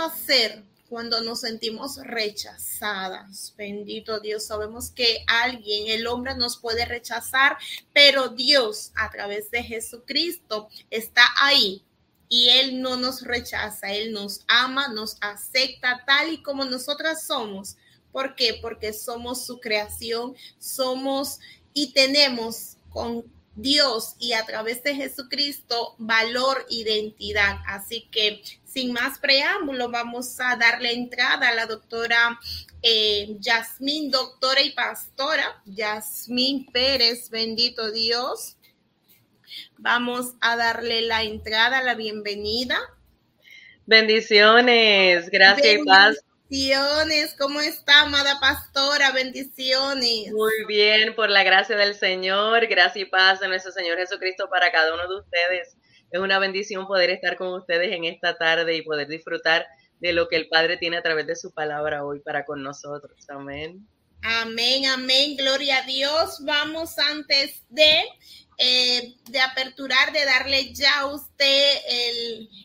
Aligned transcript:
hacer 0.00 0.62
cuando 0.88 1.20
nos 1.20 1.40
sentimos 1.40 1.98
rechazadas. 1.98 3.54
Bendito 3.56 4.20
Dios, 4.20 4.46
sabemos 4.46 4.90
que 4.90 5.24
alguien, 5.26 5.88
el 5.88 6.06
hombre 6.06 6.34
nos 6.34 6.56
puede 6.56 6.84
rechazar, 6.86 7.58
pero 7.92 8.28
Dios 8.28 8.92
a 8.96 9.10
través 9.10 9.50
de 9.50 9.62
Jesucristo 9.62 10.68
está 10.90 11.22
ahí 11.40 11.82
y 12.28 12.48
Él 12.50 12.80
no 12.80 12.96
nos 12.96 13.22
rechaza, 13.22 13.92
Él 13.92 14.12
nos 14.12 14.44
ama, 14.48 14.88
nos 14.88 15.16
acepta 15.20 16.02
tal 16.06 16.32
y 16.32 16.42
como 16.42 16.64
nosotras 16.64 17.26
somos. 17.26 17.76
¿Por 18.12 18.34
qué? 18.34 18.58
Porque 18.60 18.92
somos 18.92 19.44
su 19.44 19.60
creación, 19.60 20.34
somos 20.58 21.40
y 21.74 21.92
tenemos 21.92 22.76
con 22.90 23.24
Dios 23.54 24.14
y 24.18 24.32
a 24.32 24.46
través 24.46 24.82
de 24.82 24.94
Jesucristo 24.94 25.94
valor, 25.98 26.64
identidad. 26.70 27.58
Así 27.66 28.08
que 28.10 28.42
sin 28.68 28.92
más 28.92 29.18
preámbulo, 29.18 29.90
vamos 29.90 30.38
a 30.40 30.56
darle 30.56 30.92
entrada 30.92 31.48
a 31.48 31.54
la 31.54 31.66
doctora 31.66 32.38
eh, 32.82 33.36
Yasmín, 33.40 34.10
doctora 34.10 34.60
y 34.60 34.72
pastora, 34.72 35.62
Yasmín 35.64 36.66
Pérez, 36.66 37.30
bendito 37.30 37.90
Dios. 37.90 38.56
Vamos 39.78 40.34
a 40.40 40.56
darle 40.56 41.02
la 41.02 41.22
entrada, 41.22 41.82
la 41.82 41.94
bienvenida. 41.94 42.78
Bendiciones, 43.86 45.30
gracias 45.30 45.80
y 45.80 45.84
paz. 45.84 46.24
Bendiciones, 46.50 47.34
¿cómo 47.38 47.60
está, 47.60 48.02
amada 48.02 48.38
pastora? 48.38 49.12
Bendiciones. 49.12 50.30
Muy 50.30 50.66
bien, 50.66 51.14
por 51.14 51.30
la 51.30 51.42
gracia 51.42 51.74
del 51.76 51.94
Señor, 51.94 52.66
gracias 52.66 52.96
y 52.96 53.04
paz 53.06 53.40
de 53.40 53.48
nuestro 53.48 53.72
Señor 53.72 53.96
Jesucristo 53.96 54.48
para 54.50 54.70
cada 54.70 54.92
uno 54.92 55.08
de 55.08 55.20
ustedes. 55.20 55.77
Es 56.10 56.20
una 56.20 56.38
bendición 56.38 56.86
poder 56.86 57.10
estar 57.10 57.36
con 57.36 57.48
ustedes 57.48 57.92
en 57.92 58.04
esta 58.04 58.36
tarde 58.36 58.76
y 58.76 58.82
poder 58.82 59.08
disfrutar 59.08 59.66
de 60.00 60.12
lo 60.12 60.28
que 60.28 60.36
el 60.36 60.48
Padre 60.48 60.76
tiene 60.76 60.96
a 60.96 61.02
través 61.02 61.26
de 61.26 61.36
su 61.36 61.52
palabra 61.52 62.04
hoy 62.04 62.20
para 62.20 62.44
con 62.44 62.62
nosotros. 62.62 63.28
Amén. 63.28 63.86
Amén, 64.22 64.86
amén, 64.86 65.36
gloria 65.36 65.78
a 65.78 65.86
Dios. 65.86 66.38
Vamos 66.44 66.98
antes 66.98 67.62
de 67.68 68.02
eh, 68.60 69.14
de 69.28 69.40
aperturar, 69.40 70.10
de 70.12 70.24
darle 70.24 70.74
ya 70.74 71.00
a 71.00 71.06
usted 71.06 71.76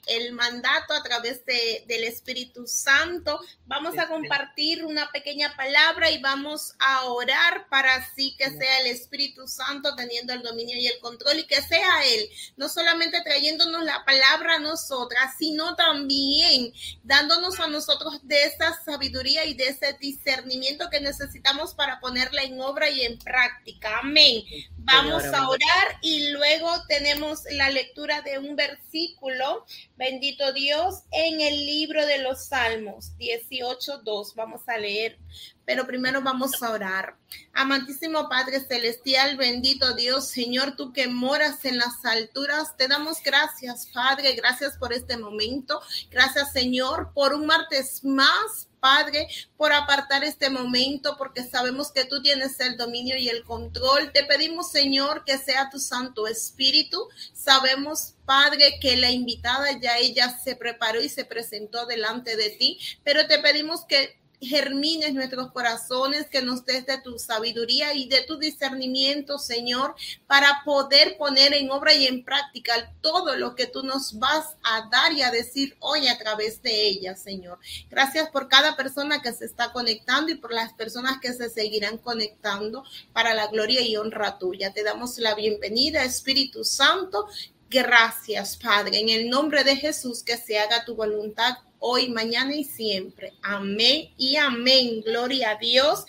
el, 0.08 0.31
mandato 0.33 0.95
a 0.95 1.03
través 1.03 1.45
de, 1.45 1.83
del 1.88 2.05
Espíritu 2.05 2.66
Santo. 2.66 3.39
Vamos 3.67 3.97
a 3.99 4.08
compartir 4.08 4.83
una 4.83 5.11
pequeña 5.11 5.55
palabra 5.55 6.09
y 6.09 6.19
vamos 6.19 6.73
a 6.80 7.05
orar 7.05 7.67
para 7.69 7.94
así 7.95 8.36
que 8.36 8.49
sea 8.49 8.80
el 8.80 8.88
Espíritu 8.88 9.47
Santo 9.47 9.95
teniendo 9.95 10.33
el 10.33 10.41
dominio 10.41 10.75
y 10.77 10.88
el 10.88 10.99
control 10.99 11.39
y 11.39 11.45
que 11.45 11.61
sea 11.61 12.03
Él, 12.05 12.27
no 12.58 12.67
solamente 12.69 13.21
trayéndonos 13.21 13.83
la 13.83 14.03
palabra 14.03 14.55
a 14.55 14.59
nosotras, 14.59 15.36
sino 15.38 15.75
también 15.75 16.73
dándonos 17.03 17.59
a 17.59 17.67
nosotros 17.67 18.19
de 18.23 18.44
esa 18.45 18.81
sabiduría 18.83 19.45
y 19.45 19.53
de 19.53 19.67
ese 19.67 19.94
discernimiento 19.99 20.89
que 20.89 21.02
necesitamos 21.02 21.75
para 21.75 21.99
ponerla 21.99 22.41
en 22.41 22.59
obra 22.59 22.89
y 22.89 23.03
en 23.03 23.19
práctica. 23.19 23.99
Amén. 23.99 24.44
Vamos 24.77 25.23
a 25.25 25.47
orar 25.47 25.83
y 26.02 26.30
luego 26.30 26.70
tenemos 26.88 27.44
la 27.52 27.70
lectura 27.70 28.22
de 28.22 28.38
un 28.38 28.56
versículo, 28.56 29.66
bendito 29.95 30.53
Dios, 30.53 31.03
en 31.12 31.42
el 31.42 31.66
libro 31.66 32.06
de 32.06 32.20
los 32.20 32.45
Salmos 32.45 33.12
18.2. 33.17 34.36
Vamos 34.36 34.61
a 34.67 34.78
leer, 34.78 35.17
pero 35.66 35.88
primero 35.88 36.22
vamos 36.22 36.61
a 36.61 36.72
orar. 36.72 37.16
Amantísimo 37.54 38.30
Padre 38.30 38.59
Celestial, 38.59 39.38
bendito 39.38 39.94
Dios, 39.95 40.28
Señor, 40.28 40.76
tú 40.76 40.94
que 40.94 41.08
moras 41.08 41.66
en 41.66 41.78
las 41.78 42.04
alturas, 42.04 42.76
te 42.78 42.88
damos 42.88 43.22
gracias, 43.23 43.88
Padre, 43.94 44.34
gracias 44.34 44.78
por 44.78 44.94
este 44.94 45.17
momento. 45.17 45.81
Gracias, 46.09 46.52
Señor, 46.52 47.11
por 47.14 47.34
un 47.34 47.45
martes 47.45 48.04
más 48.04 48.67
Padre, 48.84 49.30
por 49.55 49.71
apartar 49.71 50.26
este 50.26 50.49
momento, 50.49 51.16
porque 51.17 51.42
sabemos 51.42 51.89
que 51.94 52.04
tú 52.04 52.21
tienes 52.21 52.60
el 52.60 52.76
dominio 52.76 53.16
y 53.17 53.30
el 53.30 53.45
control. 53.45 54.11
Te 54.11 54.26
pedimos, 54.26 54.71
Señor, 54.71 55.23
que 55.23 55.38
sea 55.38 55.70
tu 55.70 55.80
Santo 55.80 56.27
Espíritu. 56.27 57.08
Sabemos, 57.32 58.16
Padre, 58.26 58.80
que 58.82 58.98
la 58.98 59.10
invitada 59.10 59.80
ya 59.80 59.99
ella 59.99 60.38
se 60.38 60.58
preparó 60.58 61.02
y 61.02 61.08
se 61.08 61.23
presentó 61.23 61.86
delante 61.86 62.36
de 62.36 62.49
ti, 62.49 62.77
pero 63.05 63.26
te 63.26 63.39
pedimos 63.39 63.86
que 63.86 64.20
germines 64.45 65.14
nuestros 65.14 65.52
corazones, 65.52 66.27
que 66.27 66.42
nos 66.42 66.65
des 66.65 66.86
de 66.86 66.98
tu 66.99 67.20
sabiduría 67.20 67.93
y 67.93 68.08
de 68.08 68.21
tu 68.21 68.37
discernimiento, 68.37 69.37
Señor, 69.37 69.95
para 70.27 70.61
poder 70.65 71.17
poner 71.17 71.54
en 71.54 71.71
obra 71.71 71.93
y 71.93 72.08
en 72.08 72.23
práctica 72.23 72.93
todo 73.02 73.36
lo 73.36 73.55
que 73.55 73.67
tú 73.67 73.83
nos 73.83 74.20
vas 74.20 74.55
a 74.64 74.89
dar 74.92 75.14
y 75.14 75.21
a 75.21 75.31
decir 75.31 75.76
hoy 75.80 76.08
a 76.08 76.17
través 76.17 76.61
de 76.61 76.87
ella, 76.87 77.15
Señor. 77.15 77.59
Gracias 77.89 78.30
por 78.30 78.48
cada 78.48 78.76
persona 78.76 79.21
que 79.21 79.33
se 79.33 79.45
está 79.45 79.71
conectando 79.71 80.31
y 80.31 80.36
por 80.36 80.54
las 80.54 80.73
personas 80.73 81.20
que 81.20 81.33
se 81.33 81.49
seguirán 81.49 81.98
conectando 81.98 82.83
para 83.11 83.33
la 83.33 83.48
gloria 83.48 83.81
y 83.81 83.95
honra 83.98 84.37
tuya. 84.37 84.73
Te 84.73 84.83
damos 84.83 85.17
la 85.17 85.36
bienvenida, 85.36 86.04
Espíritu 86.04 86.64
Santo. 86.64 87.27
Gracias, 87.70 88.58
Padre, 88.58 88.99
en 88.99 89.10
el 89.10 89.30
nombre 89.30 89.64
de 89.64 89.75
Jesús, 89.75 90.21
que 90.21 90.37
se 90.37 90.60
haga 90.60 90.86
tu 90.86 90.93
voluntad 90.95 91.55
hoy, 91.86 92.10
mañana 92.10 92.55
y 92.55 92.64
siempre. 92.64 93.33
Amén 93.42 94.14
y 94.17 94.38
amén. 94.38 95.02
Gloria 95.02 95.52
a 95.52 95.55
Dios. 95.58 96.05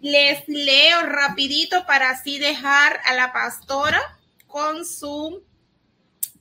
Les 0.00 0.46
leo 0.46 1.02
rapidito 1.02 1.84
para 1.86 2.10
así 2.10 2.38
dejar 2.38 3.00
a 3.04 3.14
la 3.14 3.32
pastora 3.32 4.00
con 4.46 4.86
su 4.86 5.42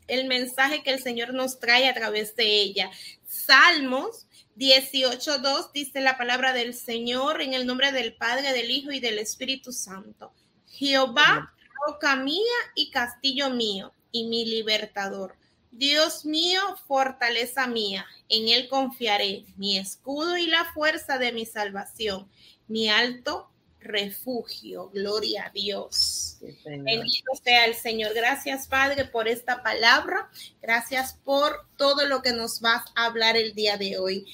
el 0.07 0.27
mensaje 0.27 0.83
que 0.83 0.91
el 0.91 1.01
Señor 1.01 1.33
nos 1.33 1.59
trae 1.59 1.89
a 1.89 1.95
través 1.95 2.35
de 2.35 2.45
ella. 2.45 2.91
Salmos 3.25 4.27
18.2 4.57 5.71
dice 5.73 5.99
la 5.99 6.15
palabra 6.15 6.53
del 6.53 6.75
Señor 6.75 7.41
en 7.41 7.55
el 7.55 7.65
nombre 7.65 7.91
del 7.91 8.13
Padre, 8.13 8.53
del 8.53 8.69
Hijo 8.69 8.91
y 8.91 8.99
del 8.99 9.17
Espíritu 9.17 9.71
Santo. 9.71 10.31
Jehová, 10.69 11.51
roca 11.87 12.15
mía 12.15 12.55
y 12.75 12.91
castillo 12.91 13.49
mío 13.49 13.91
y 14.11 14.27
mi 14.27 14.45
libertador 14.45 15.35
Dios 15.77 16.25
mío, 16.25 16.59
fortaleza 16.87 17.67
mía, 17.67 18.07
en 18.29 18.49
Él 18.49 18.67
confiaré, 18.67 19.45
mi 19.57 19.77
escudo 19.77 20.35
y 20.35 20.47
la 20.47 20.65
fuerza 20.73 21.19
de 21.19 21.31
mi 21.31 21.45
salvación, 21.45 22.27
mi 22.67 22.89
alto 22.89 23.51
refugio. 23.79 24.89
Gloria 24.89 25.45
a 25.45 25.49
Dios. 25.51 26.39
Bendito 26.65 27.31
sea 27.43 27.65
el 27.65 27.75
Señor. 27.75 28.15
Gracias, 28.15 28.67
Padre, 28.67 29.05
por 29.05 29.27
esta 29.27 29.61
palabra. 29.61 30.29
Gracias 30.63 31.19
por 31.23 31.67
todo 31.77 32.07
lo 32.07 32.23
que 32.23 32.33
nos 32.33 32.59
vas 32.59 32.83
a 32.95 33.05
hablar 33.05 33.37
el 33.37 33.53
día 33.53 33.77
de 33.77 33.99
hoy. 33.99 34.25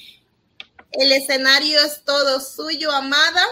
El 0.92 1.12
escenario 1.12 1.78
es 1.80 2.04
todo 2.04 2.40
suyo, 2.40 2.90
amada. 2.90 3.44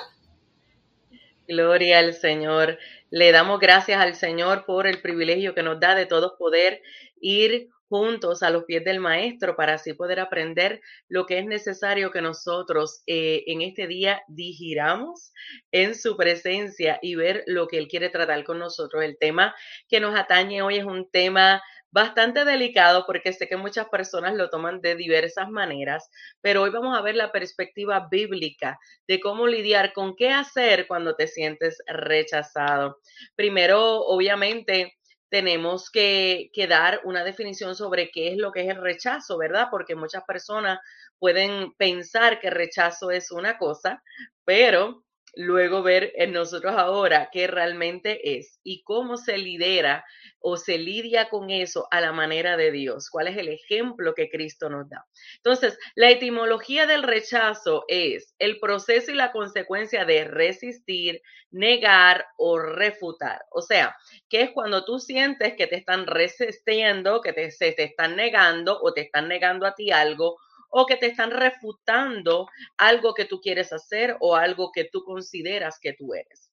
Gloria 1.46 1.98
al 1.98 2.14
Señor. 2.14 2.78
Le 3.10 3.32
damos 3.32 3.60
gracias 3.60 4.00
al 4.00 4.16
Señor 4.16 4.64
por 4.64 4.86
el 4.86 5.02
privilegio 5.02 5.54
que 5.54 5.62
nos 5.62 5.78
da 5.78 5.94
de 5.94 6.06
todos 6.06 6.32
poder 6.38 6.82
ir 7.20 7.68
juntos 7.92 8.42
a 8.42 8.48
los 8.48 8.64
pies 8.64 8.84
del 8.84 9.00
maestro 9.00 9.54
para 9.54 9.74
así 9.74 9.92
poder 9.92 10.18
aprender 10.18 10.80
lo 11.08 11.26
que 11.26 11.38
es 11.38 11.44
necesario 11.44 12.10
que 12.10 12.22
nosotros 12.22 13.02
eh, 13.06 13.44
en 13.48 13.60
este 13.60 13.86
día 13.86 14.22
digiramos 14.28 15.34
en 15.72 15.94
su 15.94 16.16
presencia 16.16 16.98
y 17.02 17.16
ver 17.16 17.44
lo 17.46 17.66
que 17.66 17.76
él 17.76 17.88
quiere 17.88 18.08
tratar 18.08 18.44
con 18.44 18.58
nosotros. 18.58 19.04
El 19.04 19.18
tema 19.18 19.54
que 19.90 20.00
nos 20.00 20.18
atañe 20.18 20.62
hoy 20.62 20.78
es 20.78 20.86
un 20.86 21.10
tema 21.10 21.62
bastante 21.90 22.46
delicado 22.46 23.04
porque 23.06 23.34
sé 23.34 23.46
que 23.46 23.58
muchas 23.58 23.90
personas 23.90 24.36
lo 24.36 24.48
toman 24.48 24.80
de 24.80 24.96
diversas 24.96 25.50
maneras, 25.50 26.08
pero 26.40 26.62
hoy 26.62 26.70
vamos 26.70 26.96
a 26.96 27.02
ver 27.02 27.14
la 27.14 27.30
perspectiva 27.30 28.08
bíblica 28.10 28.78
de 29.06 29.20
cómo 29.20 29.46
lidiar 29.46 29.92
con 29.92 30.16
qué 30.16 30.30
hacer 30.30 30.86
cuando 30.86 31.14
te 31.14 31.26
sientes 31.26 31.76
rechazado. 31.86 33.00
Primero, 33.36 34.00
obviamente, 34.06 34.94
tenemos 35.32 35.90
que, 35.90 36.50
dar 36.68 37.00
una 37.04 37.24
definición 37.24 37.74
sobre 37.74 38.10
qué 38.10 38.32
es 38.32 38.36
lo 38.36 38.52
que 38.52 38.60
es 38.60 38.68
el 38.68 38.82
rechazo, 38.82 39.38
¿verdad? 39.38 39.68
Porque 39.70 39.96
muchas 39.96 40.24
personas 40.24 40.78
pueden 41.18 41.72
pensar 41.78 42.38
que 42.38 42.50
rechazo 42.50 43.10
es 43.10 43.30
una 43.30 43.56
cosa, 43.56 44.02
pero 44.44 45.04
luego 45.34 45.82
ver 45.82 46.12
en 46.16 46.32
nosotros 46.32 46.74
ahora 46.76 47.30
qué 47.32 47.46
realmente 47.46 48.38
es 48.38 48.60
y 48.62 48.82
cómo 48.82 49.16
se 49.16 49.38
lidera 49.38 50.04
o 50.40 50.56
se 50.56 50.78
lidia 50.78 51.28
con 51.28 51.50
eso 51.50 51.86
a 51.90 52.00
la 52.00 52.12
manera 52.12 52.56
de 52.56 52.70
Dios, 52.70 53.08
cuál 53.10 53.28
es 53.28 53.36
el 53.36 53.48
ejemplo 53.48 54.14
que 54.14 54.28
Cristo 54.28 54.68
nos 54.68 54.88
da. 54.88 55.06
Entonces, 55.36 55.78
la 55.94 56.10
etimología 56.10 56.86
del 56.86 57.02
rechazo 57.02 57.84
es 57.88 58.34
el 58.38 58.58
proceso 58.58 59.12
y 59.12 59.14
la 59.14 59.32
consecuencia 59.32 60.04
de 60.04 60.24
resistir, 60.24 61.22
negar 61.50 62.26
o 62.36 62.58
refutar. 62.58 63.42
O 63.50 63.62
sea, 63.62 63.96
que 64.28 64.42
es 64.42 64.50
cuando 64.50 64.84
tú 64.84 64.98
sientes 64.98 65.54
que 65.54 65.66
te 65.66 65.76
están 65.76 66.06
resistiendo, 66.06 67.20
que 67.20 67.32
te, 67.32 67.50
se 67.50 67.72
te 67.72 67.84
están 67.84 68.16
negando 68.16 68.78
o 68.82 68.92
te 68.92 69.02
están 69.02 69.28
negando 69.28 69.66
a 69.66 69.74
ti 69.74 69.90
algo 69.90 70.38
o 70.72 70.86
que 70.86 70.96
te 70.96 71.06
están 71.06 71.30
refutando 71.30 72.48
algo 72.78 73.14
que 73.14 73.26
tú 73.26 73.40
quieres 73.40 73.72
hacer 73.72 74.16
o 74.20 74.34
algo 74.34 74.72
que 74.72 74.88
tú 74.90 75.04
consideras 75.04 75.78
que 75.80 75.92
tú 75.92 76.14
eres. 76.14 76.50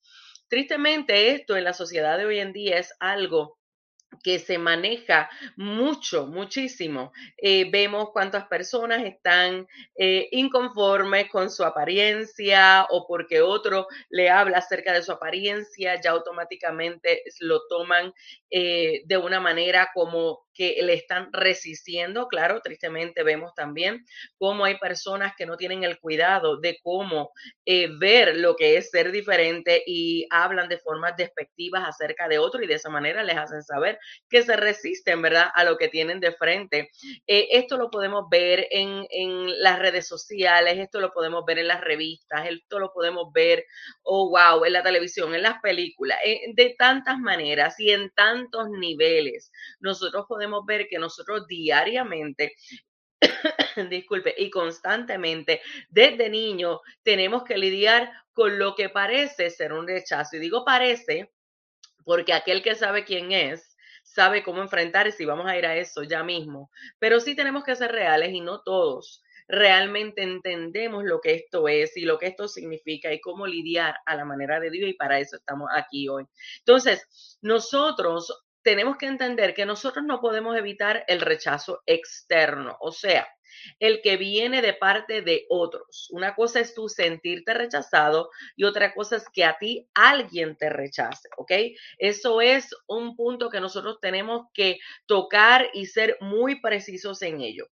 Tristemente 0.49 1.31
esto 1.31 1.55
en 1.55 1.63
la 1.63 1.73
sociedad 1.73 2.17
de 2.17 2.25
hoy 2.25 2.39
en 2.39 2.53
día 2.53 2.77
es 2.77 2.93
algo 2.99 3.59
que 4.23 4.39
se 4.39 4.57
maneja 4.57 5.29
mucho, 5.55 6.25
muchísimo. 6.25 7.11
Eh, 7.37 7.69
vemos 7.71 8.09
cuántas 8.11 8.47
personas 8.47 9.05
están 9.05 9.67
eh, 9.95 10.27
inconformes 10.31 11.29
con 11.29 11.49
su 11.49 11.63
apariencia 11.63 12.87
o 12.89 13.05
porque 13.07 13.41
otro 13.41 13.87
le 14.09 14.29
habla 14.29 14.57
acerca 14.57 14.93
de 14.93 15.03
su 15.03 15.11
apariencia, 15.11 16.01
ya 16.01 16.11
automáticamente 16.11 17.23
lo 17.39 17.61
toman 17.67 18.13
eh, 18.49 19.03
de 19.05 19.17
una 19.17 19.39
manera 19.39 19.89
como 19.93 20.47
que 20.59 20.75
le 20.81 20.93
están 20.93 21.29
resistiendo. 21.31 22.27
Claro, 22.27 22.59
tristemente 22.59 23.23
vemos 23.23 23.53
también 23.55 24.05
cómo 24.37 24.65
hay 24.65 24.77
personas 24.77 25.31
que 25.37 25.45
no 25.45 25.55
tienen 25.55 25.85
el 25.85 25.99
cuidado 25.99 26.59
de 26.59 26.77
cómo 26.83 27.31
ver 27.99 28.35
lo 28.35 28.55
que 28.55 28.75
es 28.75 28.89
ser 28.89 29.11
diferente 29.11 29.83
y 29.85 30.27
hablan 30.31 30.67
de 30.67 30.79
formas 30.79 31.15
despectivas 31.15 31.87
acerca 31.87 32.27
de 32.27 32.39
otro 32.39 32.61
y 32.61 32.67
de 32.67 32.73
esa 32.73 32.89
manera 32.89 33.23
les 33.23 33.37
hacen 33.37 33.63
saber 33.63 33.99
que 34.29 34.43
se 34.43 34.57
resisten, 34.57 35.21
¿verdad?, 35.21 35.49
a 35.53 35.63
lo 35.63 35.77
que 35.77 35.87
tienen 35.87 36.19
de 36.19 36.33
frente. 36.33 36.89
Eh, 37.27 37.47
esto 37.51 37.77
lo 37.77 37.89
podemos 37.89 38.25
ver 38.29 38.67
en, 38.71 39.05
en, 39.09 39.61
las 39.61 39.79
redes 39.79 40.07
sociales, 40.07 40.77
esto 40.77 40.99
lo 40.99 41.13
podemos 41.13 41.45
ver 41.45 41.59
en 41.59 41.67
las 41.67 41.81
revistas, 41.81 42.47
esto 42.49 42.79
lo 42.79 42.91
podemos 42.91 43.31
ver, 43.33 43.65
oh, 44.03 44.29
wow, 44.29 44.65
en 44.65 44.73
la 44.73 44.83
televisión, 44.83 45.33
en 45.33 45.43
las 45.43 45.61
películas, 45.61 46.19
eh, 46.25 46.41
de 46.53 46.75
tantas 46.77 47.17
maneras 47.19 47.79
y 47.79 47.91
en 47.91 48.09
tantos 48.11 48.69
niveles. 48.69 49.51
Nosotros 49.79 50.25
podemos 50.27 50.48
ver 50.65 50.87
que 50.87 50.99
nosotros 50.99 51.47
diariamente 51.47 52.55
disculpe, 53.89 54.33
y 54.37 54.49
constantemente 54.49 55.61
desde 55.89 56.29
niño 56.29 56.81
tenemos 57.03 57.43
que 57.43 57.57
lidiar 57.57 58.11
con 58.33 58.59
lo 58.59 58.75
que 58.75 58.89
parece 58.89 59.49
ser 59.49 59.73
un 59.73 59.87
rechazo. 59.87 60.37
Y 60.37 60.39
digo 60.39 60.63
parece 60.65 61.31
porque 62.03 62.33
aquel 62.33 62.63
que 62.63 62.75
sabe 62.75 63.05
quién 63.05 63.31
es, 63.31 63.75
sabe 64.03 64.43
cómo 64.43 64.61
enfrentar 64.61 65.07
y 65.07 65.11
si 65.11 65.25
vamos 65.25 65.45
a 65.47 65.57
ir 65.57 65.65
a 65.65 65.75
eso 65.75 66.03
ya 66.03 66.23
mismo. 66.23 66.71
Pero 66.97 67.19
sí 67.19 67.35
tenemos 67.35 67.63
que 67.63 67.75
ser 67.75 67.91
reales 67.91 68.33
y 68.33 68.41
no 68.41 68.61
todos 68.61 69.23
realmente 69.49 70.21
entendemos 70.21 71.03
lo 71.03 71.19
que 71.19 71.33
esto 71.33 71.67
es 71.67 71.97
y 71.97 72.01
lo 72.01 72.19
que 72.19 72.27
esto 72.27 72.47
significa 72.47 73.11
y 73.11 73.19
cómo 73.19 73.47
lidiar 73.47 73.95
a 74.05 74.15
la 74.15 74.23
manera 74.23 74.59
de 74.59 74.69
Dios 74.69 74.89
y 74.89 74.93
para 74.93 75.19
eso 75.19 75.37
estamos 75.37 75.69
aquí 75.75 76.07
hoy. 76.07 76.25
Entonces, 76.59 77.37
nosotros 77.41 78.45
tenemos 78.63 78.97
que 78.97 79.07
entender 79.07 79.53
que 79.53 79.65
nosotros 79.65 80.05
no 80.05 80.21
podemos 80.21 80.57
evitar 80.57 81.03
el 81.07 81.21
rechazo 81.21 81.81
externo, 81.85 82.77
o 82.81 82.91
sea, 82.91 83.27
el 83.79 84.01
que 84.01 84.17
viene 84.17 84.61
de 84.61 84.73
parte 84.73 85.21
de 85.21 85.45
otros. 85.49 86.07
Una 86.11 86.35
cosa 86.35 86.59
es 86.59 86.73
tú 86.73 86.89
sentirte 86.89 87.53
rechazado 87.53 88.29
y 88.55 88.63
otra 88.63 88.93
cosa 88.93 89.17
es 89.17 89.25
que 89.31 89.43
a 89.43 89.57
ti 89.57 89.87
alguien 89.93 90.55
te 90.57 90.69
rechace, 90.69 91.29
¿ok? 91.37 91.51
Eso 91.97 92.41
es 92.41 92.69
un 92.87 93.15
punto 93.15 93.49
que 93.49 93.59
nosotros 93.59 93.99
tenemos 94.01 94.47
que 94.53 94.79
tocar 95.05 95.69
y 95.73 95.87
ser 95.87 96.17
muy 96.21 96.61
precisos 96.61 97.21
en 97.21 97.41
ello. 97.41 97.67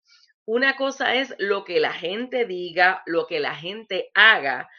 Una 0.50 0.78
cosa 0.78 1.14
es 1.16 1.36
lo 1.40 1.66
que 1.66 1.82
la 1.82 1.92
gente 1.92 2.46
diga, 2.46 3.04
lo 3.06 3.28
que 3.28 3.42
la 3.42 3.54
gente 3.54 4.10
haga, 4.14 4.70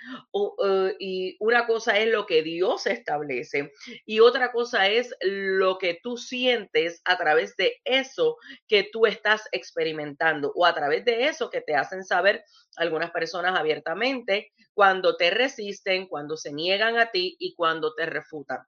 eh, 0.65 0.97
y 0.99 1.37
una 1.41 1.67
cosa 1.67 1.99
es 1.99 2.09
lo 2.09 2.25
que 2.25 2.43
Dios 2.43 2.87
establece, 2.87 3.70
y 4.06 4.20
otra 4.20 4.50
cosa 4.50 4.88
es 4.88 5.15
lo 5.20 5.76
que 5.76 5.99
tú 6.03 6.17
sientes 6.17 7.03
a 7.05 7.19
través 7.19 7.55
de 7.56 7.82
eso 7.85 8.38
que 8.67 8.88
tú 8.91 9.05
estás 9.05 9.43
experimentando, 9.53 10.53
o 10.55 10.65
a 10.65 10.75
través 10.75 11.05
de 11.05 11.26
eso 11.26 11.50
que 11.50 11.61
te 11.61 11.75
hacen 11.75 12.03
saber 12.03 12.43
algunas 12.76 13.11
personas 13.11 13.55
abiertamente 13.59 14.53
cuando 14.73 15.19
te 15.19 15.29
resisten, 15.29 16.06
cuando 16.06 16.38
se 16.38 16.50
niegan 16.50 16.97
a 16.97 17.11
ti 17.11 17.37
y 17.38 17.55
cuando 17.55 17.93
te 17.94 18.06
refutan. 18.06 18.61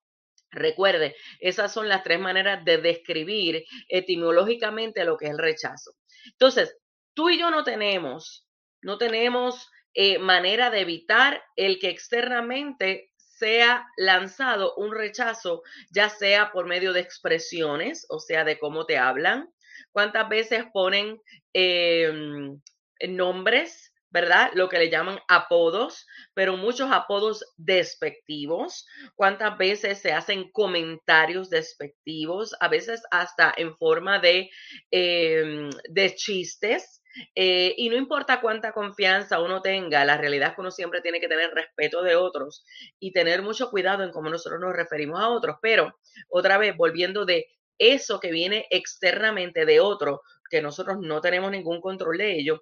Recuerde, 0.51 1.17
esas 1.39 1.73
son 1.73 1.89
las 1.89 2.03
tres 2.03 2.21
maneras 2.21 2.63
de 2.65 2.77
describir 2.79 3.65
etimológicamente 3.89 5.05
lo 5.05 5.17
que 5.17 5.27
es 5.27 5.31
el 5.31 5.39
rechazo. 5.39 5.93
Entonces, 6.33 6.77
Tú 7.15 7.31
y 7.31 7.39
yo 7.39 7.51
no 7.51 7.65
tenemos, 7.65 8.47
no 8.83 8.99
tenemos 8.99 9.69
eh, 9.95 10.19
manera 10.19 10.71
de 10.71 10.81
evitar 10.81 11.43
el 11.57 11.79
que 11.79 11.89
externamente 11.89 13.11
sea 13.17 13.87
lanzado 13.97 14.75
un 14.77 14.95
rechazo, 14.95 15.63
ya 15.91 16.11
sea 16.11 16.53
por 16.53 16.67
medio 16.67 16.93
de 16.93 17.01
expresiones, 17.01 18.07
o 18.11 18.21
sea, 18.21 18.45
de 18.45 18.59
cómo 18.59 18.85
te 18.87 18.99
hablan, 18.99 19.51
cuántas 19.93 20.29
veces 20.29 20.65
ponen 20.73 21.19
em, 21.55 22.61
nombres, 23.09 23.93
¿verdad? 24.11 24.51
Lo 24.55 24.69
que 24.69 24.79
le 24.79 24.91
llaman 24.91 25.19
apodos, 25.29 26.07
pero 26.35 26.57
muchos 26.57 26.91
apodos 26.93 27.45
despectivos. 27.57 28.87
¿Cuántas 29.15 29.57
veces 29.57 30.01
se 30.01 30.13
hacen 30.13 30.51
comentarios 30.51 31.49
despectivos? 31.49 32.55
A 32.61 32.69
veces 32.69 33.03
hasta 33.11 33.55
en 33.57 33.77
forma 33.77 34.19
de, 34.19 34.51
em, 34.91 35.71
de 35.89 36.15
chistes 36.15 37.00
eh, 37.35 37.75
y 37.77 37.89
no 37.89 37.97
importa 37.97 38.41
cuánta 38.41 38.73
confianza 38.73 39.41
uno 39.41 39.63
tenga, 39.63 40.05
la 40.05 40.17
realidad 40.17 40.51
es 40.51 40.55
que 40.55 40.61
uno 40.61 40.71
siempre 40.71 41.01
tiene 41.01 41.21
que 41.21 41.29
tener 41.29 41.51
respeto 41.53 42.03
de 42.03 42.17
otros 42.17 42.65
y 42.99 43.13
tener 43.13 43.43
mucho 43.43 43.71
cuidado 43.71 44.05
en 44.05 44.13
cómo 44.13 44.31
nosotros 44.31 44.61
nos 44.61 44.75
referimos 44.75 45.21
a 45.21 45.29
otros. 45.29 45.57
Pero 45.63 45.99
otra 46.29 46.59
vez, 46.59 46.77
volviendo 46.77 47.25
de 47.25 47.47
eso 47.79 48.21
que 48.21 48.31
viene 48.31 48.67
externamente 48.71 49.65
de 49.65 49.81
otro, 49.81 50.23
que 50.51 50.61
nosotros 50.61 50.99
no 51.01 51.21
tenemos 51.21 51.51
ningún 51.51 51.81
control 51.81 52.19
de 52.19 52.39
ello, 52.39 52.61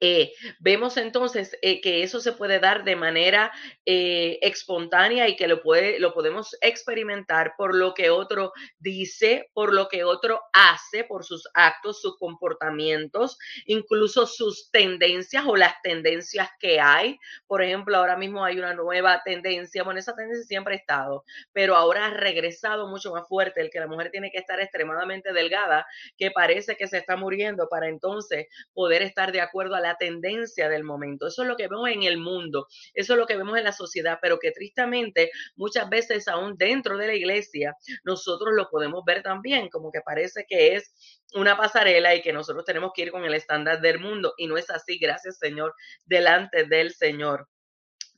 eh, 0.00 0.32
vemos 0.58 0.96
entonces 0.96 1.56
eh, 1.62 1.80
que 1.80 2.02
eso 2.02 2.20
se 2.20 2.32
puede 2.32 2.58
dar 2.58 2.84
de 2.84 2.96
manera 2.96 3.52
eh, 3.86 4.38
espontánea 4.42 5.28
y 5.28 5.36
que 5.36 5.48
lo, 5.48 5.62
puede, 5.62 5.98
lo 6.00 6.12
podemos 6.12 6.56
experimentar 6.60 7.54
por 7.56 7.74
lo 7.74 7.94
que 7.94 8.10
otro 8.10 8.52
dice, 8.78 9.50
por 9.52 9.72
lo 9.72 9.88
que 9.88 10.04
otro 10.04 10.40
hace, 10.52 11.04
por 11.04 11.24
sus 11.24 11.48
actos, 11.54 12.00
sus 12.00 12.18
comportamientos, 12.18 13.38
incluso 13.66 14.26
sus 14.26 14.70
tendencias 14.70 15.44
o 15.46 15.56
las 15.56 15.80
tendencias 15.82 16.48
que 16.58 16.80
hay. 16.80 17.18
Por 17.46 17.62
ejemplo, 17.62 17.96
ahora 17.96 18.16
mismo 18.16 18.44
hay 18.44 18.58
una 18.58 18.74
nueva 18.74 19.22
tendencia, 19.24 19.84
bueno, 19.84 20.00
esa 20.00 20.14
tendencia 20.14 20.46
siempre 20.46 20.74
ha 20.74 20.78
estado, 20.78 21.24
pero 21.52 21.76
ahora 21.76 22.06
ha 22.06 22.10
regresado 22.10 22.88
mucho 22.88 23.12
más 23.12 23.28
fuerte 23.28 23.60
el 23.60 23.70
que 23.70 23.80
la 23.80 23.86
mujer 23.86 24.10
tiene 24.10 24.30
que 24.30 24.38
estar 24.38 24.60
extremadamente 24.60 25.32
delgada, 25.32 25.86
que 26.16 26.30
parece 26.30 26.76
que 26.76 26.88
se 26.88 26.98
está 26.98 27.16
muriendo 27.16 27.68
para 27.68 27.88
entonces 27.88 28.46
poder 28.72 29.02
estar 29.02 29.32
de 29.32 29.40
acuerdo 29.40 29.74
a 29.74 29.80
la 29.84 29.96
tendencia 29.96 30.68
del 30.68 30.82
momento. 30.82 31.28
Eso 31.28 31.42
es 31.42 31.48
lo 31.48 31.56
que 31.56 31.68
vemos 31.68 31.88
en 31.88 32.02
el 32.02 32.18
mundo, 32.18 32.66
eso 32.94 33.12
es 33.12 33.18
lo 33.18 33.26
que 33.26 33.36
vemos 33.36 33.56
en 33.56 33.64
la 33.64 33.72
sociedad, 33.72 34.18
pero 34.20 34.38
que 34.38 34.50
tristemente 34.50 35.30
muchas 35.56 35.88
veces 35.88 36.26
aún 36.28 36.56
dentro 36.56 36.96
de 36.96 37.06
la 37.06 37.14
iglesia 37.14 37.76
nosotros 38.04 38.54
lo 38.54 38.68
podemos 38.70 39.04
ver 39.04 39.22
también, 39.22 39.68
como 39.68 39.92
que 39.92 40.00
parece 40.00 40.44
que 40.48 40.74
es 40.74 41.20
una 41.34 41.56
pasarela 41.56 42.14
y 42.14 42.22
que 42.22 42.32
nosotros 42.32 42.64
tenemos 42.64 42.92
que 42.94 43.02
ir 43.02 43.10
con 43.10 43.24
el 43.24 43.34
estándar 43.34 43.80
del 43.80 44.00
mundo 44.00 44.34
y 44.36 44.46
no 44.46 44.56
es 44.56 44.70
así, 44.70 44.98
gracias 44.98 45.38
Señor, 45.38 45.74
delante 46.04 46.64
del 46.64 46.92
Señor. 46.92 47.48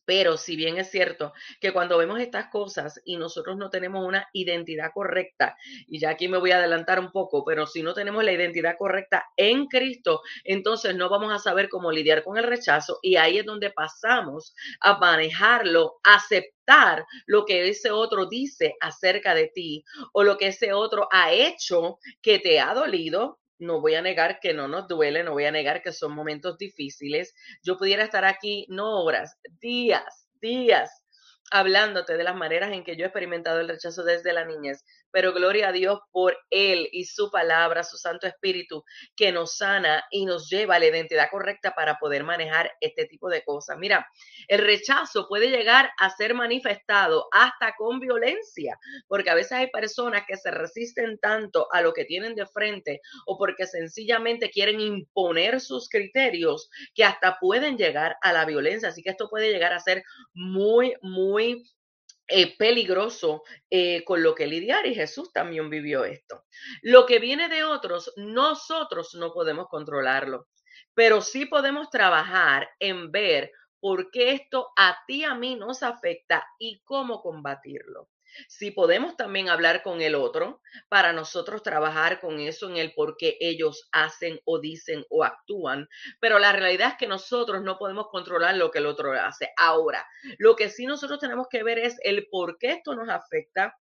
Pero 0.06 0.38
si 0.38 0.56
bien 0.56 0.78
es 0.78 0.90
cierto 0.90 1.34
que 1.60 1.72
cuando 1.72 1.98
vemos 1.98 2.20
estas 2.20 2.48
cosas 2.48 3.00
y 3.04 3.16
nosotros 3.18 3.56
no 3.58 3.68
tenemos 3.68 4.06
una 4.06 4.28
identidad 4.32 4.92
correcta, 4.94 5.56
y 5.86 5.98
ya 5.98 6.10
aquí 6.10 6.28
me 6.28 6.38
voy 6.38 6.52
a 6.52 6.58
adelantar 6.58 6.98
un 6.98 7.12
poco, 7.12 7.44
pero 7.44 7.66
si 7.66 7.82
no 7.82 7.92
tenemos 7.92 8.24
la 8.24 8.32
identidad 8.32 8.76
correcta 8.78 9.24
en 9.36 9.66
Cristo, 9.66 10.22
entonces 10.44 10.94
no 10.94 11.10
vamos 11.10 11.32
a 11.32 11.38
saber 11.38 11.68
cómo 11.68 11.92
lidiar 11.92 12.22
con 12.22 12.38
el 12.38 12.44
rechazo 12.44 12.98
y 13.02 13.16
ahí 13.16 13.38
es 13.38 13.44
donde 13.44 13.70
pasamos 13.70 14.54
a 14.80 14.98
manejarlo, 14.98 15.96
aceptar 16.02 17.04
lo 17.26 17.44
que 17.44 17.68
ese 17.68 17.90
otro 17.90 18.26
dice 18.26 18.74
acerca 18.80 19.34
de 19.34 19.48
ti 19.48 19.84
o 20.12 20.22
lo 20.22 20.36
que 20.36 20.48
ese 20.48 20.72
otro 20.72 21.08
ha 21.10 21.32
hecho 21.32 21.98
que 22.22 22.38
te 22.38 22.60
ha 22.60 22.74
dolido, 22.74 23.38
no 23.58 23.80
voy 23.80 23.94
a 23.94 24.02
negar 24.02 24.40
que 24.40 24.54
no 24.54 24.68
nos 24.68 24.88
duele, 24.88 25.24
no 25.24 25.32
voy 25.32 25.44
a 25.44 25.50
negar 25.50 25.82
que 25.82 25.92
son 25.92 26.12
momentos 26.12 26.58
difíciles. 26.58 27.34
Yo 27.62 27.76
pudiera 27.76 28.04
estar 28.04 28.24
aquí 28.24 28.66
no 28.68 29.02
horas, 29.02 29.38
días, 29.60 30.28
días 30.40 30.90
hablándote 31.50 32.16
de 32.16 32.24
las 32.24 32.34
maneras 32.34 32.72
en 32.72 32.84
que 32.84 32.96
yo 32.96 33.04
he 33.04 33.06
experimentado 33.06 33.60
el 33.60 33.68
rechazo 33.68 34.02
desde 34.02 34.32
la 34.32 34.44
niñez, 34.44 34.84
pero 35.16 35.32
gloria 35.32 35.68
a 35.68 35.72
Dios 35.72 36.00
por 36.12 36.36
Él 36.50 36.90
y 36.92 37.06
su 37.06 37.30
palabra, 37.30 37.84
su 37.84 37.96
Santo 37.96 38.26
Espíritu, 38.26 38.84
que 39.16 39.32
nos 39.32 39.56
sana 39.56 40.04
y 40.10 40.26
nos 40.26 40.50
lleva 40.50 40.74
a 40.74 40.78
la 40.78 40.88
identidad 40.88 41.30
correcta 41.30 41.72
para 41.74 41.96
poder 41.96 42.22
manejar 42.22 42.70
este 42.82 43.06
tipo 43.06 43.30
de 43.30 43.42
cosas. 43.42 43.78
Mira, 43.78 44.06
el 44.46 44.58
rechazo 44.58 45.26
puede 45.26 45.48
llegar 45.48 45.90
a 45.96 46.10
ser 46.10 46.34
manifestado 46.34 47.28
hasta 47.32 47.74
con 47.78 47.98
violencia, 47.98 48.78
porque 49.08 49.30
a 49.30 49.34
veces 49.34 49.52
hay 49.52 49.70
personas 49.70 50.24
que 50.28 50.36
se 50.36 50.50
resisten 50.50 51.18
tanto 51.18 51.66
a 51.72 51.80
lo 51.80 51.94
que 51.94 52.04
tienen 52.04 52.34
de 52.34 52.44
frente 52.44 53.00
o 53.24 53.38
porque 53.38 53.66
sencillamente 53.66 54.50
quieren 54.50 54.82
imponer 54.82 55.62
sus 55.62 55.88
criterios 55.88 56.68
que 56.94 57.04
hasta 57.04 57.38
pueden 57.40 57.78
llegar 57.78 58.18
a 58.20 58.34
la 58.34 58.44
violencia. 58.44 58.90
Así 58.90 59.02
que 59.02 59.12
esto 59.12 59.30
puede 59.30 59.50
llegar 59.50 59.72
a 59.72 59.80
ser 59.80 60.02
muy, 60.34 60.92
muy 61.00 61.64
eh, 62.28 62.56
peligroso 62.56 63.44
eh, 63.70 64.04
con 64.04 64.22
lo 64.22 64.34
que 64.34 64.46
lidiar 64.46 64.86
y 64.86 64.94
Jesús 64.94 65.32
también 65.32 65.70
vivió 65.70 66.04
esto. 66.04 66.44
Lo 66.82 67.06
que 67.06 67.18
viene 67.18 67.48
de 67.48 67.64
otros, 67.64 68.12
nosotros 68.16 69.14
no 69.14 69.32
podemos 69.32 69.68
controlarlo, 69.68 70.48
pero 70.94 71.20
sí 71.20 71.46
podemos 71.46 71.90
trabajar 71.90 72.68
en 72.80 73.12
ver 73.12 73.52
por 73.80 74.10
qué 74.10 74.32
esto 74.32 74.72
a 74.76 74.98
ti, 75.06 75.24
a 75.24 75.34
mí 75.34 75.56
nos 75.56 75.82
afecta 75.82 76.44
y 76.58 76.80
cómo 76.84 77.20
combatirlo. 77.20 78.08
Si 78.48 78.70
podemos 78.70 79.16
también 79.16 79.48
hablar 79.48 79.82
con 79.82 80.00
el 80.00 80.14
otro 80.14 80.60
para 80.88 81.12
nosotros 81.12 81.62
trabajar 81.62 82.20
con 82.20 82.40
eso 82.40 82.68
en 82.68 82.76
el 82.76 82.94
por 82.94 83.16
qué 83.16 83.36
ellos 83.40 83.88
hacen 83.92 84.40
o 84.44 84.60
dicen 84.60 85.04
o 85.10 85.24
actúan, 85.24 85.88
pero 86.20 86.38
la 86.38 86.52
realidad 86.52 86.90
es 86.92 86.96
que 86.98 87.06
nosotros 87.06 87.62
no 87.62 87.78
podemos 87.78 88.08
controlar 88.08 88.56
lo 88.56 88.70
que 88.70 88.78
el 88.78 88.86
otro 88.86 89.12
hace. 89.12 89.50
Ahora, 89.56 90.06
lo 90.38 90.56
que 90.56 90.68
sí 90.68 90.86
nosotros 90.86 91.18
tenemos 91.18 91.46
que 91.48 91.62
ver 91.62 91.78
es 91.78 91.96
el 92.02 92.28
por 92.30 92.58
qué 92.58 92.72
esto 92.72 92.94
nos 92.94 93.08
afecta 93.08 93.76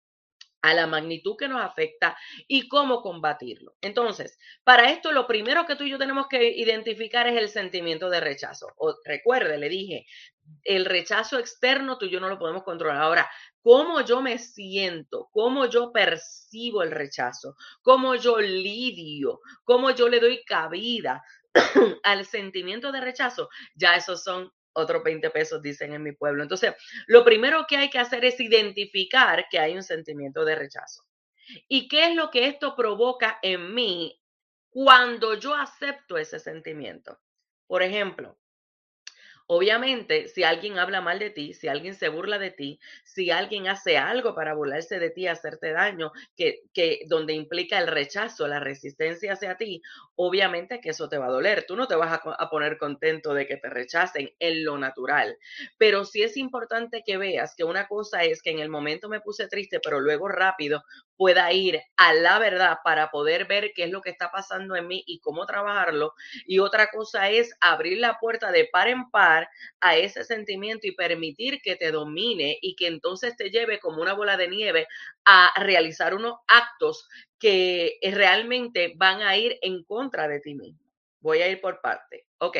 a 0.65 0.73
la 0.73 0.87
magnitud 0.87 1.37
que 1.37 1.47
nos 1.47 1.61
afecta 1.61 2.17
y 2.49 2.69
cómo 2.69 3.03
combatirlo. 3.03 3.75
Entonces, 3.83 4.39
para 4.65 4.91
esto 4.91 5.13
lo 5.13 5.27
primero 5.27 5.67
que 5.67 5.77
tú 5.77 5.85
y 5.85 5.91
yo 5.91 5.99
tenemos 5.99 6.27
que 6.27 6.57
identificar 6.57 7.29
es 7.29 7.37
el 7.37 7.51
sentimiento 7.51 8.09
de 8.09 8.21
rechazo. 8.21 8.69
Recuerde, 9.05 9.59
le 9.59 9.69
dije, 9.69 10.07
el 10.63 10.87
rechazo 10.87 11.39
externo 11.39 11.99
tú 11.99 12.07
y 12.07 12.11
yo 12.11 12.19
no 12.19 12.31
lo 12.31 12.39
podemos 12.39 12.63
controlar. 12.63 13.03
Ahora, 13.03 13.31
cómo 13.61 14.01
yo 14.01 14.23
me 14.23 14.39
siento, 14.39 15.29
cómo 15.33 15.67
yo 15.67 15.93
percibo 15.93 16.83
el 16.83 16.93
rechazo, 16.93 17.57
cómo 17.83 18.15
yo 18.15 18.41
lidio, 18.41 19.41
cómo 19.65 19.91
yo 19.91 20.09
le 20.09 20.19
doy 20.19 20.45
cabida 20.45 21.23
al 22.05 22.25
sentimiento 22.25 22.91
de 22.91 23.03
rechazo, 23.03 23.51
ya 23.75 23.97
esos 23.97 24.25
son 24.25 24.51
otros 24.75 25.03
20 25.03 25.31
pesos, 25.31 25.63
dicen 25.63 25.93
en 25.95 26.03
mi 26.03 26.13
pueblo. 26.13 26.43
Entonces, 26.43 26.75
lo 27.07 27.25
primero 27.25 27.65
que 27.69 27.77
hay 27.77 27.91
que 27.91 27.99
hacer 27.99 28.25
es 28.25 28.39
identificar 28.41 29.47
que 29.51 29.59
hay 29.59 29.75
un 29.75 29.83
sentimiento 29.83 30.45
de 30.45 30.55
rechazo. 30.57 31.05
¿Y 31.69 31.89
qué 31.89 32.09
es 32.09 32.15
lo 32.15 32.31
que 32.31 32.47
esto 32.47 32.75
provoca 32.75 33.39
en 33.43 33.75
mí 33.75 34.21
cuando 34.71 35.35
yo 35.35 35.55
acepto 35.55 36.19
ese 36.19 36.39
sentimiento? 36.39 37.21
Por 37.67 37.83
ejemplo, 37.83 38.39
Obviamente, 39.47 40.27
si 40.29 40.43
alguien 40.43 40.79
habla 40.79 41.03
mal 41.03 41.19
de 41.19 41.29
ti, 41.29 41.53
si 41.53 41.69
alguien 41.69 41.95
se 41.95 42.09
burla 42.09 42.39
de 42.39 42.51
ti, 42.51 42.81
si 43.05 43.31
alguien 43.31 43.69
hace 43.69 43.99
algo 43.99 44.35
para 44.35 44.55
burlarse 44.55 44.99
de 44.99 45.11
ti, 45.11 45.27
hacerte 45.27 45.73
daño, 45.73 46.13
que, 46.35 46.63
que 46.73 47.01
donde 47.09 47.35
implica 47.35 47.79
el 47.79 47.87
rechazo, 47.87 48.49
la 48.49 48.59
resistencia 48.59 49.35
hacia 49.35 49.57
ti, 49.59 49.83
obviamente 50.17 50.81
que 50.81 50.89
eso 50.91 51.11
te 51.11 51.19
va 51.19 51.27
a 51.27 51.31
doler. 51.31 51.67
Tú 51.69 51.77
no 51.77 51.87
te 51.87 51.95
vas 51.95 52.11
a, 52.13 52.23
a 52.39 52.49
poner 52.49 52.79
contento 52.79 53.35
de 53.35 53.47
que 53.47 53.59
te 53.59 53.69
rechacen 53.69 54.31
en 54.39 54.65
lo 54.65 54.79
natural. 54.79 55.37
Pero 55.77 56.07
sí 56.07 56.23
es 56.23 56.39
importante 56.39 57.03
que 57.05 57.19
veas 57.19 57.55
que 57.55 57.65
una 57.65 57.87
cosa 57.87 58.23
es 58.25 58.41
que 58.41 58.51
en 58.51 58.61
el 58.61 58.71
momento 58.71 59.11
me 59.11 59.21
puse 59.21 59.47
triste, 59.49 59.79
pero 59.79 60.01
luego 60.01 60.27
rápido 60.29 60.83
pueda 61.17 61.53
ir 61.53 61.81
a 61.97 62.13
la 62.15 62.39
verdad 62.39 62.79
para 62.85 63.11
poder 63.11 63.47
ver 63.47 63.73
qué 63.75 63.85
es 63.85 63.91
lo 63.91 64.01
que 64.01 64.11
está 64.11 64.31
pasando 64.31 64.77
en 64.77 64.87
mí 64.87 65.03
y 65.07 65.21
cómo 65.21 65.47
trabajarlo. 65.47 66.15
Y 66.47 66.59
otra 66.59 66.91
cosa 66.91 67.31
es 67.31 67.55
abrir 67.61 67.99
la 67.99 68.19
puerta 68.19 68.51
de 68.53 68.67
par 68.67 68.89
en 68.89 69.11
par 69.11 69.49
a 69.81 69.97
ese 69.97 70.25
sentimiento 70.25 70.87
y 70.87 70.93
permitir 70.93 71.61
que 71.63 71.77
te 71.77 71.91
domine 71.91 72.59
y 72.61 72.77
que 72.77 72.87
entonces 72.87 73.37
te 73.37 73.51
lleve 73.51 73.81
como 73.81 74.03
una 74.03 74.15
bola 74.15 74.37
de 74.37 74.49
nieve 74.49 74.87
a 75.25 75.53
realizar 75.61 76.15
unos 76.15 76.35
actos 76.47 77.09
que 77.39 77.99
realmente 78.03 78.95
van 78.97 79.23
a 79.23 79.37
ir 79.37 79.59
en 79.63 79.85
contra 79.85 80.29
de 80.29 80.41
ti 80.41 80.55
mismo. 80.55 80.81
Voy 81.21 81.41
a 81.43 81.49
ir 81.49 81.61
por 81.61 81.81
parte. 81.81 82.27
Ok. 82.39 82.59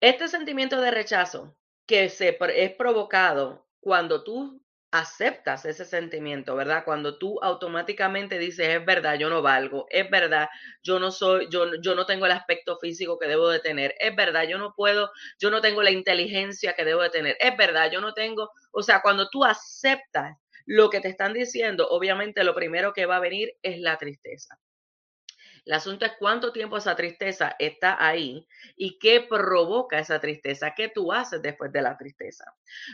Este 0.00 0.28
sentimiento 0.28 0.80
de 0.80 0.90
rechazo 0.90 1.56
que 1.86 2.08
se 2.08 2.38
es 2.56 2.72
provocado 2.74 3.66
cuando 3.80 4.24
tú 4.24 4.63
aceptas 4.94 5.64
ese 5.64 5.84
sentimiento, 5.84 6.54
¿verdad? 6.54 6.84
Cuando 6.84 7.18
tú 7.18 7.40
automáticamente 7.42 8.38
dices, 8.38 8.68
es 8.68 8.86
verdad, 8.86 9.18
yo 9.18 9.28
no 9.28 9.42
valgo, 9.42 9.86
es 9.90 10.08
verdad, 10.08 10.48
yo 10.84 11.00
no 11.00 11.10
soy, 11.10 11.48
yo, 11.50 11.80
yo 11.82 11.96
no 11.96 12.06
tengo 12.06 12.26
el 12.26 12.32
aspecto 12.32 12.78
físico 12.78 13.18
que 13.18 13.26
debo 13.26 13.48
de 13.48 13.58
tener, 13.58 13.96
es 13.98 14.14
verdad, 14.14 14.44
yo 14.48 14.56
no 14.56 14.72
puedo, 14.76 15.10
yo 15.40 15.50
no 15.50 15.60
tengo 15.60 15.82
la 15.82 15.90
inteligencia 15.90 16.74
que 16.74 16.84
debo 16.84 17.02
de 17.02 17.10
tener, 17.10 17.36
es 17.40 17.56
verdad, 17.56 17.90
yo 17.90 18.00
no 18.00 18.14
tengo, 18.14 18.50
o 18.70 18.84
sea, 18.84 19.02
cuando 19.02 19.28
tú 19.30 19.44
aceptas 19.44 20.36
lo 20.64 20.90
que 20.90 21.00
te 21.00 21.08
están 21.08 21.32
diciendo, 21.32 21.88
obviamente 21.90 22.44
lo 22.44 22.54
primero 22.54 22.92
que 22.92 23.06
va 23.06 23.16
a 23.16 23.20
venir 23.20 23.52
es 23.62 23.80
la 23.80 23.98
tristeza. 23.98 24.60
El 25.64 25.72
asunto 25.72 26.04
es 26.04 26.12
cuánto 26.18 26.52
tiempo 26.52 26.76
esa 26.76 26.94
tristeza 26.94 27.56
está 27.58 27.96
ahí 28.04 28.46
y 28.76 28.98
qué 28.98 29.22
provoca 29.22 29.98
esa 29.98 30.20
tristeza, 30.20 30.74
qué 30.76 30.88
tú 30.88 31.10
haces 31.10 31.40
después 31.40 31.72
de 31.72 31.80
la 31.80 31.96
tristeza. 31.96 32.44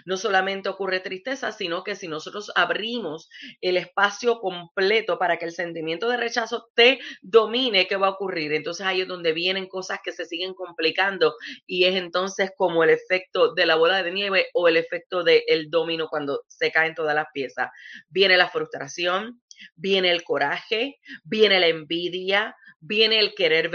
No 0.05 0.17
solamente 0.17 0.69
ocurre 0.69 1.01
tristeza, 1.01 1.51
sino 1.51 1.83
que 1.83 1.97
si 1.97 2.07
nosotros 2.07 2.53
abrimos 2.55 3.29
el 3.61 3.77
espacio 3.77 4.39
completo 4.41 5.19
para 5.19 5.37
que 5.37 5.47
el 5.47 5.53
sentimiento 5.53 6.09
de 6.09 6.17
rechazo 6.17 6.69
te 6.75 7.01
domine, 7.23 7.89
¿qué 7.89 7.97
va 7.97 8.07
a 8.07 8.11
ocurrir? 8.11 8.53
Entonces 8.53 8.87
ahí 8.87 9.01
es 9.01 9.09
donde 9.09 9.33
vienen 9.33 9.67
cosas 9.67 9.99
que 10.05 10.13
se 10.13 10.25
siguen 10.25 10.55
complicando 10.55 11.35
y 11.67 11.85
es 11.87 11.97
entonces 11.97 12.53
como 12.57 12.85
el 12.85 12.91
efecto 12.91 13.53
de 13.53 13.67
la 13.67 13.75
bola 13.75 14.03
de 14.05 14.13
nieve 14.13 14.47
o 14.55 14.69
el 14.69 14.77
efecto 14.77 15.25
del 15.25 15.43
el 15.49 15.71
domino 15.71 16.09
cuando 16.09 16.43
se 16.47 16.71
caen 16.71 16.95
todas 16.95 17.15
las 17.15 17.27
piezas. 17.33 17.71
Viene 18.09 18.37
la 18.37 18.49
frustración, 18.49 19.41
viene 19.75 20.11
el 20.11 20.23
coraje, 20.23 20.99
viene 21.25 21.61
la 21.61 21.69
envidia, 21.69 22.57
viene 22.81 23.19
el 23.19 23.35
querer 23.35 23.71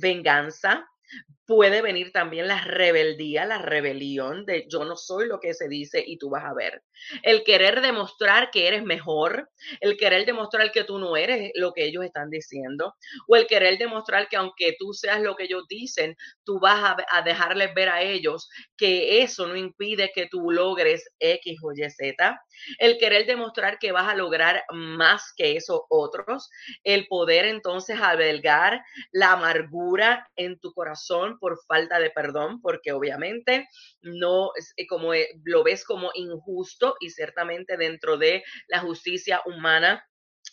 venganza, 0.00 0.86
puede 1.48 1.80
venir 1.80 2.12
también 2.12 2.46
la 2.46 2.62
rebeldía, 2.62 3.46
la 3.46 3.56
rebelión 3.56 4.44
de 4.44 4.66
yo 4.68 4.84
no 4.84 4.96
soy 4.96 5.26
lo 5.26 5.40
que 5.40 5.54
se 5.54 5.66
dice 5.66 6.04
y 6.06 6.18
tú 6.18 6.28
vas 6.28 6.44
a 6.44 6.52
ver. 6.52 6.82
El 7.22 7.42
querer 7.42 7.80
demostrar 7.80 8.50
que 8.50 8.68
eres 8.68 8.84
mejor, 8.84 9.48
el 9.80 9.96
querer 9.96 10.26
demostrar 10.26 10.70
que 10.72 10.84
tú 10.84 10.98
no 10.98 11.16
eres 11.16 11.50
lo 11.54 11.72
que 11.72 11.86
ellos 11.86 12.04
están 12.04 12.28
diciendo, 12.28 12.94
o 13.26 13.34
el 13.34 13.46
querer 13.46 13.78
demostrar 13.78 14.28
que 14.28 14.36
aunque 14.36 14.76
tú 14.78 14.92
seas 14.92 15.22
lo 15.22 15.36
que 15.36 15.44
ellos 15.44 15.64
dicen, 15.70 16.16
tú 16.44 16.60
vas 16.60 16.96
a, 17.10 17.22
dejarles 17.22 17.72
ver 17.72 17.88
a 17.88 18.02
ellos 18.02 18.50
que 18.76 19.22
eso 19.22 19.46
no 19.46 19.56
impide 19.56 20.12
que 20.14 20.26
tú 20.26 20.50
logres 20.50 21.08
X 21.18 21.58
o 21.62 21.72
Y, 21.72 21.90
Z. 21.90 22.42
El 22.78 22.98
querer 22.98 23.24
demostrar 23.24 23.78
que 23.78 23.90
vas 23.90 24.06
a 24.06 24.14
lograr 24.14 24.64
más 24.70 25.32
que 25.34 25.56
esos 25.56 25.80
otros, 25.88 26.50
el 26.84 27.06
poder 27.06 27.46
entonces 27.46 27.98
albergar 27.98 28.82
la 29.12 29.32
amargura 29.32 30.28
en 30.36 30.58
tu 30.58 30.74
corazón 30.74 31.37
por 31.38 31.58
falta 31.66 31.98
de 31.98 32.10
perdón, 32.10 32.60
porque 32.60 32.92
obviamente 32.92 33.68
no, 34.02 34.50
eh, 34.76 34.86
como 34.86 35.14
eh, 35.14 35.28
lo 35.44 35.64
ves 35.64 35.84
como 35.84 36.10
injusto 36.14 36.96
y 37.00 37.10
ciertamente 37.10 37.76
dentro 37.76 38.16
de 38.16 38.42
la 38.68 38.80
justicia 38.80 39.42
humana 39.46 40.04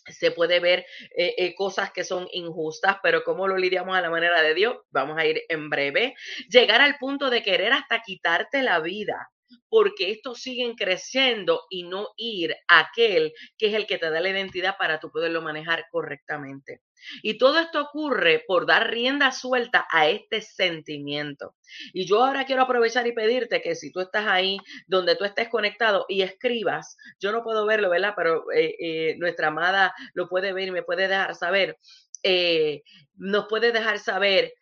se 0.08 0.30
puede 0.30 0.60
ver 0.60 0.86
eh, 1.16 1.54
cosas 1.56 1.90
que 1.90 2.04
son 2.04 2.28
injustas, 2.30 2.98
pero 3.02 3.24
cómo 3.24 3.48
lo 3.48 3.56
lidiamos 3.56 3.96
a 3.96 4.00
la 4.00 4.10
manera 4.10 4.40
de 4.42 4.54
Dios, 4.54 4.76
vamos 4.90 5.18
a 5.18 5.26
ir 5.26 5.42
en 5.48 5.68
breve. 5.68 6.14
Llegar 6.48 6.80
al 6.80 6.96
punto 6.98 7.28
de 7.28 7.42
querer 7.42 7.72
hasta 7.72 8.02
quitarte 8.02 8.62
la 8.62 8.78
vida, 8.80 9.30
porque 9.68 10.10
estos 10.10 10.40
siguen 10.40 10.74
creciendo 10.74 11.62
y 11.70 11.84
no 11.84 12.08
ir 12.16 12.54
a 12.68 12.80
aquel 12.80 13.32
que 13.58 13.68
es 13.68 13.74
el 13.74 13.86
que 13.86 13.98
te 13.98 14.10
da 14.10 14.20
la 14.20 14.30
identidad 14.30 14.76
para 14.78 15.00
tú 15.00 15.10
poderlo 15.10 15.42
manejar 15.42 15.86
correctamente. 15.90 16.82
Y 17.22 17.38
todo 17.38 17.58
esto 17.58 17.82
ocurre 17.82 18.44
por 18.46 18.66
dar 18.66 18.90
rienda 18.90 19.30
suelta 19.30 19.86
a 19.90 20.08
este 20.08 20.40
sentimiento. 20.40 21.54
Y 21.92 22.06
yo 22.06 22.24
ahora 22.24 22.44
quiero 22.44 22.62
aprovechar 22.62 23.06
y 23.06 23.12
pedirte 23.12 23.62
que 23.62 23.74
si 23.74 23.92
tú 23.92 24.00
estás 24.00 24.26
ahí 24.26 24.58
donde 24.86 25.16
tú 25.16 25.24
estés 25.24 25.48
conectado 25.48 26.06
y 26.08 26.22
escribas, 26.22 26.96
yo 27.20 27.32
no 27.32 27.42
puedo 27.42 27.66
verlo, 27.66 27.90
¿verdad? 27.90 28.14
Pero 28.16 28.50
eh, 28.52 28.76
eh, 28.78 29.16
nuestra 29.18 29.48
amada 29.48 29.94
lo 30.14 30.28
puede 30.28 30.52
ver 30.52 30.68
y 30.68 30.72
me 30.72 30.82
puede 30.82 31.08
dejar 31.08 31.34
saber, 31.34 31.78
eh, 32.22 32.82
nos 33.14 33.46
puede 33.46 33.72
dejar 33.72 33.98
saber 33.98 34.52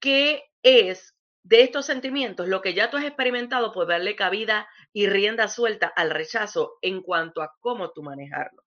qué 0.00 0.44
es 0.62 1.14
de 1.48 1.62
estos 1.62 1.86
sentimientos, 1.86 2.46
lo 2.46 2.60
que 2.60 2.74
ya 2.74 2.90
tú 2.90 2.98
has 2.98 3.04
experimentado, 3.04 3.72
por 3.72 3.86
darle 3.86 4.14
cabida 4.14 4.68
y 4.92 5.06
rienda 5.06 5.48
suelta 5.48 5.86
al 5.86 6.10
rechazo 6.10 6.76
en 6.82 7.00
cuanto 7.00 7.40
a 7.40 7.54
cómo 7.60 7.90
tú 7.90 8.02
manejarlo. 8.02 8.64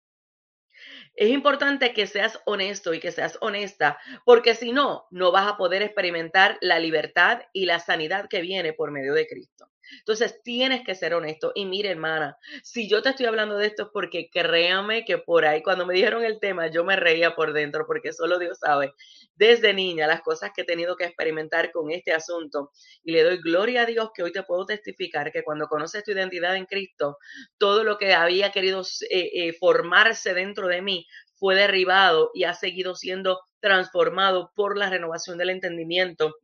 Es 1.14 1.30
importante 1.30 1.94
que 1.94 2.06
seas 2.06 2.38
honesto 2.44 2.92
y 2.92 3.00
que 3.00 3.12
seas 3.12 3.38
honesta, 3.40 3.98
porque 4.26 4.54
si 4.54 4.72
no, 4.72 5.06
no 5.10 5.32
vas 5.32 5.50
a 5.50 5.56
poder 5.56 5.80
experimentar 5.80 6.58
la 6.60 6.78
libertad 6.78 7.40
y 7.54 7.64
la 7.64 7.80
sanidad 7.80 8.28
que 8.28 8.42
viene 8.42 8.74
por 8.74 8.90
medio 8.90 9.14
de 9.14 9.26
Cristo. 9.26 9.70
Entonces 9.98 10.40
tienes 10.42 10.82
que 10.84 10.94
ser 10.94 11.14
honesto. 11.14 11.52
Y 11.54 11.66
mire, 11.66 11.90
hermana, 11.90 12.36
si 12.62 12.88
yo 12.88 13.02
te 13.02 13.10
estoy 13.10 13.26
hablando 13.26 13.56
de 13.56 13.66
esto 13.66 13.84
es 13.84 13.88
porque 13.92 14.28
créame 14.30 15.04
que 15.04 15.18
por 15.18 15.44
ahí, 15.44 15.62
cuando 15.62 15.86
me 15.86 15.94
dijeron 15.94 16.24
el 16.24 16.40
tema, 16.40 16.68
yo 16.68 16.84
me 16.84 16.96
reía 16.96 17.34
por 17.34 17.52
dentro, 17.52 17.86
porque 17.86 18.12
solo 18.12 18.38
Dios 18.38 18.58
sabe, 18.58 18.92
desde 19.34 19.74
niña, 19.74 20.06
las 20.06 20.22
cosas 20.22 20.50
que 20.54 20.62
he 20.62 20.64
tenido 20.64 20.96
que 20.96 21.04
experimentar 21.04 21.72
con 21.72 21.90
este 21.90 22.12
asunto. 22.12 22.72
Y 23.04 23.12
le 23.12 23.22
doy 23.22 23.38
gloria 23.38 23.82
a 23.82 23.86
Dios 23.86 24.10
que 24.14 24.22
hoy 24.22 24.32
te 24.32 24.42
puedo 24.42 24.66
testificar 24.66 25.32
que 25.32 25.42
cuando 25.42 25.68
conoces 25.68 26.04
tu 26.04 26.12
identidad 26.12 26.56
en 26.56 26.66
Cristo, 26.66 27.18
todo 27.58 27.84
lo 27.84 27.98
que 27.98 28.14
había 28.14 28.52
querido 28.52 28.82
eh, 29.10 29.30
eh, 29.34 29.52
formarse 29.54 30.34
dentro 30.34 30.68
de 30.68 30.82
mí 30.82 31.06
fue 31.38 31.54
derribado 31.54 32.30
y 32.34 32.44
ha 32.44 32.54
seguido 32.54 32.94
siendo 32.94 33.40
transformado 33.60 34.52
por 34.54 34.76
la 34.76 34.90
renovación 34.90 35.38
del 35.38 35.50
entendimiento 35.50 36.34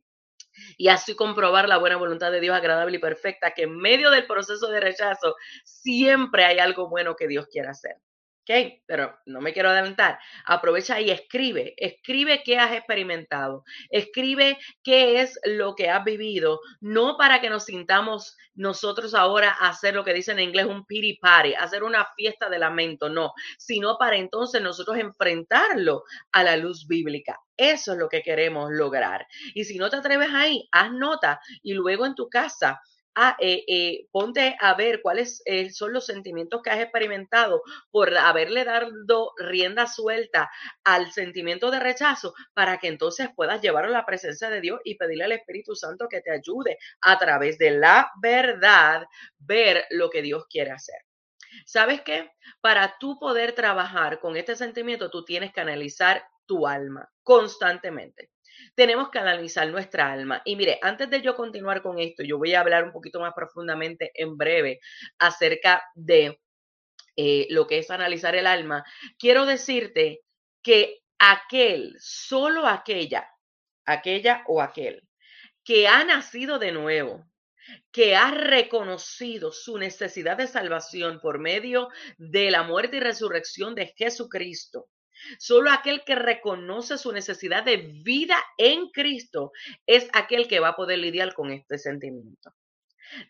y 0.77 0.89
así 0.89 1.15
comprobar 1.15 1.67
la 1.67 1.77
buena 1.77 1.97
voluntad 1.97 2.31
de 2.31 2.39
Dios 2.39 2.55
agradable 2.55 2.97
y 2.97 2.99
perfecta, 2.99 3.51
que 3.51 3.63
en 3.63 3.77
medio 3.77 4.09
del 4.11 4.25
proceso 4.25 4.67
de 4.67 4.79
rechazo 4.79 5.35
siempre 5.63 6.45
hay 6.45 6.59
algo 6.59 6.89
bueno 6.89 7.15
que 7.15 7.27
Dios 7.27 7.47
quiere 7.47 7.69
hacer. 7.69 7.97
¿Ok? 8.43 8.81
Pero 8.85 9.17
no 9.25 9.41
me 9.41 9.53
quiero 9.53 9.69
adelantar. 9.69 10.19
Aprovecha 10.45 10.99
y 10.99 11.11
escribe, 11.11 11.73
escribe 11.77 12.43
qué 12.43 12.57
has 12.57 12.73
experimentado, 12.73 13.63
escribe 13.89 14.57
qué 14.83 15.21
es 15.21 15.39
lo 15.45 15.75
que 15.75 15.89
has 15.89 16.03
vivido, 16.03 16.59
no 16.81 17.17
para 17.17 17.41
que 17.41 17.49
nos 17.49 17.65
sintamos 17.65 18.37
nosotros 18.55 19.15
ahora 19.15 19.49
hacer 19.49 19.95
lo 19.95 20.03
que 20.03 20.13
dicen 20.13 20.39
en 20.39 20.49
inglés 20.49 20.65
un 20.65 20.85
pity 20.85 21.17
party, 21.17 21.55
hacer 21.55 21.83
una 21.83 22.05
fiesta 22.15 22.49
de 22.49 22.59
lamento, 22.59 23.09
no, 23.09 23.33
sino 23.57 23.97
para 23.97 24.17
entonces 24.17 24.61
nosotros 24.61 24.97
enfrentarlo 24.97 26.03
a 26.31 26.43
la 26.43 26.57
luz 26.57 26.87
bíblica. 26.87 27.39
Eso 27.57 27.93
es 27.93 27.97
lo 27.97 28.09
que 28.09 28.21
queremos 28.21 28.71
lograr. 28.71 29.27
Y 29.53 29.63
si 29.63 29.77
no 29.77 29.89
te 29.89 29.97
atreves 29.97 30.29
ahí, 30.33 30.67
haz 30.71 30.91
nota 30.91 31.39
y 31.61 31.73
luego 31.73 32.05
en 32.05 32.15
tu 32.15 32.29
casa 32.29 32.81
Ah, 33.15 33.35
eh, 33.39 33.63
eh, 33.67 34.07
ponte 34.11 34.55
a 34.59 34.73
ver 34.73 35.01
cuáles 35.03 35.43
eh, 35.45 35.71
son 35.71 35.93
los 35.93 36.07
sentimientos 36.07 36.63
que 36.63 36.71
has 36.71 36.79
experimentado 36.79 37.61
por 37.91 38.15
haberle 38.17 38.63
dado 38.65 39.33
rienda 39.37 39.85
suelta 39.85 40.49
al 40.83 41.11
sentimiento 41.11 41.69
de 41.69 41.79
rechazo 41.79 42.33
para 42.55 42.79
que 42.79 42.87
entonces 42.87 43.29
puedas 43.35 43.61
llevarlo 43.61 43.89
a 43.89 43.99
la 43.99 44.05
presencia 44.05 44.49
de 44.49 44.61
Dios 44.61 44.79
y 44.83 44.95
pedirle 44.95 45.25
al 45.25 45.31
Espíritu 45.33 45.75
Santo 45.75 46.07
que 46.09 46.21
te 46.21 46.31
ayude 46.31 46.79
a 47.01 47.19
través 47.19 47.59
de 47.59 47.71
la 47.71 48.09
verdad 48.19 49.05
ver 49.37 49.85
lo 49.91 50.09
que 50.09 50.23
Dios 50.23 50.45
quiere 50.49 50.71
hacer. 50.71 50.97
¿Sabes 51.67 52.01
qué? 52.01 52.31
Para 52.61 52.97
tú 52.99 53.19
poder 53.19 53.53
trabajar 53.53 54.19
con 54.19 54.37
este 54.37 54.55
sentimiento, 54.55 55.11
tú 55.11 55.23
tienes 55.23 55.53
que 55.53 55.61
analizar 55.61 56.25
tu 56.47 56.65
alma 56.65 57.07
constantemente 57.21 58.32
tenemos 58.75 59.09
que 59.09 59.19
analizar 59.19 59.67
nuestra 59.69 60.11
alma. 60.11 60.41
Y 60.45 60.55
mire, 60.55 60.79
antes 60.81 61.09
de 61.09 61.21
yo 61.21 61.35
continuar 61.35 61.81
con 61.81 61.99
esto, 61.99 62.23
yo 62.23 62.37
voy 62.37 62.53
a 62.53 62.61
hablar 62.61 62.83
un 62.85 62.91
poquito 62.91 63.19
más 63.19 63.33
profundamente 63.33 64.11
en 64.15 64.37
breve 64.37 64.79
acerca 65.19 65.83
de 65.95 66.39
eh, 67.15 67.47
lo 67.49 67.67
que 67.67 67.79
es 67.79 67.91
analizar 67.91 68.35
el 68.35 68.47
alma. 68.47 68.83
Quiero 69.19 69.45
decirte 69.45 70.21
que 70.61 71.01
aquel, 71.19 71.95
solo 71.99 72.67
aquella, 72.67 73.29
aquella 73.85 74.43
o 74.47 74.61
aquel, 74.61 75.01
que 75.63 75.87
ha 75.87 76.03
nacido 76.03 76.59
de 76.59 76.71
nuevo, 76.71 77.25
que 77.91 78.15
ha 78.15 78.31
reconocido 78.31 79.51
su 79.51 79.77
necesidad 79.77 80.37
de 80.37 80.47
salvación 80.47 81.19
por 81.21 81.39
medio 81.39 81.89
de 82.17 82.51
la 82.51 82.63
muerte 82.63 82.97
y 82.97 82.99
resurrección 82.99 83.75
de 83.75 83.93
Jesucristo, 83.95 84.89
Solo 85.39 85.71
aquel 85.71 86.03
que 86.03 86.15
reconoce 86.15 86.97
su 86.97 87.11
necesidad 87.11 87.63
de 87.63 87.77
vida 87.77 88.37
en 88.57 88.89
Cristo 88.89 89.51
es 89.85 90.07
aquel 90.13 90.47
que 90.47 90.59
va 90.59 90.69
a 90.69 90.75
poder 90.75 90.99
lidiar 90.99 91.33
con 91.33 91.51
este 91.51 91.77
sentimiento. 91.77 92.53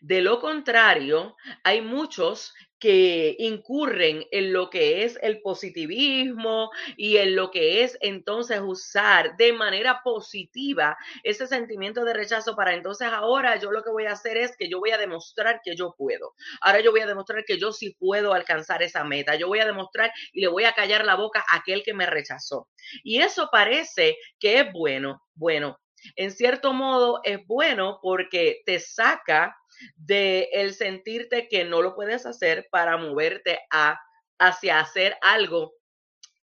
De 0.00 0.20
lo 0.20 0.40
contrario, 0.40 1.36
hay 1.62 1.80
muchos 1.80 2.54
que 2.84 3.34
incurren 3.38 4.26
en 4.30 4.52
lo 4.52 4.68
que 4.68 5.04
es 5.04 5.18
el 5.22 5.40
positivismo 5.40 6.70
y 6.98 7.16
en 7.16 7.34
lo 7.34 7.50
que 7.50 7.82
es 7.82 7.96
entonces 8.02 8.60
usar 8.62 9.38
de 9.38 9.54
manera 9.54 10.02
positiva 10.04 10.94
ese 11.22 11.46
sentimiento 11.46 12.04
de 12.04 12.12
rechazo 12.12 12.54
para 12.54 12.74
entonces 12.74 13.08
ahora 13.10 13.58
yo 13.58 13.70
lo 13.70 13.82
que 13.82 13.88
voy 13.88 14.04
a 14.04 14.12
hacer 14.12 14.36
es 14.36 14.54
que 14.58 14.68
yo 14.68 14.80
voy 14.80 14.90
a 14.90 14.98
demostrar 14.98 15.62
que 15.64 15.74
yo 15.74 15.94
puedo. 15.96 16.34
Ahora 16.60 16.80
yo 16.80 16.90
voy 16.90 17.00
a 17.00 17.06
demostrar 17.06 17.46
que 17.46 17.58
yo 17.58 17.72
sí 17.72 17.96
puedo 17.98 18.34
alcanzar 18.34 18.82
esa 18.82 19.02
meta. 19.02 19.34
Yo 19.36 19.48
voy 19.48 19.60
a 19.60 19.66
demostrar 19.66 20.12
y 20.34 20.42
le 20.42 20.48
voy 20.48 20.64
a 20.64 20.74
callar 20.74 21.06
la 21.06 21.14
boca 21.14 21.42
a 21.48 21.56
aquel 21.56 21.82
que 21.82 21.94
me 21.94 22.04
rechazó. 22.04 22.68
Y 23.02 23.22
eso 23.22 23.48
parece 23.50 24.18
que 24.38 24.60
es 24.60 24.72
bueno. 24.72 25.22
Bueno, 25.34 25.78
en 26.16 26.30
cierto 26.30 26.72
modo 26.74 27.20
es 27.24 27.38
bueno 27.46 27.98
porque 28.02 28.60
te 28.66 28.78
saca 28.78 29.56
de 29.96 30.48
el 30.52 30.74
sentirte 30.74 31.48
que 31.48 31.64
no 31.64 31.82
lo 31.82 31.94
puedes 31.94 32.26
hacer 32.26 32.68
para 32.70 32.96
moverte 32.96 33.60
a, 33.70 34.00
hacia 34.38 34.80
hacer 34.80 35.16
algo 35.22 35.74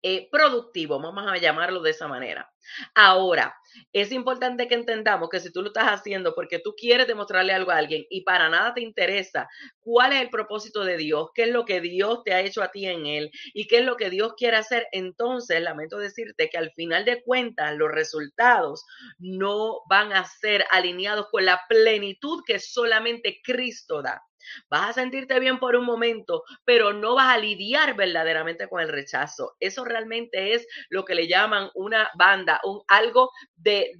eh, 0.03 0.29
productivo, 0.31 1.01
vamos 1.01 1.27
a 1.27 1.37
llamarlo 1.37 1.83
de 1.83 1.91
esa 1.91 2.09
manera. 2.09 2.51
Ahora, 2.95 3.55
es 3.93 4.13
importante 4.13 4.69
que 4.69 4.75
entendamos 4.75 5.29
que 5.29 5.41
si 5.41 5.53
tú 5.53 5.63
lo 5.63 5.69
estás 5.69 5.89
haciendo 5.89 6.35
porque 6.35 6.59
tú 6.59 6.75
quieres 6.77 7.07
demostrarle 7.07 7.53
algo 7.53 7.71
a 7.71 7.77
alguien 7.77 8.05
y 8.11 8.23
para 8.23 8.49
nada 8.49 8.75
te 8.75 8.81
interesa 8.81 9.49
cuál 9.81 10.13
es 10.13 10.23
el 10.23 10.31
propósito 10.31 10.85
de 10.85 10.97
Dios, 10.97 11.29
qué 11.35 11.45
es 11.45 11.51
lo 11.51 11.65
que 11.65 11.81
Dios 11.81 12.23
te 12.25 12.33
ha 12.33 12.41
hecho 12.41 12.63
a 12.63 12.71
ti 12.71 12.87
en 12.87 13.07
él 13.07 13.31
y 13.55 13.67
qué 13.67 13.79
es 13.79 13.85
lo 13.85 13.97
que 13.97 14.11
Dios 14.11 14.35
quiere 14.37 14.57
hacer, 14.57 14.87
entonces 14.93 15.61
lamento 15.63 15.99
decirte 15.99 16.49
que 16.49 16.59
al 16.59 16.73
final 16.73 17.05
de 17.05 17.23
cuentas 17.23 17.77
los 17.77 17.91
resultados 17.91 18.85
no 19.19 19.81
van 19.89 20.13
a 20.13 20.25
ser 20.25 20.65
alineados 20.71 21.27
con 21.31 21.45
la 21.45 21.61
plenitud 21.69 22.43
que 22.47 22.59
solamente 22.59 23.41
Cristo 23.43 24.03
da. 24.03 24.23
Vas 24.69 24.91
a 24.91 24.93
sentirte 24.95 25.39
bien 25.41 25.59
por 25.59 25.77
un 25.77 25.85
momento, 25.85 26.45
pero 26.65 26.93
no 26.93 27.15
vas 27.15 27.35
a 27.35 27.39
lidiar 27.39 27.97
verdaderamente 27.97 28.69
con 28.69 28.81
el 28.81 28.89
rechazo. 28.89 29.57
Eso 29.61 29.85
realmente 29.85 30.55
es 30.55 30.67
lo 30.89 31.05
que 31.05 31.15
le 31.15 31.29
llaman 31.29 31.71
una 31.75 32.11
banda, 32.17 32.61
un 32.65 32.83
algo 32.89 33.31
de, 33.57 33.93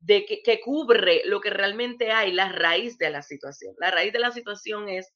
de, 0.00 0.24
que, 0.26 0.42
que 0.42 0.60
cubre 0.60 1.22
lo 1.26 1.40
que 1.40 1.50
realmente 1.50 2.12
hay, 2.12 2.32
la 2.32 2.50
raíz 2.50 2.98
de 2.98 3.10
la 3.10 3.22
situación. 3.22 3.74
La 3.78 3.90
raíz 3.90 4.12
de 4.12 4.18
la 4.18 4.30
situación 4.30 4.88
es 4.88 5.12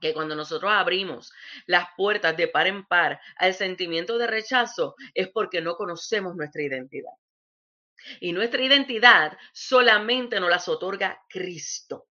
que 0.00 0.12
cuando 0.12 0.34
nosotros 0.34 0.70
abrimos 0.70 1.32
las 1.66 1.86
puertas 1.96 2.36
de 2.36 2.48
par 2.48 2.66
en 2.66 2.84
par 2.84 3.20
al 3.36 3.54
sentimiento 3.54 4.18
de 4.18 4.26
rechazo 4.26 4.96
es 5.14 5.28
porque 5.28 5.60
no 5.60 5.76
conocemos 5.76 6.34
nuestra 6.34 6.62
identidad. 6.62 7.12
Y 8.20 8.32
nuestra 8.32 8.62
identidad 8.62 9.38
solamente 9.52 10.40
nos 10.40 10.50
las 10.50 10.68
otorga 10.68 11.22
Cristo. 11.28 12.08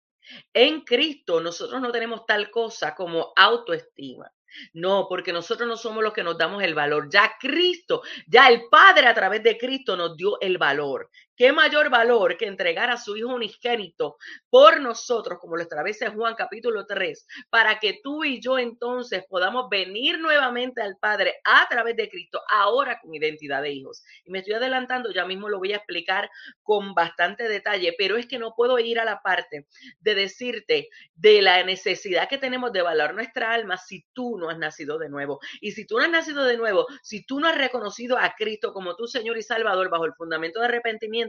En 0.52 0.82
Cristo 0.82 1.40
nosotros 1.40 1.80
no 1.80 1.92
tenemos 1.92 2.26
tal 2.26 2.50
cosa 2.50 2.94
como 2.94 3.32
autoestima. 3.36 4.30
No, 4.72 5.06
porque 5.08 5.32
nosotros 5.32 5.68
no 5.68 5.76
somos 5.76 6.02
los 6.04 6.12
que 6.12 6.22
nos 6.22 6.38
damos 6.38 6.62
el 6.62 6.74
valor. 6.74 7.08
Ya 7.10 7.34
Cristo, 7.40 8.02
ya 8.26 8.48
el 8.48 8.68
Padre 8.70 9.08
a 9.08 9.14
través 9.14 9.42
de 9.42 9.58
Cristo 9.58 9.96
nos 9.96 10.16
dio 10.16 10.40
el 10.40 10.58
valor. 10.58 11.10
¿Qué 11.36 11.50
mayor 11.50 11.90
valor 11.90 12.36
que 12.36 12.46
entregar 12.46 12.90
a 12.90 12.96
su 12.96 13.16
Hijo 13.16 13.34
unigénito 13.34 14.18
por 14.50 14.80
nosotros, 14.80 15.40
como 15.40 15.56
lo 15.56 15.62
establece 15.62 16.08
Juan 16.08 16.36
capítulo 16.36 16.86
3, 16.86 17.26
para 17.50 17.80
que 17.80 17.98
tú 18.04 18.22
y 18.22 18.40
yo 18.40 18.56
entonces 18.56 19.24
podamos 19.28 19.68
venir 19.68 20.20
nuevamente 20.20 20.80
al 20.80 20.96
Padre 20.96 21.40
a 21.42 21.66
través 21.68 21.96
de 21.96 22.08
Cristo, 22.08 22.40
ahora 22.48 23.00
con 23.00 23.12
identidad 23.12 23.62
de 23.62 23.72
hijos? 23.72 24.04
Y 24.24 24.30
me 24.30 24.38
estoy 24.38 24.54
adelantando, 24.54 25.10
ya 25.10 25.26
mismo 25.26 25.48
lo 25.48 25.58
voy 25.58 25.72
a 25.72 25.78
explicar 25.78 26.30
con 26.62 26.94
bastante 26.94 27.48
detalle, 27.48 27.96
pero 27.98 28.16
es 28.16 28.26
que 28.26 28.38
no 28.38 28.54
puedo 28.54 28.78
ir 28.78 29.00
a 29.00 29.04
la 29.04 29.20
parte 29.20 29.66
de 29.98 30.14
decirte 30.14 30.88
de 31.16 31.42
la 31.42 31.64
necesidad 31.64 32.28
que 32.28 32.38
tenemos 32.38 32.72
de 32.72 32.82
valorar 32.82 33.12
nuestra 33.12 33.52
alma 33.52 33.76
si 33.76 34.06
tú 34.12 34.38
no 34.38 34.50
has 34.50 34.58
nacido 34.58 34.98
de 34.98 35.08
nuevo. 35.08 35.40
Y 35.60 35.72
si 35.72 35.84
tú 35.84 35.98
no 35.98 36.04
has 36.04 36.10
nacido 36.10 36.44
de 36.44 36.56
nuevo, 36.56 36.86
si 37.02 37.26
tú 37.26 37.40
no 37.40 37.48
has 37.48 37.58
reconocido 37.58 38.18
a 38.18 38.36
Cristo 38.38 38.72
como 38.72 38.94
tu 38.94 39.08
Señor 39.08 39.36
y 39.36 39.42
Salvador 39.42 39.90
bajo 39.90 40.04
el 40.04 40.14
fundamento 40.14 40.60
de 40.60 40.66
arrepentimiento, 40.66 41.23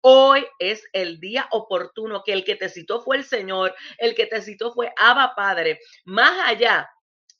Hoy 0.00 0.46
es 0.58 0.84
el 0.92 1.18
día 1.18 1.48
oportuno 1.50 2.22
que 2.24 2.34
el 2.34 2.44
que 2.44 2.56
te 2.56 2.68
citó 2.68 3.00
fue 3.00 3.16
el 3.16 3.24
Señor, 3.24 3.74
el 3.96 4.14
que 4.14 4.26
te 4.26 4.42
citó 4.42 4.72
fue 4.72 4.92
Abba 4.98 5.34
Padre. 5.34 5.80
Más 6.04 6.46
allá 6.46 6.90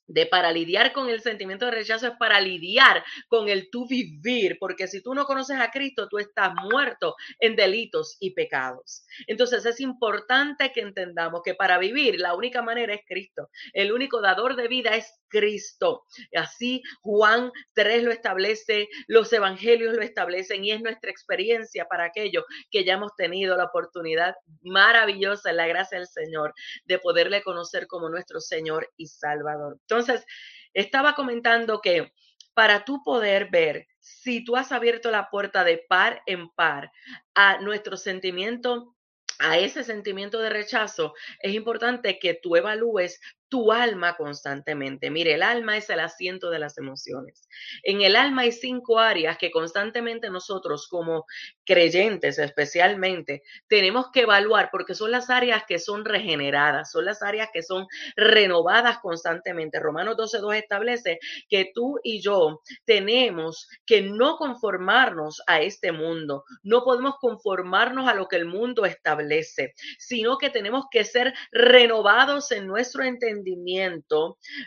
de 0.07 0.27
para 0.27 0.53
lidiar 0.53 0.93
con 0.93 1.09
el 1.09 1.21
sentimiento 1.21 1.67
de 1.67 1.73
rechazo 1.73 2.09
es 2.09 2.15
para 2.19 2.41
lidiar 2.41 3.05
con 3.29 3.49
el 3.49 3.71
tú 3.71 3.87
vivir, 3.89 4.57
porque 4.59 4.87
si 4.89 5.03
tú 5.03 5.15
no 5.15 5.25
conoces 5.25 5.59
a 5.59 5.71
Cristo, 5.71 6.09
tú 6.09 6.19
estás 6.19 6.53
muerto 6.71 7.15
en 7.39 7.57
delitos 7.57 8.17
y 8.21 8.35
pecados. 8.35 9.05
Entonces 9.27 9.65
es 9.67 9.81
importante 9.81 10.73
que 10.73 10.81
entendamos 10.81 11.43
que 11.45 11.55
para 11.55 11.79
vivir 11.79 12.19
la 12.19 12.35
única 12.35 12.63
manera 12.63 12.95
es 12.95 13.01
Cristo. 13.07 13.49
El 13.73 13.93
único 13.93 14.21
dador 14.21 14.57
de 14.57 14.69
vida 14.69 14.97
es 14.97 15.13
Cristo. 15.29 16.05
Así 16.35 16.83
Juan 17.03 17.51
3 17.75 18.05
lo 18.05 18.13
establece, 18.13 18.89
los 19.09 19.33
evangelios 19.33 19.95
lo 19.95 20.03
establecen 20.03 20.65
y 20.65 20.71
es 20.71 20.81
nuestra 20.81 21.11
experiencia 21.11 21.87
para 21.87 22.05
aquellos 22.05 22.45
que 22.71 22.85
ya 22.85 22.95
hemos 22.95 23.15
tenido 23.17 23.57
la 23.57 23.65
oportunidad 23.65 24.35
maravillosa 24.63 25.51
en 25.51 25.57
la 25.57 25.67
gracia 25.67 25.99
del 25.99 26.07
Señor 26.07 26.55
de 26.85 26.99
poderle 26.99 27.43
conocer 27.43 27.87
como 27.87 28.09
nuestro 28.09 28.41
Señor 28.41 28.89
y 28.97 29.07
Salvador. 29.07 29.79
Entonces, 29.97 30.27
estaba 30.73 31.15
comentando 31.15 31.81
que 31.81 32.13
para 32.55 32.85
tú 32.85 33.03
poder 33.03 33.51
ver 33.51 33.89
si 33.99 34.45
tú 34.45 34.57
has 34.57 34.73
abierto 34.73 35.11
la 35.11 35.29
puerta 35.31 35.65
de 35.65 35.85
par 35.89 36.23
en 36.27 36.49
par 36.51 36.93
a 37.35 37.59
nuestro 37.61 37.97
sentimiento 37.97 38.95
a 39.41 39.59
ese 39.59 39.83
sentimiento 39.83 40.39
de 40.39 40.49
rechazo, 40.49 41.15
es 41.41 41.55
importante 41.55 42.21
que 42.21 42.35
tú 42.35 42.55
evalúes 42.55 43.21
tu 43.55 43.71
alma 43.71 44.17
constantemente. 44.17 45.13
Mire, 45.13 45.35
el 45.35 45.43
alma 45.45 45.77
es 45.77 45.89
el 45.89 46.01
asiento 46.01 46.51
de 46.51 46.59
las 46.59 46.77
emociones. 46.77 47.49
En 47.85 48.01
el 48.01 48.17
alma 48.17 48.43
hay 48.43 48.51
cinco 48.51 48.99
áreas 48.99 49.39
que 49.39 49.53
constantemente 49.53 50.29
nosotros 50.29 50.89
como 50.89 51.25
creyentes 51.65 52.41
especialmente 52.41 53.45
tenemos 53.69 54.11
que 54.11 54.23
evaluar 54.23 54.71
porque 54.73 54.97
son 54.97 55.13
las 55.13 55.31
áreas 55.31 55.63
que 55.69 55.79
son 55.79 56.05
regeneradas, 56.05 56.91
son 56.91 57.05
las 57.05 57.23
áreas 57.23 57.51
que 57.53 57.63
son 57.63 57.87
renovadas 58.17 58.99
constantemente. 58.99 59.79
Romanos 59.79 60.17
12.2 60.17 60.57
establece 60.57 61.21
que 61.49 61.71
tú 61.73 62.01
y 62.03 62.21
yo 62.21 62.61
tenemos 62.85 63.69
que 63.87 64.03
no 64.03 64.35
conformarnos 64.37 65.43
a 65.47 65.61
este 65.61 65.93
mundo, 65.93 66.43
no 66.65 66.83
podemos 66.83 67.19
conformarnos 67.21 68.09
a 68.09 68.15
lo 68.15 68.27
que 68.27 68.35
el 68.35 68.47
mundo 68.47 68.85
establece, 68.85 69.75
sino 70.01 70.39
que 70.39 70.51
tenemos 70.51 70.87
que 70.91 71.05
ser 71.05 71.33
renovados 71.53 72.51
en 72.51 72.67
nuestro 72.67 73.05
entendimiento 73.05 73.44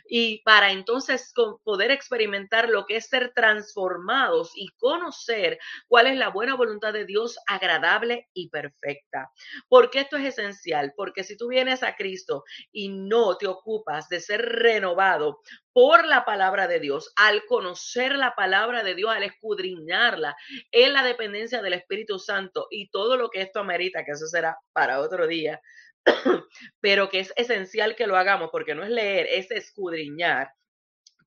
y 0.08 0.42
para 0.44 0.72
entonces 0.72 1.34
poder 1.64 1.92
experimentar 1.92 2.70
lo 2.70 2.86
que 2.86 2.98
es 2.98 3.08
ser 3.08 3.34
transformados 3.34 4.52
y 4.56 4.70
conocer 4.78 5.60
cuál 5.88 6.08
es 6.08 6.18
la 6.18 6.30
buena 6.30 6.56
voluntad 6.56 6.94
de 6.94 7.06
Dios 7.06 7.38
agradable 7.48 8.28
y 8.34 8.50
perfecta. 8.50 9.32
¿Por 9.68 9.90
qué 9.90 10.02
esto 10.02 10.18
es 10.18 10.26
esencial? 10.26 10.94
Porque 10.96 11.24
si 11.24 11.38
tú 11.38 11.48
vienes 11.48 11.84
a 11.84 11.96
Cristo 11.96 12.44
y 12.72 12.90
no 12.90 13.38
te 13.38 13.48
ocupas 13.48 14.10
de 14.10 14.20
ser 14.20 14.42
renovado 14.42 15.40
por 15.78 16.08
la 16.08 16.26
palabra 16.26 16.68
de 16.68 16.80
Dios, 16.80 17.14
al 17.16 17.46
conocer 17.46 18.16
la 18.16 18.34
palabra 18.34 18.84
de 18.84 18.96
Dios, 18.96 19.12
al 19.12 19.22
escudriñarla, 19.22 20.36
en 20.72 20.92
la 20.94 21.04
dependencia 21.04 21.62
del 21.62 21.74
Espíritu 21.74 22.18
Santo 22.18 22.68
y 22.72 22.90
todo 22.90 23.16
lo 23.16 23.30
que 23.30 23.42
esto 23.42 23.60
amerita, 23.60 24.04
que 24.04 24.14
eso 24.14 24.26
será 24.26 24.58
para 24.74 25.02
otro 25.02 25.28
día, 25.28 25.62
pero 26.82 27.10
que 27.10 27.20
es 27.20 27.34
esencial 27.36 27.96
que 27.96 28.08
lo 28.08 28.18
hagamos 28.18 28.50
porque 28.52 28.76
no 28.76 28.84
es 28.84 28.90
leer, 28.90 29.28
es 29.30 29.52
escudriñar 29.52 30.50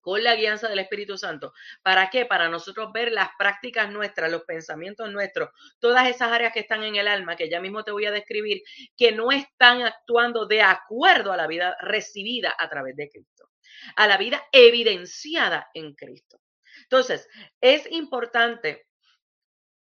con 0.01 0.25
la 0.25 0.35
guianza 0.35 0.69
del 0.69 0.79
Espíritu 0.79 1.19
Santo. 1.19 1.53
¿Para 1.83 2.09
qué? 2.09 2.25
Para 2.25 2.49
nosotros 2.49 2.91
ver 2.93 3.13
las 3.13 3.29
prácticas 3.39 3.93
nuestras, 3.93 4.31
los 4.31 4.45
pensamientos 4.45 5.11
nuestros, 5.11 5.51
todas 5.79 6.09
esas 6.09 6.33
áreas 6.33 6.55
que 6.55 6.61
están 6.61 6.83
en 6.85 6.97
el 6.97 7.07
alma, 7.07 7.37
que 7.37 7.51
ya 7.51 7.61
mismo 7.61 7.85
te 7.85 7.93
voy 7.93 8.07
a 8.07 8.11
describir, 8.11 8.63
que 8.97 9.13
no 9.13 9.31
están 9.31 9.83
actuando 9.83 10.47
de 10.47 10.63
acuerdo 10.63 11.33
a 11.33 11.37
la 11.37 11.47
vida 11.47 11.77
recibida 11.81 12.55
a 12.59 12.69
través 12.71 12.97
de 12.97 13.11
Cristo 13.11 13.51
a 13.97 14.07
la 14.07 14.17
vida 14.17 14.43
evidenciada 14.53 15.71
en 15.75 15.95
Cristo. 15.95 16.41
Entonces, 16.83 17.29
es 17.61 17.91
importante, 17.91 18.87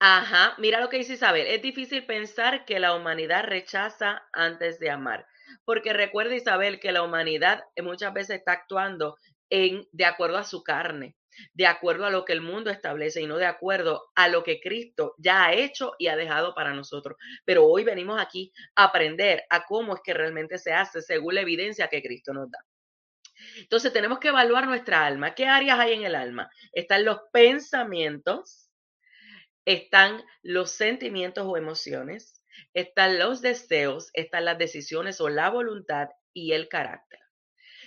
ajá, 0.04 0.56
mira 0.58 0.80
lo 0.80 0.88
que 0.88 0.98
dice 0.98 1.12
Isabel, 1.12 1.46
es 1.46 1.62
difícil 1.62 2.04
pensar 2.04 2.64
que 2.64 2.80
la 2.80 2.96
humanidad 2.96 3.44
rechaza 3.44 4.24
antes 4.32 4.80
de 4.80 4.90
amar, 4.90 5.28
porque 5.64 5.92
recuerda 5.92 6.34
Isabel 6.34 6.80
que 6.80 6.90
la 6.90 7.04
humanidad 7.04 7.62
muchas 7.80 8.12
veces 8.12 8.38
está 8.38 8.50
actuando 8.50 9.16
en, 9.48 9.86
de 9.92 10.04
acuerdo 10.04 10.38
a 10.38 10.44
su 10.44 10.64
carne, 10.64 11.14
de 11.54 11.68
acuerdo 11.68 12.04
a 12.04 12.10
lo 12.10 12.24
que 12.24 12.32
el 12.32 12.40
mundo 12.40 12.68
establece 12.68 13.22
y 13.22 13.28
no 13.28 13.36
de 13.36 13.46
acuerdo 13.46 14.10
a 14.16 14.26
lo 14.26 14.42
que 14.42 14.58
Cristo 14.60 15.14
ya 15.18 15.44
ha 15.44 15.52
hecho 15.54 15.92
y 16.00 16.08
ha 16.08 16.16
dejado 16.16 16.52
para 16.52 16.74
nosotros. 16.74 17.16
Pero 17.44 17.64
hoy 17.66 17.84
venimos 17.84 18.20
aquí 18.20 18.52
a 18.74 18.86
aprender 18.86 19.44
a 19.50 19.64
cómo 19.66 19.94
es 19.94 20.00
que 20.02 20.14
realmente 20.14 20.58
se 20.58 20.72
hace 20.72 21.00
según 21.00 21.36
la 21.36 21.42
evidencia 21.42 21.86
que 21.86 22.02
Cristo 22.02 22.32
nos 22.32 22.50
da. 22.50 22.58
Entonces 23.56 23.92
tenemos 23.92 24.18
que 24.18 24.28
evaluar 24.28 24.66
nuestra 24.66 25.06
alma. 25.06 25.34
¿Qué 25.34 25.46
áreas 25.46 25.78
hay 25.78 25.92
en 25.94 26.02
el 26.02 26.14
alma? 26.14 26.50
Están 26.72 27.04
los 27.04 27.20
pensamientos, 27.32 28.61
están 29.64 30.22
los 30.42 30.70
sentimientos 30.70 31.46
o 31.46 31.56
emociones, 31.56 32.44
están 32.74 33.18
los 33.18 33.40
deseos, 33.40 34.10
están 34.14 34.44
las 34.44 34.58
decisiones 34.58 35.20
o 35.20 35.28
la 35.28 35.50
voluntad 35.50 36.08
y 36.32 36.52
el 36.52 36.68
carácter. 36.68 37.21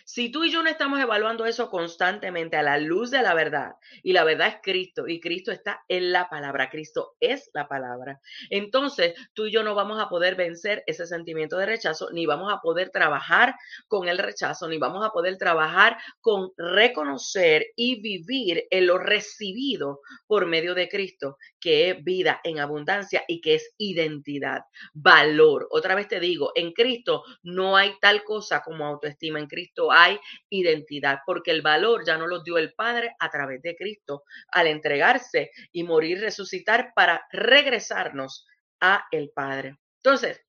Si 0.07 0.29
tú 0.29 0.43
y 0.43 0.51
yo 0.51 0.61
no 0.61 0.69
estamos 0.69 0.99
evaluando 0.99 1.47
eso 1.47 1.67
constantemente 1.71 2.55
a 2.57 2.61
la 2.61 2.77
luz 2.77 3.09
de 3.09 3.23
la 3.23 3.33
verdad, 3.33 3.71
y 4.03 4.13
la 4.13 4.23
verdad 4.23 4.49
es 4.49 4.57
Cristo, 4.61 5.07
y 5.07 5.19
Cristo 5.19 5.51
está 5.51 5.81
en 5.87 6.11
la 6.11 6.29
palabra, 6.29 6.69
Cristo 6.69 7.15
es 7.19 7.49
la 7.55 7.67
palabra, 7.67 8.21
entonces 8.51 9.15
tú 9.33 9.47
y 9.47 9.51
yo 9.51 9.63
no 9.63 9.73
vamos 9.73 9.99
a 9.99 10.07
poder 10.07 10.35
vencer 10.35 10.83
ese 10.85 11.07
sentimiento 11.07 11.57
de 11.57 11.65
rechazo, 11.65 12.11
ni 12.11 12.27
vamos 12.27 12.53
a 12.53 12.61
poder 12.61 12.91
trabajar 12.91 13.55
con 13.87 14.07
el 14.07 14.19
rechazo, 14.19 14.67
ni 14.67 14.77
vamos 14.77 15.03
a 15.03 15.09
poder 15.09 15.39
trabajar 15.39 15.97
con 16.21 16.51
reconocer 16.55 17.65
y 17.75 17.99
vivir 17.99 18.65
en 18.69 18.85
lo 18.85 18.99
recibido 18.99 20.01
por 20.27 20.45
medio 20.45 20.75
de 20.75 20.87
Cristo, 20.87 21.37
que 21.59 21.89
es 21.89 22.03
vida 22.03 22.41
en 22.43 22.59
abundancia 22.59 23.23
y 23.27 23.41
que 23.41 23.55
es 23.55 23.73
identidad, 23.79 24.65
valor. 24.93 25.67
Otra 25.71 25.95
vez 25.95 26.07
te 26.07 26.19
digo, 26.19 26.51
en 26.53 26.73
Cristo 26.73 27.23
no 27.41 27.75
hay 27.75 27.95
tal 27.99 28.23
cosa 28.23 28.61
como 28.61 28.85
autoestima, 28.85 29.39
en 29.39 29.47
Cristo 29.47 29.91
hay 29.95 30.19
identidad, 30.49 31.19
porque 31.25 31.51
el 31.51 31.61
valor 31.61 32.05
ya 32.05 32.17
no 32.17 32.27
lo 32.27 32.43
dio 32.43 32.57
el 32.57 32.73
Padre 32.73 33.15
a 33.19 33.29
través 33.29 33.61
de 33.61 33.75
Cristo 33.75 34.23
al 34.51 34.67
entregarse 34.67 35.51
y 35.71 35.83
morir, 35.83 36.19
resucitar 36.19 36.91
para 36.93 37.25
regresarnos 37.31 38.45
a 38.81 39.05
el 39.11 39.31
Padre. 39.33 39.77
Entonces, 40.03 40.41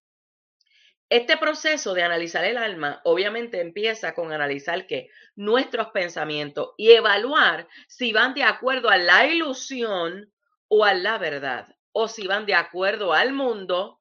este 1.08 1.36
proceso 1.36 1.94
de 1.94 2.02
analizar 2.02 2.44
el 2.44 2.58
alma 2.58 3.00
obviamente 3.04 3.60
empieza 3.60 4.12
con 4.12 4.32
analizar 4.32 4.88
que 4.88 5.08
nuestros 5.36 5.88
pensamientos 5.88 6.70
y 6.76 6.90
evaluar 6.90 7.68
si 7.86 8.12
van 8.12 8.34
de 8.34 8.42
acuerdo 8.42 8.90
a 8.90 8.96
la 8.96 9.26
ilusión 9.26 10.32
o 10.68 10.84
a 10.84 10.94
la 10.94 11.18
verdad, 11.18 11.68
o 11.92 12.08
si 12.08 12.26
van 12.26 12.44
de 12.44 12.54
acuerdo 12.54 13.12
al 13.12 13.32
mundo 13.32 14.00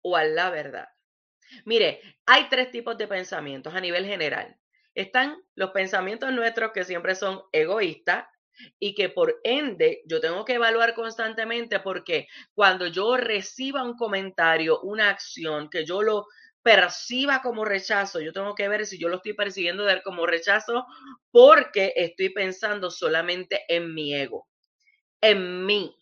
o 0.00 0.16
a 0.16 0.24
la 0.24 0.48
verdad. 0.48 0.88
Mire, 1.64 2.00
hay 2.24 2.48
tres 2.48 2.70
tipos 2.70 2.96
de 2.96 3.06
pensamientos 3.06 3.74
a 3.74 3.80
nivel 3.80 4.06
general. 4.06 4.56
Están 4.96 5.36
los 5.54 5.72
pensamientos 5.72 6.32
nuestros 6.32 6.72
que 6.72 6.82
siempre 6.82 7.14
son 7.14 7.42
egoístas 7.52 8.26
y 8.78 8.94
que 8.94 9.10
por 9.10 9.38
ende 9.44 10.02
yo 10.06 10.20
tengo 10.20 10.44
que 10.46 10.54
evaluar 10.54 10.94
constantemente 10.94 11.80
porque 11.80 12.28
cuando 12.54 12.86
yo 12.86 13.18
reciba 13.18 13.82
un 13.82 13.94
comentario, 13.94 14.80
una 14.80 15.10
acción, 15.10 15.68
que 15.68 15.84
yo 15.84 16.00
lo 16.02 16.26
perciba 16.62 17.42
como 17.42 17.66
rechazo, 17.66 18.20
yo 18.20 18.32
tengo 18.32 18.54
que 18.54 18.68
ver 18.68 18.86
si 18.86 18.98
yo 18.98 19.10
lo 19.10 19.16
estoy 19.16 19.34
percibiendo 19.34 19.84
de 19.84 20.02
como 20.02 20.26
rechazo 20.26 20.86
porque 21.30 21.92
estoy 21.94 22.30
pensando 22.30 22.90
solamente 22.90 23.64
en 23.68 23.94
mi 23.94 24.14
ego, 24.14 24.48
en 25.20 25.66
mí, 25.66 25.94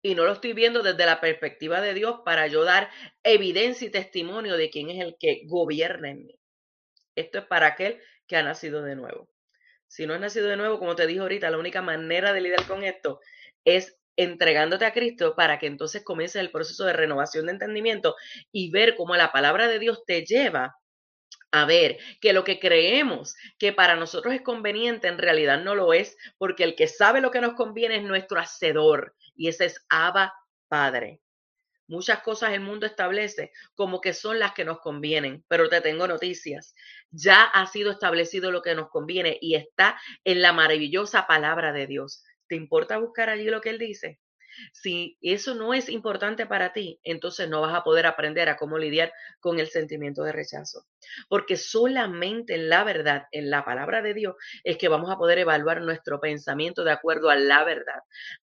y 0.00 0.14
no 0.14 0.24
lo 0.24 0.32
estoy 0.34 0.52
viendo 0.52 0.84
desde 0.84 1.06
la 1.06 1.20
perspectiva 1.20 1.80
de 1.80 1.94
Dios 1.94 2.20
para 2.24 2.46
yo 2.46 2.62
dar 2.62 2.88
evidencia 3.24 3.88
y 3.88 3.90
testimonio 3.90 4.56
de 4.56 4.70
quién 4.70 4.90
es 4.90 5.00
el 5.00 5.16
que 5.18 5.42
gobierna 5.46 6.10
en 6.10 6.26
mí. 6.26 6.38
Esto 7.14 7.38
es 7.38 7.44
para 7.46 7.68
aquel 7.68 8.00
que 8.26 8.36
ha 8.36 8.42
nacido 8.42 8.82
de 8.82 8.96
nuevo. 8.96 9.28
Si 9.86 10.06
no 10.06 10.14
has 10.14 10.20
nacido 10.20 10.48
de 10.48 10.56
nuevo, 10.56 10.78
como 10.78 10.96
te 10.96 11.06
dije 11.06 11.20
ahorita, 11.20 11.50
la 11.50 11.58
única 11.58 11.82
manera 11.82 12.32
de 12.32 12.40
lidiar 12.40 12.66
con 12.66 12.82
esto 12.82 13.20
es 13.64 13.96
entregándote 14.16 14.84
a 14.84 14.92
Cristo 14.92 15.34
para 15.36 15.58
que 15.58 15.66
entonces 15.66 16.04
comiences 16.04 16.40
el 16.40 16.50
proceso 16.50 16.84
de 16.84 16.92
renovación 16.92 17.46
de 17.46 17.52
entendimiento 17.52 18.16
y 18.52 18.70
ver 18.70 18.96
cómo 18.96 19.16
la 19.16 19.32
palabra 19.32 19.68
de 19.68 19.78
Dios 19.78 20.04
te 20.06 20.24
lleva 20.24 20.76
a 21.50 21.66
ver 21.66 21.98
que 22.20 22.32
lo 22.32 22.42
que 22.42 22.58
creemos 22.58 23.36
que 23.58 23.72
para 23.72 23.94
nosotros 23.94 24.34
es 24.34 24.42
conveniente 24.42 25.06
en 25.08 25.18
realidad 25.18 25.62
no 25.62 25.74
lo 25.76 25.92
es, 25.92 26.16
porque 26.36 26.64
el 26.64 26.74
que 26.74 26.88
sabe 26.88 27.20
lo 27.20 27.30
que 27.30 27.40
nos 27.40 27.54
conviene 27.54 27.96
es 27.96 28.02
nuestro 28.02 28.40
hacedor 28.40 29.14
y 29.36 29.48
ese 29.48 29.66
es 29.66 29.84
Abba 29.88 30.34
Padre. 30.68 31.20
Muchas 31.86 32.20
cosas 32.20 32.52
el 32.52 32.60
mundo 32.60 32.86
establece 32.86 33.52
como 33.74 34.00
que 34.00 34.14
son 34.14 34.38
las 34.38 34.52
que 34.52 34.64
nos 34.64 34.80
convienen, 34.80 35.44
pero 35.48 35.68
te 35.68 35.80
tengo 35.80 36.06
noticias. 36.08 36.74
Ya 37.10 37.44
ha 37.44 37.66
sido 37.66 37.90
establecido 37.90 38.50
lo 38.50 38.62
que 38.62 38.74
nos 38.74 38.88
conviene 38.88 39.38
y 39.40 39.54
está 39.54 40.00
en 40.24 40.40
la 40.40 40.52
maravillosa 40.52 41.26
palabra 41.26 41.72
de 41.72 41.86
Dios. 41.86 42.24
¿Te 42.48 42.56
importa 42.56 42.98
buscar 42.98 43.28
allí 43.28 43.44
lo 43.44 43.60
que 43.60 43.70
Él 43.70 43.78
dice? 43.78 44.18
Si 44.72 45.18
eso 45.20 45.54
no 45.54 45.74
es 45.74 45.88
importante 45.88 46.46
para 46.46 46.72
ti, 46.72 47.00
entonces 47.02 47.48
no 47.48 47.60
vas 47.60 47.74
a 47.74 47.82
poder 47.82 48.06
aprender 48.06 48.48
a 48.48 48.56
cómo 48.56 48.78
lidiar 48.78 49.12
con 49.40 49.58
el 49.58 49.68
sentimiento 49.68 50.22
de 50.22 50.32
rechazo. 50.32 50.86
Porque 51.28 51.56
solamente 51.56 52.54
en 52.54 52.68
la 52.68 52.84
verdad, 52.84 53.26
en 53.32 53.50
la 53.50 53.64
palabra 53.64 54.02
de 54.02 54.14
Dios, 54.14 54.36
es 54.62 54.76
que 54.76 54.88
vamos 54.88 55.10
a 55.10 55.18
poder 55.18 55.38
evaluar 55.38 55.80
nuestro 55.82 56.20
pensamiento 56.20 56.84
de 56.84 56.92
acuerdo 56.92 57.30
a 57.30 57.36
la 57.36 57.64
verdad. 57.64 58.00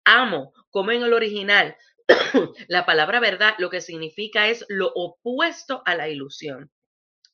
Amo, 0.05 0.53
como 0.69 0.91
en 0.91 1.03
el 1.03 1.13
original, 1.13 1.75
la 2.67 2.85
palabra 2.85 3.19
verdad 3.19 3.55
lo 3.57 3.69
que 3.69 3.81
significa 3.81 4.47
es 4.47 4.65
lo 4.69 4.91
opuesto 4.93 5.81
a 5.85 5.95
la 5.95 6.09
ilusión. 6.09 6.71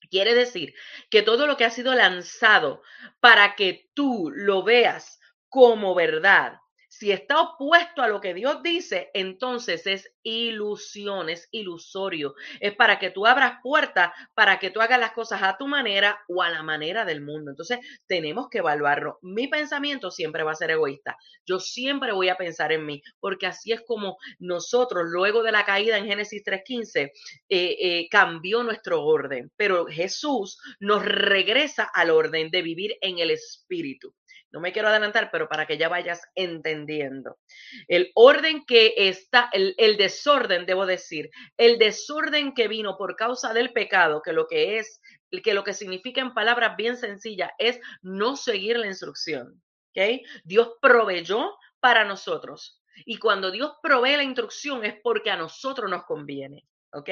Quiere 0.09 0.35
decir 0.35 0.73
que 1.09 1.21
todo 1.21 1.47
lo 1.47 1.57
que 1.57 1.65
ha 1.65 1.69
sido 1.69 1.93
lanzado 1.95 2.81
para 3.19 3.55
que 3.55 3.89
tú 3.93 4.31
lo 4.33 4.63
veas 4.63 5.19
como 5.49 5.95
verdad, 5.95 6.57
si 6.93 7.11
está 7.11 7.41
opuesto 7.41 8.03
a 8.03 8.07
lo 8.07 8.21
que 8.21 8.35
Dios 8.35 8.61
dice, 8.61 9.09
entonces 9.15 9.87
es 9.87 10.13
ilusión, 10.21 11.27
es 11.27 11.49
ilusorio. 11.49 12.35
Es 12.59 12.75
para 12.75 12.99
que 12.99 13.09
tú 13.09 13.25
abras 13.25 13.55
puertas, 13.63 14.11
para 14.35 14.59
que 14.59 14.69
tú 14.69 14.79
hagas 14.79 14.99
las 14.99 15.11
cosas 15.13 15.41
a 15.41 15.57
tu 15.57 15.65
manera 15.65 16.21
o 16.27 16.43
a 16.43 16.51
la 16.51 16.61
manera 16.61 17.03
del 17.03 17.21
mundo. 17.21 17.49
Entonces 17.49 17.79
tenemos 18.05 18.47
que 18.47 18.59
evaluarlo. 18.59 19.17
Mi 19.23 19.47
pensamiento 19.47 20.11
siempre 20.11 20.43
va 20.43 20.51
a 20.51 20.55
ser 20.55 20.69
egoísta. 20.69 21.17
Yo 21.47 21.59
siempre 21.59 22.11
voy 22.13 22.29
a 22.29 22.37
pensar 22.37 22.71
en 22.71 22.85
mí, 22.85 23.01
porque 23.19 23.47
así 23.47 23.71
es 23.71 23.81
como 23.87 24.17
nosotros, 24.37 25.05
luego 25.07 25.41
de 25.41 25.51
la 25.51 25.65
caída 25.65 25.97
en 25.97 26.05
Génesis 26.05 26.43
3.15, 26.45 26.99
eh, 27.01 27.11
eh, 27.49 28.07
cambió 28.11 28.61
nuestro 28.61 29.03
orden. 29.03 29.51
Pero 29.57 29.87
Jesús 29.87 30.59
nos 30.79 31.03
regresa 31.03 31.89
al 31.91 32.11
orden 32.11 32.51
de 32.51 32.61
vivir 32.61 32.97
en 33.01 33.17
el 33.17 33.31
Espíritu. 33.31 34.13
No 34.53 34.59
me 34.59 34.71
quiero 34.71 34.89
adelantar, 34.89 35.29
pero 35.31 35.49
para 35.49 35.65
que 35.65 35.79
ya 35.79 35.89
vayas 35.89 36.21
entendiendo. 36.35 37.39
El 37.87 38.11
orden 38.13 38.63
que 38.65 38.93
está, 38.97 39.49
el, 39.51 39.97
desorden, 39.97 40.67
debo 40.67 40.85
decir, 40.85 41.31
el 41.57 41.79
desorden 41.79 42.53
que 42.53 42.67
vino 42.67 42.95
por 42.95 43.15
causa 43.15 43.51
del 43.51 43.73
pecado, 43.73 44.21
que 44.23 44.31
lo 44.31 44.45
que 44.45 44.77
es, 44.77 45.01
que 45.43 45.55
lo 45.55 45.63
que 45.63 45.73
significa 45.73 46.21
en 46.21 46.35
palabras 46.35 46.77
bien 46.77 46.97
sencillas 46.97 47.49
es 47.57 47.79
no 48.03 48.35
seguir 48.35 48.77
la 48.77 48.85
instrucción. 48.85 49.59
¿okay? 49.89 50.23
Dios 50.43 50.73
proveyó 50.79 51.57
para 51.79 52.05
nosotros. 52.05 52.79
Y 53.05 53.17
cuando 53.17 53.49
Dios 53.49 53.73
provee 53.81 54.17
la 54.17 54.23
instrucción 54.23 54.85
es 54.85 54.93
porque 55.01 55.31
a 55.31 55.35
nosotros 55.35 55.89
nos 55.89 56.05
conviene. 56.05 56.63
¿Ok? 56.93 57.09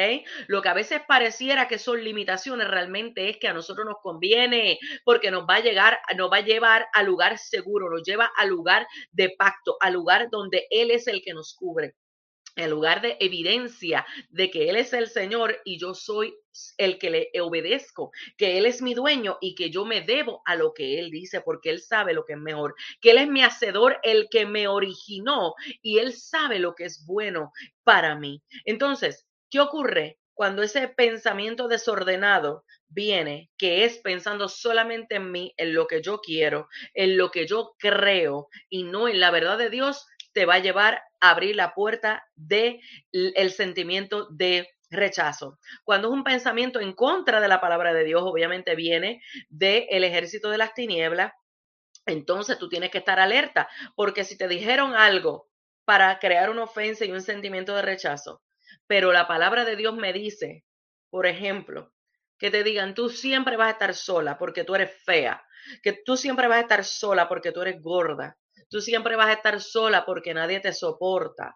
Lo 0.48 0.62
que 0.62 0.70
a 0.70 0.74
veces 0.74 1.02
pareciera 1.08 1.68
que 1.68 1.80
son 1.80 2.04
limitaciones 2.04 2.68
realmente 2.68 3.30
es 3.30 3.38
que 3.38 3.48
a 3.48 3.54
nosotros 3.54 3.86
nos 3.86 3.98
conviene 4.02 4.80
porque 5.04 5.32
nos 5.32 5.44
va 5.44 5.56
a 5.56 5.62
llegar, 5.62 6.00
nos 6.18 6.32
va 6.32 6.38
a 6.38 6.46
llevar 6.46 6.88
al 6.94 7.06
lugar 7.06 7.38
seguro, 7.38 7.90
nos 7.90 8.04
lleva 8.04 8.32
al 8.38 8.50
lugar 8.50 8.88
de 9.12 9.34
pacto, 9.38 9.78
al 9.82 9.94
lugar 9.94 10.30
donde 10.32 10.68
Él 10.70 10.92
es 10.92 11.08
el 11.08 11.22
que 11.22 11.34
nos 11.34 11.56
cubre 11.56 11.96
el 12.56 12.70
lugar 12.70 13.02
de 13.02 13.18
evidencia 13.20 14.06
de 14.30 14.50
que 14.50 14.70
Él 14.70 14.76
es 14.76 14.94
el 14.94 15.08
Señor 15.08 15.58
y 15.64 15.80
yo 15.80 15.94
soy 15.94 16.36
el 16.78 17.00
que 17.00 17.10
le 17.10 17.30
obedezco, 17.42 18.12
que 18.38 18.58
Él 18.58 18.66
es 18.66 18.82
mi 18.82 18.94
dueño 18.94 19.38
y 19.40 19.56
que 19.56 19.70
yo 19.70 19.86
me 19.86 20.02
debo 20.02 20.42
a 20.46 20.56
lo 20.56 20.74
que 20.74 21.00
Él 21.00 21.12
dice, 21.12 21.42
porque 21.42 21.70
Él 21.70 21.82
sabe 21.82 22.14
lo 22.14 22.26
que 22.26 22.34
es 22.34 22.40
mejor, 22.40 22.76
que 23.00 23.12
Él 23.12 23.20
es 23.20 23.28
mi 23.30 23.42
hacedor, 23.42 24.00
el 24.04 24.28
que 24.30 24.46
me 24.46 24.68
originó 24.68 25.54
y 25.82 26.00
Él 26.00 26.14
sabe 26.14 26.60
lo 26.60 26.76
que 26.76 26.86
es 26.86 27.06
bueno 27.06 27.52
para 27.84 28.16
mí. 28.16 28.44
Entonces, 28.66 29.26
¿qué 29.52 29.60
ocurre? 29.60 30.18
Cuando 30.34 30.64
ese 30.64 30.88
pensamiento 30.88 31.68
desordenado 31.68 32.64
viene, 32.88 33.52
que 33.58 33.86
es 33.86 34.00
pensando 34.00 34.50
solamente 34.50 35.16
en 35.16 35.32
mí, 35.32 35.54
en 35.58 35.76
lo 35.76 35.86
que 35.86 36.02
yo 36.02 36.20
quiero, 36.22 36.68
en 36.96 37.18
lo 37.18 37.30
que 37.30 37.46
yo 37.46 37.76
creo 37.78 38.48
y 38.70 38.84
no 38.84 39.08
en 39.08 39.20
la 39.20 39.30
verdad 39.30 39.58
de 39.58 39.70
Dios, 39.70 40.08
te 40.34 40.46
va 40.46 40.56
a 40.56 40.60
llevar 40.60 41.04
a 41.20 41.32
abrir 41.32 41.56
la 41.56 41.74
puerta 41.74 42.24
del 42.36 42.80
el 43.12 43.52
sentimiento 43.52 44.28
de 44.32 44.68
rechazo. 44.90 45.60
Cuando 45.84 46.08
es 46.08 46.14
un 46.14 46.24
pensamiento 46.24 46.80
en 46.80 46.94
contra 46.94 47.40
de 47.40 47.48
la 47.48 47.62
palabra 47.62 47.94
de 47.94 48.04
Dios, 48.04 48.24
obviamente 48.24 48.76
viene 48.76 49.22
del 49.50 50.04
ejército 50.04 50.50
de 50.50 50.58
las 50.58 50.74
tinieblas, 50.74 51.34
entonces 52.06 52.58
tú 52.58 52.68
tienes 52.68 52.90
que 52.90 52.98
estar 52.98 53.20
alerta, 53.20 53.70
porque 53.96 54.24
si 54.24 54.38
te 54.38 54.48
dijeron 54.48 54.96
algo 54.96 55.50
para 55.86 56.20
crear 56.20 56.50
una 56.50 56.64
ofensa 56.64 57.06
y 57.06 57.12
un 57.12 57.22
sentimiento 57.22 57.76
de 57.76 57.82
rechazo, 57.82 58.42
pero 58.92 59.14
la 59.14 59.26
palabra 59.26 59.64
de 59.64 59.78
Dios 59.78 59.96
me 59.96 60.12
dice, 60.12 60.66
por 61.10 61.26
ejemplo, 61.26 61.94
que 62.38 62.52
te 62.52 62.62
digan, 62.62 62.94
tú 62.94 63.08
siempre 63.08 63.56
vas 63.56 63.70
a 63.70 63.72
estar 63.72 63.94
sola 63.94 64.38
porque 64.38 64.66
tú 64.66 64.76
eres 64.76 64.92
fea, 65.06 65.42
que 65.82 65.94
tú 65.94 66.18
siempre 66.18 66.50
vas 66.50 66.58
a 66.58 66.64
estar 66.64 66.84
sola 66.84 67.30
porque 67.30 67.54
tú 67.54 67.62
eres 67.62 67.82
gorda, 67.82 68.38
tú 68.70 68.82
siempre 68.82 69.16
vas 69.16 69.28
a 69.28 69.32
estar 69.32 69.62
sola 69.62 70.06
porque 70.06 70.34
nadie 70.34 70.60
te 70.60 70.74
soporta. 70.74 71.56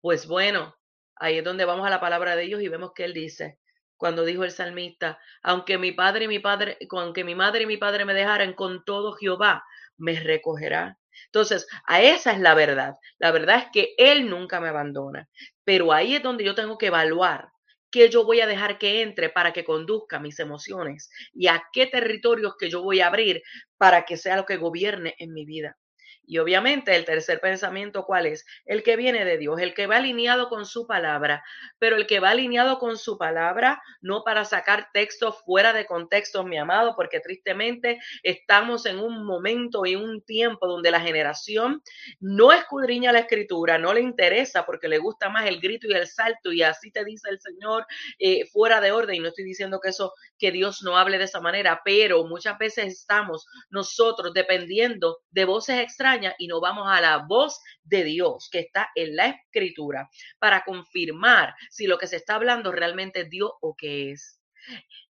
Pues 0.00 0.26
bueno, 0.26 0.74
ahí 1.14 1.38
es 1.38 1.44
donde 1.44 1.64
vamos 1.64 1.86
a 1.86 1.90
la 1.90 2.00
palabra 2.00 2.34
de 2.34 2.46
Dios 2.46 2.60
y 2.60 2.66
vemos 2.66 2.90
que 2.96 3.04
Él 3.04 3.14
dice, 3.14 3.60
cuando 3.96 4.24
dijo 4.24 4.42
el 4.42 4.50
salmista, 4.50 5.20
aunque 5.44 5.78
mi 5.78 5.92
padre 5.92 6.24
y 6.24 6.28
mi 6.28 6.40
padre, 6.40 6.78
aunque 6.90 7.22
mi 7.22 7.36
madre 7.36 7.62
y 7.62 7.66
mi 7.66 7.76
padre 7.76 8.04
me 8.04 8.12
dejaran, 8.12 8.54
con 8.54 8.84
todo 8.84 9.12
Jehová 9.12 9.62
me 9.98 10.18
recogerá. 10.18 10.98
Entonces, 11.26 11.66
a 11.86 12.02
esa 12.02 12.32
es 12.32 12.40
la 12.40 12.54
verdad. 12.54 12.94
La 13.18 13.30
verdad 13.32 13.58
es 13.58 13.66
que 13.72 13.94
Él 13.98 14.28
nunca 14.30 14.60
me 14.60 14.68
abandona. 14.68 15.28
Pero 15.64 15.92
ahí 15.92 16.16
es 16.16 16.22
donde 16.22 16.44
yo 16.44 16.54
tengo 16.54 16.78
que 16.78 16.86
evaluar 16.86 17.48
qué 17.90 18.08
yo 18.08 18.24
voy 18.24 18.40
a 18.40 18.46
dejar 18.46 18.78
que 18.78 19.02
entre 19.02 19.28
para 19.30 19.52
que 19.52 19.64
conduzca 19.64 20.18
mis 20.18 20.38
emociones 20.38 21.10
y 21.34 21.46
a 21.48 21.62
qué 21.72 21.86
territorios 21.86 22.54
que 22.58 22.70
yo 22.70 22.82
voy 22.82 23.00
a 23.00 23.08
abrir 23.08 23.42
para 23.76 24.04
que 24.04 24.16
sea 24.16 24.36
lo 24.36 24.46
que 24.46 24.56
gobierne 24.56 25.14
en 25.18 25.32
mi 25.32 25.44
vida. 25.44 25.76
Y 26.24 26.38
obviamente 26.38 26.94
el 26.94 27.04
tercer 27.04 27.40
pensamiento, 27.40 28.04
¿cuál 28.04 28.26
es? 28.26 28.46
El 28.64 28.82
que 28.82 28.96
viene 28.96 29.24
de 29.24 29.38
Dios, 29.38 29.60
el 29.60 29.74
que 29.74 29.86
va 29.86 29.96
alineado 29.96 30.48
con 30.48 30.66
su 30.66 30.86
palabra, 30.86 31.42
pero 31.78 31.96
el 31.96 32.06
que 32.06 32.20
va 32.20 32.30
alineado 32.30 32.78
con 32.78 32.96
su 32.96 33.18
palabra, 33.18 33.82
no 34.00 34.22
para 34.22 34.44
sacar 34.44 34.88
textos 34.92 35.42
fuera 35.44 35.72
de 35.72 35.84
contexto, 35.84 36.44
mi 36.44 36.58
amado, 36.58 36.94
porque 36.96 37.20
tristemente 37.20 37.98
estamos 38.22 38.86
en 38.86 39.00
un 39.00 39.24
momento 39.24 39.84
y 39.84 39.96
un 39.96 40.22
tiempo 40.22 40.68
donde 40.68 40.90
la 40.90 41.00
generación 41.00 41.82
no 42.20 42.52
escudriña 42.52 43.12
la 43.12 43.20
escritura, 43.20 43.78
no 43.78 43.92
le 43.92 44.00
interesa 44.00 44.64
porque 44.64 44.88
le 44.88 44.98
gusta 44.98 45.28
más 45.28 45.46
el 45.46 45.60
grito 45.60 45.88
y 45.88 45.92
el 45.92 46.06
salto 46.06 46.52
y 46.52 46.62
así 46.62 46.92
te 46.92 47.04
dice 47.04 47.30
el 47.30 47.40
Señor 47.40 47.84
eh, 48.18 48.46
fuera 48.46 48.80
de 48.80 48.92
orden. 48.92 49.16
Y 49.16 49.20
no 49.20 49.28
estoy 49.28 49.44
diciendo 49.44 49.80
que 49.80 49.88
eso, 49.88 50.12
que 50.38 50.52
Dios 50.52 50.82
no 50.82 50.96
hable 50.96 51.18
de 51.18 51.24
esa 51.24 51.40
manera, 51.40 51.80
pero 51.84 52.24
muchas 52.24 52.58
veces 52.58 52.86
estamos 52.86 53.46
nosotros 53.70 54.32
dependiendo 54.32 55.18
de 55.30 55.44
voces 55.44 55.80
extrañas 55.80 56.21
y 56.38 56.46
no 56.46 56.60
vamos 56.60 56.86
a 56.88 57.00
la 57.00 57.18
voz 57.18 57.60
de 57.82 58.04
Dios 58.04 58.48
que 58.50 58.60
está 58.60 58.90
en 58.94 59.16
la 59.16 59.26
escritura 59.26 60.08
para 60.38 60.64
confirmar 60.64 61.54
si 61.70 61.86
lo 61.86 61.98
que 61.98 62.06
se 62.06 62.16
está 62.16 62.36
hablando 62.36 62.72
realmente 62.72 63.22
es 63.22 63.30
Dios 63.30 63.50
o 63.60 63.74
qué 63.76 64.12
es. 64.12 64.40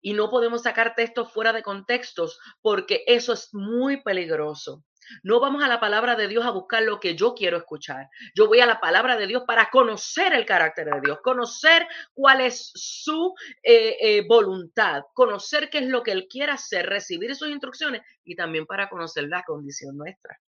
Y 0.01 0.13
no 0.13 0.29
podemos 0.29 0.63
sacar 0.63 0.95
textos 0.95 1.31
fuera 1.31 1.53
de 1.53 1.63
contextos 1.63 2.39
porque 2.61 3.03
eso 3.05 3.33
es 3.33 3.53
muy 3.53 4.01
peligroso. 4.01 4.83
No 5.23 5.39
vamos 5.39 5.63
a 5.63 5.67
la 5.67 5.79
palabra 5.79 6.15
de 6.15 6.27
Dios 6.27 6.45
a 6.45 6.51
buscar 6.51 6.83
lo 6.83 6.99
que 6.99 7.15
yo 7.15 7.33
quiero 7.33 7.57
escuchar. 7.57 8.09
Yo 8.35 8.47
voy 8.47 8.59
a 8.59 8.65
la 8.65 8.79
palabra 8.79 9.17
de 9.17 9.27
Dios 9.27 9.43
para 9.45 9.69
conocer 9.69 10.33
el 10.33 10.45
carácter 10.45 10.87
de 10.89 11.01
Dios, 11.01 11.19
conocer 11.23 11.87
cuál 12.13 12.41
es 12.41 12.71
su 12.73 13.33
eh, 13.63 13.97
eh, 13.99 14.25
voluntad, 14.27 15.03
conocer 15.13 15.69
qué 15.69 15.79
es 15.79 15.87
lo 15.87 16.03
que 16.03 16.11
Él 16.11 16.27
quiere 16.29 16.53
hacer, 16.53 16.87
recibir 16.87 17.35
sus 17.35 17.49
instrucciones 17.49 18.01
y 18.23 18.35
también 18.35 18.65
para 18.65 18.89
conocer 18.89 19.25
la 19.27 19.43
condición 19.43 19.97
nuestra. 19.97 20.39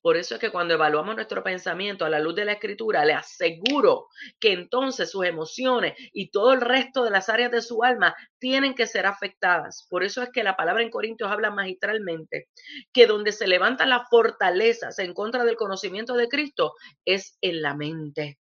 Por 0.00 0.16
eso 0.16 0.34
es 0.34 0.40
que 0.40 0.50
cuando 0.50 0.74
evaluamos 0.74 1.14
nuestro 1.14 1.42
pensamiento 1.42 2.04
a 2.04 2.10
la 2.10 2.20
luz 2.20 2.34
de 2.34 2.44
la 2.44 2.52
escritura, 2.52 3.04
le 3.04 3.14
aseguro 3.14 4.06
que 4.40 4.52
entonces 4.52 5.10
sus 5.10 5.24
emociones 5.24 5.94
y 6.12 6.30
todo 6.30 6.52
el 6.52 6.60
resto 6.60 7.04
de 7.04 7.10
las 7.10 7.28
áreas 7.28 7.50
de 7.50 7.62
su 7.62 7.82
alma 7.82 8.14
tienen 8.38 8.74
que 8.74 8.86
ser 8.86 9.06
afectadas. 9.06 9.86
Por 9.90 10.04
eso 10.04 10.22
es 10.22 10.30
que 10.30 10.42
la 10.42 10.56
palabra 10.56 10.82
en 10.82 10.90
Corintios 10.90 11.30
habla 11.30 11.50
magistralmente 11.50 12.48
que 12.92 13.06
donde 13.06 13.32
se 13.32 13.46
levantan 13.48 13.90
las 13.90 14.08
fortalezas 14.08 14.98
en 14.98 15.14
contra 15.14 15.44
del 15.44 15.56
conocimiento 15.56 16.14
de 16.14 16.28
Cristo 16.28 16.74
es 17.04 17.36
en 17.40 17.62
la 17.62 17.74
mente 17.74 18.38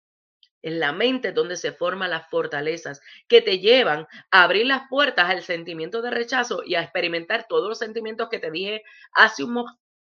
en 0.65 0.81
la 0.81 0.93
mente 0.93 1.33
donde 1.33 1.57
se 1.57 1.73
forman 1.73 2.11
las 2.11 2.29
fortalezas 2.31 3.01
que 3.29 3.43
te 3.43 3.59
llevan 3.59 4.07
a 4.31 4.45
abrir 4.45 4.67
las 4.67 4.89
puertas 4.89 5.29
al 5.29 5.43
sentimiento 5.43 6.01
de 6.01 6.11
rechazo 6.11 6.63
y 6.65 6.75
a 6.75 6.83
experimentar 6.83 7.47
todos 7.47 7.69
los 7.69 7.79
sentimientos 7.79 8.31
que 8.31 8.39
te 8.39 8.51
dije 8.51 8.83
hace 9.13 9.45
un, 9.45 9.67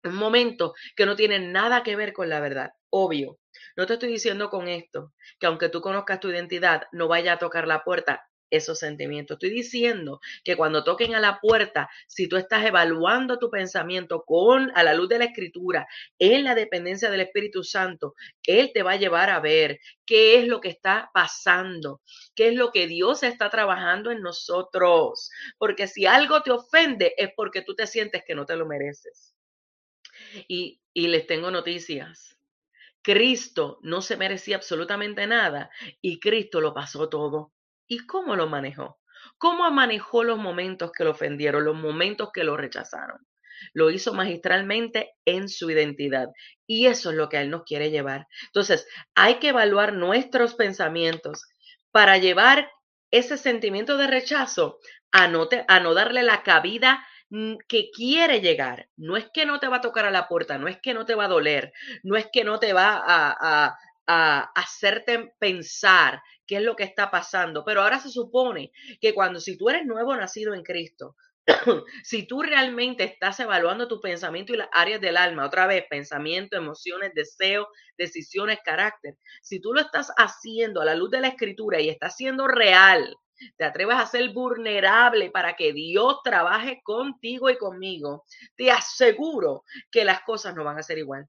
un 0.09 0.17
momento 0.17 0.75
que 0.95 1.07
no 1.07 1.17
tiene 1.17 1.39
nada 1.39 1.83
que 1.83 1.97
ver 1.97 2.13
con 2.13 2.29
la 2.29 2.41
verdad. 2.41 2.71
Obvio. 2.91 3.39
No 3.77 3.87
te 3.87 3.95
estoy 3.95 4.11
diciendo 4.11 4.51
con 4.51 4.69
esto 4.69 5.13
que 5.39 5.47
aunque 5.47 5.69
tú 5.69 5.81
conozcas 5.81 6.21
tu 6.21 6.31
identidad, 6.31 6.85
no 6.93 7.09
vaya 7.09 7.35
a 7.35 7.39
tocar 7.39 7.67
la 7.67 7.85
puerta 7.85 8.27
esos 8.51 8.79
sentimientos. 8.79 9.37
Estoy 9.37 9.51
diciendo 9.51 10.21
que 10.45 10.57
cuando 10.57 10.85
toquen 10.85 11.15
a 11.15 11.21
la 11.21 11.41
puerta, 11.41 11.89
si 12.07 12.29
tú 12.29 12.37
estás 12.37 12.65
evaluando 12.65 13.39
tu 13.39 13.51
pensamiento 13.51 14.25
con 14.25 14.71
a 14.75 14.83
la 14.83 14.95
luz 14.95 15.09
de 15.09 15.19
la 15.19 15.25
escritura, 15.27 15.87
en 16.19 16.45
la 16.45 16.55
dependencia 16.55 17.11
del 17.11 17.21
Espíritu 17.21 17.65
Santo, 17.65 18.15
él 18.45 18.71
te 18.73 18.83
va 18.83 18.93
a 18.93 18.97
llevar 18.97 19.31
a 19.31 19.41
ver 19.41 19.79
qué 20.05 20.39
es 20.39 20.47
lo 20.47 20.61
que 20.61 20.69
está 20.69 21.11
pasando, 21.13 22.01
qué 22.35 22.49
es 22.49 22.55
lo 22.55 22.71
que 22.71 22.87
Dios 22.87 23.23
está 23.23 23.51
trabajando 23.51 24.11
en 24.11 24.23
nosotros, 24.23 25.31
porque 25.59 25.87
si 25.87 26.07
algo 26.07 26.43
te 26.43 26.53
ofende 26.53 27.15
es 27.17 27.31
porque 27.37 27.63
tú 27.63 27.75
te 27.75 27.87
sientes 27.87 28.23
que 28.27 28.35
no 28.35 28.47
te 28.47 28.57
lo 28.57 28.67
mereces. 28.67 29.36
Y, 30.49 30.81
les 30.95 31.27
tengo 31.27 31.51
noticias. 31.51 32.37
Cristo 33.03 33.79
no 33.83 34.03
se 34.03 34.17
merecía 34.17 34.57
absolutamente 34.57 35.27
nada 35.27 35.71
y 36.01 36.19
Cristo 36.19 36.61
lo 36.61 36.75
pasó 36.75 37.09
todo. 37.09 37.53
¿Y 37.87 38.07
cómo 38.07 38.35
lo 38.35 38.49
manejó? 38.49 38.99
¿Cómo 39.39 39.71
manejó 39.71 40.25
los 40.25 40.39
momentos 40.39 40.91
que 40.93 41.05
lo 41.05 41.11
ofendieron, 41.11 41.65
los 41.65 41.77
momentos 41.77 42.31
que 42.33 42.45
lo 42.45 42.57
rechazaron? 42.57 43.27
Lo 43.73 43.91
hizo 43.91 44.13
magistralmente 44.13 45.13
en 45.25 45.49
su 45.49 45.71
identidad. 45.71 46.29
Y 46.67 46.87
eso 46.87 47.11
es 47.11 47.17
lo 47.17 47.29
que 47.29 47.39
Él 47.39 47.51
nos 47.51 47.65
quiere 47.65 47.91
llevar. 47.91 48.27
Entonces, 48.47 48.89
hay 49.15 49.37
que 49.37 49.49
evaluar 49.49 49.93
nuestros 49.93 50.55
pensamientos 50.55 51.45
para 51.93 52.19
llevar 52.19 52.71
ese 53.11 53.37
sentimiento 53.37 53.97
de 53.97 54.07
rechazo 54.07 54.79
a 55.13 55.29
no, 55.29 55.49
a 55.69 55.81
no 55.81 55.95
darle 55.95 56.23
la 56.23 56.43
cabida 56.43 57.07
que 57.69 57.91
quiere 57.91 58.41
llegar. 58.41 58.89
No 58.97 59.17
es 59.17 59.29
que 59.33 59.47
no 59.47 59.59
te 59.59 59.69
va 59.69 59.77
a 59.77 59.81
tocar 59.81 60.07
a 60.07 60.11
la 60.11 60.29
puerta, 60.29 60.59
no 60.59 60.69
es 60.69 60.79
que 60.81 60.95
no 60.95 61.05
te 61.05 61.15
va 61.15 61.25
a 61.25 61.29
doler, 61.29 61.73
no 62.03 62.17
es 62.17 62.29
que 62.33 62.45
no 62.45 62.59
te 62.59 62.73
va 62.73 62.97
a, 62.97 63.37
a, 63.67 63.79
a 64.07 64.41
hacerte 64.55 65.35
pensar 65.39 66.23
qué 66.47 66.57
es 66.57 66.63
lo 66.63 66.77
que 66.77 66.85
está 66.85 67.11
pasando. 67.11 67.65
Pero 67.65 67.83
ahora 67.83 67.99
se 67.99 68.11
supone 68.11 68.71
que 69.01 69.15
cuando 69.15 69.41
si 69.41 69.57
tú 69.57 69.69
eres 69.69 69.85
nuevo 69.87 70.15
nacido 70.17 70.55
en 70.55 70.63
Cristo, 70.63 71.17
si 72.03 72.27
tú 72.27 72.43
realmente 72.43 73.05
estás 73.05 73.39
evaluando 73.41 73.89
tu 73.89 74.01
pensamiento 74.01 74.53
y 74.53 74.57
las 74.57 74.69
áreas 74.73 75.01
del 75.01 75.17
alma, 75.17 75.47
otra 75.47 75.67
vez, 75.67 75.85
pensamiento, 75.89 76.57
emociones, 76.57 77.13
deseos, 77.15 77.67
decisiones, 77.97 78.59
carácter, 78.65 79.17
si 79.43 79.61
tú 79.61 79.73
lo 79.73 79.81
estás 79.81 80.13
haciendo 80.17 80.81
a 80.81 80.85
la 80.85 80.95
luz 80.95 81.11
de 81.11 81.21
la 81.21 81.29
escritura 81.29 81.81
y 81.81 81.89
estás 81.89 82.17
siendo 82.17 82.49
real, 82.49 83.17
te 83.57 83.65
atreves 83.65 83.97
a 83.97 84.07
ser 84.07 84.31
vulnerable 84.31 85.31
para 85.31 85.55
que 85.57 85.73
Dios 85.73 86.21
trabaje 86.23 86.81
contigo 86.83 87.51
y 87.51 87.59
conmigo, 87.59 88.25
te 88.57 88.71
aseguro 88.71 89.65
que 89.91 90.05
las 90.05 90.23
cosas 90.23 90.55
no 90.55 90.65
van 90.65 90.79
a 90.79 90.83
ser 90.83 90.99
igual. 90.99 91.29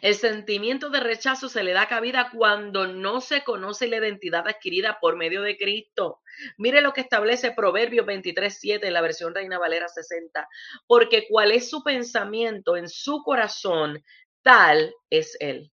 El 0.00 0.14
sentimiento 0.14 0.88
de 0.88 1.00
rechazo 1.00 1.48
se 1.48 1.62
le 1.62 1.72
da 1.72 1.86
cabida 1.86 2.30
cuando 2.34 2.86
no 2.86 3.20
se 3.20 3.44
conoce 3.44 3.88
la 3.88 3.98
identidad 3.98 4.48
adquirida 4.48 4.98
por 5.00 5.16
medio 5.16 5.42
de 5.42 5.58
Cristo. 5.58 6.22
Mire 6.56 6.80
lo 6.80 6.94
que 6.94 7.02
establece 7.02 7.52
Proverbios 7.52 8.06
23.7 8.06 8.84
en 8.84 8.92
la 8.94 9.02
versión 9.02 9.34
Reina 9.34 9.58
Valera 9.58 9.88
60. 9.88 10.48
Porque 10.86 11.26
cuál 11.28 11.52
es 11.52 11.68
su 11.68 11.82
pensamiento 11.82 12.76
en 12.76 12.88
su 12.88 13.22
corazón, 13.22 14.02
tal 14.42 14.94
es 15.10 15.36
él. 15.40 15.70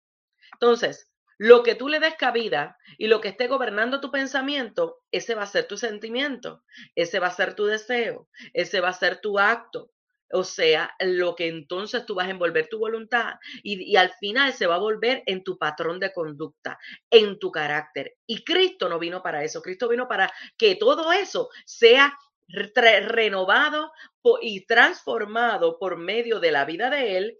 Entonces, 0.55 1.12
lo 1.43 1.65
que 1.65 1.75
tú 1.75 1.89
le 1.89 1.99
des 1.99 2.15
cabida 2.15 2.79
y 2.99 3.09
lo 3.09 3.21
que 3.21 3.27
esté 3.27 3.49
gobernando 3.49 4.01
tu 4.01 4.13
pensamiento, 4.13 5.01
ese 5.11 5.35
va 5.35 5.43
a 5.43 5.47
ser 5.47 5.67
tu 5.67 5.77
sentimiento, 5.77 6.63
ese 6.95 7.19
va 7.19 7.27
a 7.27 7.33
ser 7.33 7.57
tu 7.57 7.65
deseo, 7.65 8.29
ese 8.53 8.81
va 8.81 8.91
a 8.91 8.93
ser 8.93 9.21
tu 9.21 9.41
acto. 9.41 9.91
O 10.31 10.45
sea, 10.45 10.95
lo 11.01 11.35
que 11.35 11.49
entonces 11.49 12.07
tú 12.07 12.15
vas 12.15 12.29
a 12.29 12.31
envolver 12.31 12.69
tu 12.69 12.79
voluntad 12.79 13.35
y, 13.65 13.83
y, 13.83 13.97
al 13.97 14.13
final 14.21 14.53
se 14.53 14.69
va 14.69 14.77
a 14.77 14.79
volver 14.79 15.25
en 15.27 15.43
tu 15.43 15.59
patrón 15.59 15.99
de 15.99 16.13
conducta, 16.13 16.79
en 17.11 17.41
tu 17.41 17.51
carácter. 17.51 18.15
Y 18.25 18.45
Cristo 18.45 18.89
no 18.89 19.01
vino 19.01 19.21
para 19.21 19.43
eso, 19.43 19.63
Cristo 19.63 19.89
vino 19.89 20.07
para 20.07 20.33
que 20.57 20.77
todo 20.77 21.11
eso 21.11 21.49
sea 21.67 22.17
renovado 22.53 23.93
y 24.41 24.65
transformado 24.67 25.79
por 25.79 25.97
medio 25.97 26.39
de 26.39 26.53
la 26.53 26.65
vida 26.65 26.91
de 26.91 27.17
Él 27.17 27.39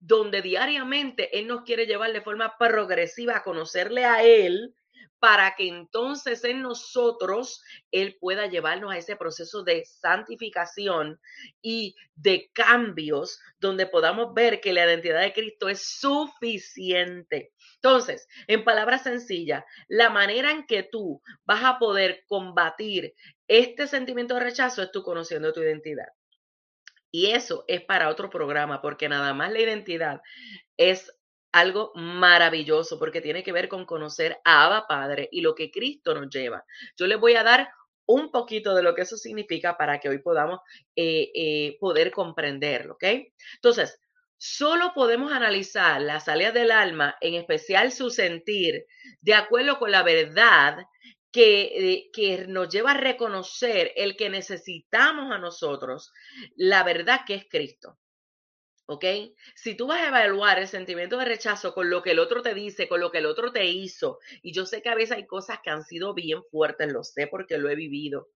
donde 0.00 0.42
diariamente 0.42 1.38
Él 1.38 1.46
nos 1.46 1.62
quiere 1.62 1.86
llevar 1.86 2.12
de 2.12 2.22
forma 2.22 2.56
progresiva 2.58 3.36
a 3.36 3.42
conocerle 3.42 4.04
a 4.04 4.24
Él, 4.24 4.74
para 5.20 5.54
que 5.54 5.68
entonces 5.68 6.42
en 6.44 6.62
nosotros 6.62 7.62
Él 7.92 8.16
pueda 8.18 8.46
llevarnos 8.46 8.90
a 8.90 8.96
ese 8.96 9.16
proceso 9.16 9.62
de 9.62 9.84
santificación 9.84 11.20
y 11.62 11.94
de 12.14 12.50
cambios 12.52 13.38
donde 13.58 13.86
podamos 13.86 14.32
ver 14.34 14.60
que 14.60 14.72
la 14.72 14.86
identidad 14.86 15.20
de 15.20 15.34
Cristo 15.34 15.68
es 15.68 15.82
suficiente. 15.82 17.52
Entonces, 17.76 18.26
en 18.46 18.64
palabras 18.64 19.02
sencillas, 19.02 19.62
la 19.88 20.08
manera 20.08 20.50
en 20.50 20.66
que 20.66 20.82
tú 20.82 21.22
vas 21.44 21.64
a 21.64 21.78
poder 21.78 22.24
combatir 22.26 23.14
este 23.46 23.86
sentimiento 23.86 24.34
de 24.34 24.40
rechazo 24.40 24.82
es 24.82 24.90
tú 24.90 25.02
conociendo 25.02 25.52
tu 25.52 25.60
identidad. 25.60 26.08
Y 27.10 27.32
eso 27.32 27.64
es 27.68 27.82
para 27.82 28.08
otro 28.08 28.30
programa, 28.30 28.80
porque 28.80 29.08
nada 29.08 29.34
más 29.34 29.52
la 29.52 29.60
identidad 29.60 30.20
es 30.76 31.12
algo 31.52 31.92
maravilloso, 31.94 32.98
porque 32.98 33.20
tiene 33.20 33.42
que 33.42 33.52
ver 33.52 33.68
con 33.68 33.84
conocer 33.84 34.38
a 34.44 34.64
Abba 34.64 34.86
Padre 34.86 35.28
y 35.32 35.40
lo 35.40 35.54
que 35.54 35.70
Cristo 35.70 36.14
nos 36.14 36.30
lleva. 36.30 36.64
Yo 36.96 37.06
les 37.06 37.18
voy 37.18 37.34
a 37.34 37.42
dar 37.42 37.70
un 38.06 38.30
poquito 38.30 38.74
de 38.74 38.82
lo 38.82 38.94
que 38.94 39.02
eso 39.02 39.16
significa 39.16 39.76
para 39.76 40.00
que 40.00 40.08
hoy 40.08 40.18
podamos 40.18 40.60
eh, 40.96 41.30
eh, 41.34 41.76
poder 41.80 42.10
comprenderlo, 42.10 42.94
¿ok? 42.94 43.04
Entonces, 43.54 44.00
solo 44.36 44.92
podemos 44.94 45.32
analizar 45.32 46.00
las 46.00 46.26
áreas 46.28 46.54
del 46.54 46.72
alma, 46.72 47.16
en 47.20 47.34
especial 47.34 47.92
su 47.92 48.10
sentir, 48.10 48.86
de 49.20 49.34
acuerdo 49.34 49.78
con 49.78 49.90
la 49.90 50.02
verdad 50.02 50.78
que, 51.32 51.62
eh, 51.62 52.10
que, 52.12 52.46
nos 52.46 52.68
lleva 52.68 52.92
a 52.92 52.96
reconocer 53.00 53.92
el 53.96 54.16
que 54.16 54.30
necesitamos 54.30 55.32
a 55.32 55.38
nosotros, 55.38 56.12
la 56.56 56.82
verdad 56.82 57.20
que 57.26 57.34
es 57.34 57.46
Cristo. 57.48 57.98
¿Ok? 58.86 59.04
Si 59.54 59.76
tú 59.76 59.86
vas 59.86 60.00
a 60.00 60.08
evaluar 60.08 60.58
el 60.58 60.66
sentimiento 60.66 61.16
de 61.16 61.24
rechazo 61.24 61.74
con 61.74 61.90
lo 61.90 62.02
que 62.02 62.10
el 62.10 62.18
otro 62.18 62.42
te 62.42 62.54
dice, 62.54 62.88
con 62.88 62.98
lo 62.98 63.12
que 63.12 63.18
el 63.18 63.26
otro 63.26 63.52
te 63.52 63.66
hizo, 63.66 64.18
y 64.42 64.52
yo 64.52 64.66
sé 64.66 64.82
que 64.82 64.88
a 64.88 64.96
veces 64.96 65.16
hay 65.16 65.26
cosas 65.26 65.60
que 65.62 65.70
han 65.70 65.84
sido 65.84 66.12
bien 66.12 66.42
fuertes, 66.50 66.92
lo 66.92 67.04
sé 67.04 67.28
porque 67.28 67.58
lo 67.58 67.70
he 67.70 67.76
vivido, 67.76 68.30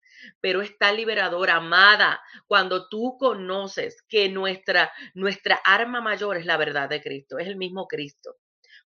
pero 0.41 0.61
está 0.61 0.91
liberadora, 0.91 1.55
amada, 1.55 2.21
cuando 2.47 2.89
tú 2.89 3.15
conoces 3.17 4.03
que 4.09 4.27
nuestra, 4.27 4.91
nuestra 5.13 5.55
arma 5.55 6.01
mayor 6.01 6.35
es 6.35 6.45
la 6.45 6.57
verdad 6.57 6.89
de 6.89 7.01
Cristo, 7.01 7.39
es 7.39 7.47
el 7.47 7.55
mismo 7.55 7.87
Cristo 7.87 8.35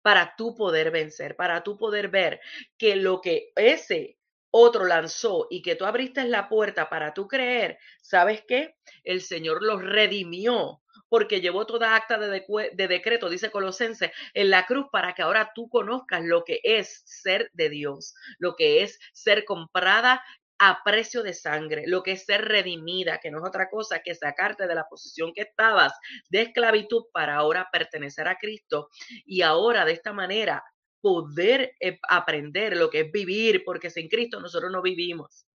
para 0.04 0.36
tú 0.36 0.54
poder 0.54 0.90
vencer, 0.90 1.34
para 1.34 1.62
tú 1.62 1.78
poder 1.78 2.08
ver 2.08 2.38
que 2.76 2.94
lo 2.94 3.22
que 3.22 3.52
ese 3.56 4.18
otro 4.50 4.84
lanzó 4.84 5.46
y 5.48 5.62
que 5.62 5.76
tú 5.76 5.86
abriste 5.86 6.22
la 6.24 6.50
puerta 6.50 6.90
para 6.90 7.14
tú 7.14 7.26
creer, 7.26 7.78
¿sabes 8.02 8.44
qué? 8.46 8.76
El 9.02 9.22
Señor 9.22 9.62
los 9.62 9.82
redimió 9.82 10.82
porque 11.08 11.40
llevó 11.40 11.64
toda 11.64 11.96
acta 11.96 12.18
de, 12.18 12.44
de, 12.74 12.88
decreto, 12.88 13.30
dice 13.30 13.50
Colosense, 13.50 14.12
en 14.34 14.50
la 14.50 14.66
cruz 14.66 14.88
para 14.92 15.14
que 15.14 15.22
ahora 15.22 15.52
tú 15.54 15.70
conozcas 15.70 16.22
lo 16.22 16.44
que 16.44 16.60
es 16.62 17.02
ser 17.06 17.50
de 17.54 17.70
Dios, 17.70 18.14
lo 18.38 18.56
que 18.56 18.82
es 18.82 18.98
ser 19.14 19.46
comprada 19.46 20.22
a 20.66 20.80
precio 20.82 21.22
de 21.22 21.34
sangre, 21.34 21.84
lo 21.86 22.02
que 22.02 22.12
es 22.12 22.24
ser 22.24 22.42
redimida, 22.42 23.18
que 23.18 23.30
no 23.30 23.38
es 23.38 23.44
otra 23.44 23.68
cosa 23.68 24.00
que 24.00 24.14
sacarte 24.14 24.66
de 24.66 24.74
la 24.74 24.88
posición 24.88 25.34
que 25.34 25.42
estabas 25.42 25.92
de 26.30 26.40
esclavitud 26.40 27.04
para 27.12 27.36
ahora 27.36 27.68
pertenecer 27.70 28.28
a 28.28 28.36
Cristo 28.36 28.88
y 29.26 29.42
ahora 29.42 29.84
de 29.84 29.92
esta 29.92 30.14
manera 30.14 30.64
poder 31.02 31.74
eh, 31.80 31.98
aprender 32.08 32.78
lo 32.78 32.88
que 32.88 33.00
es 33.00 33.12
vivir, 33.12 33.62
porque 33.62 33.90
sin 33.90 34.08
Cristo 34.08 34.40
nosotros 34.40 34.72
no 34.72 34.80
vivimos. 34.80 35.46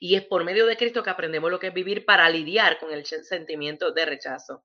Y 0.00 0.16
es 0.16 0.24
por 0.24 0.42
medio 0.42 0.66
de 0.66 0.76
Cristo 0.76 1.04
que 1.04 1.10
aprendemos 1.10 1.48
lo 1.48 1.60
que 1.60 1.68
es 1.68 1.74
vivir 1.74 2.04
para 2.04 2.28
lidiar 2.28 2.80
con 2.80 2.90
el 2.90 3.06
sentimiento 3.06 3.92
de 3.92 4.04
rechazo. 4.04 4.64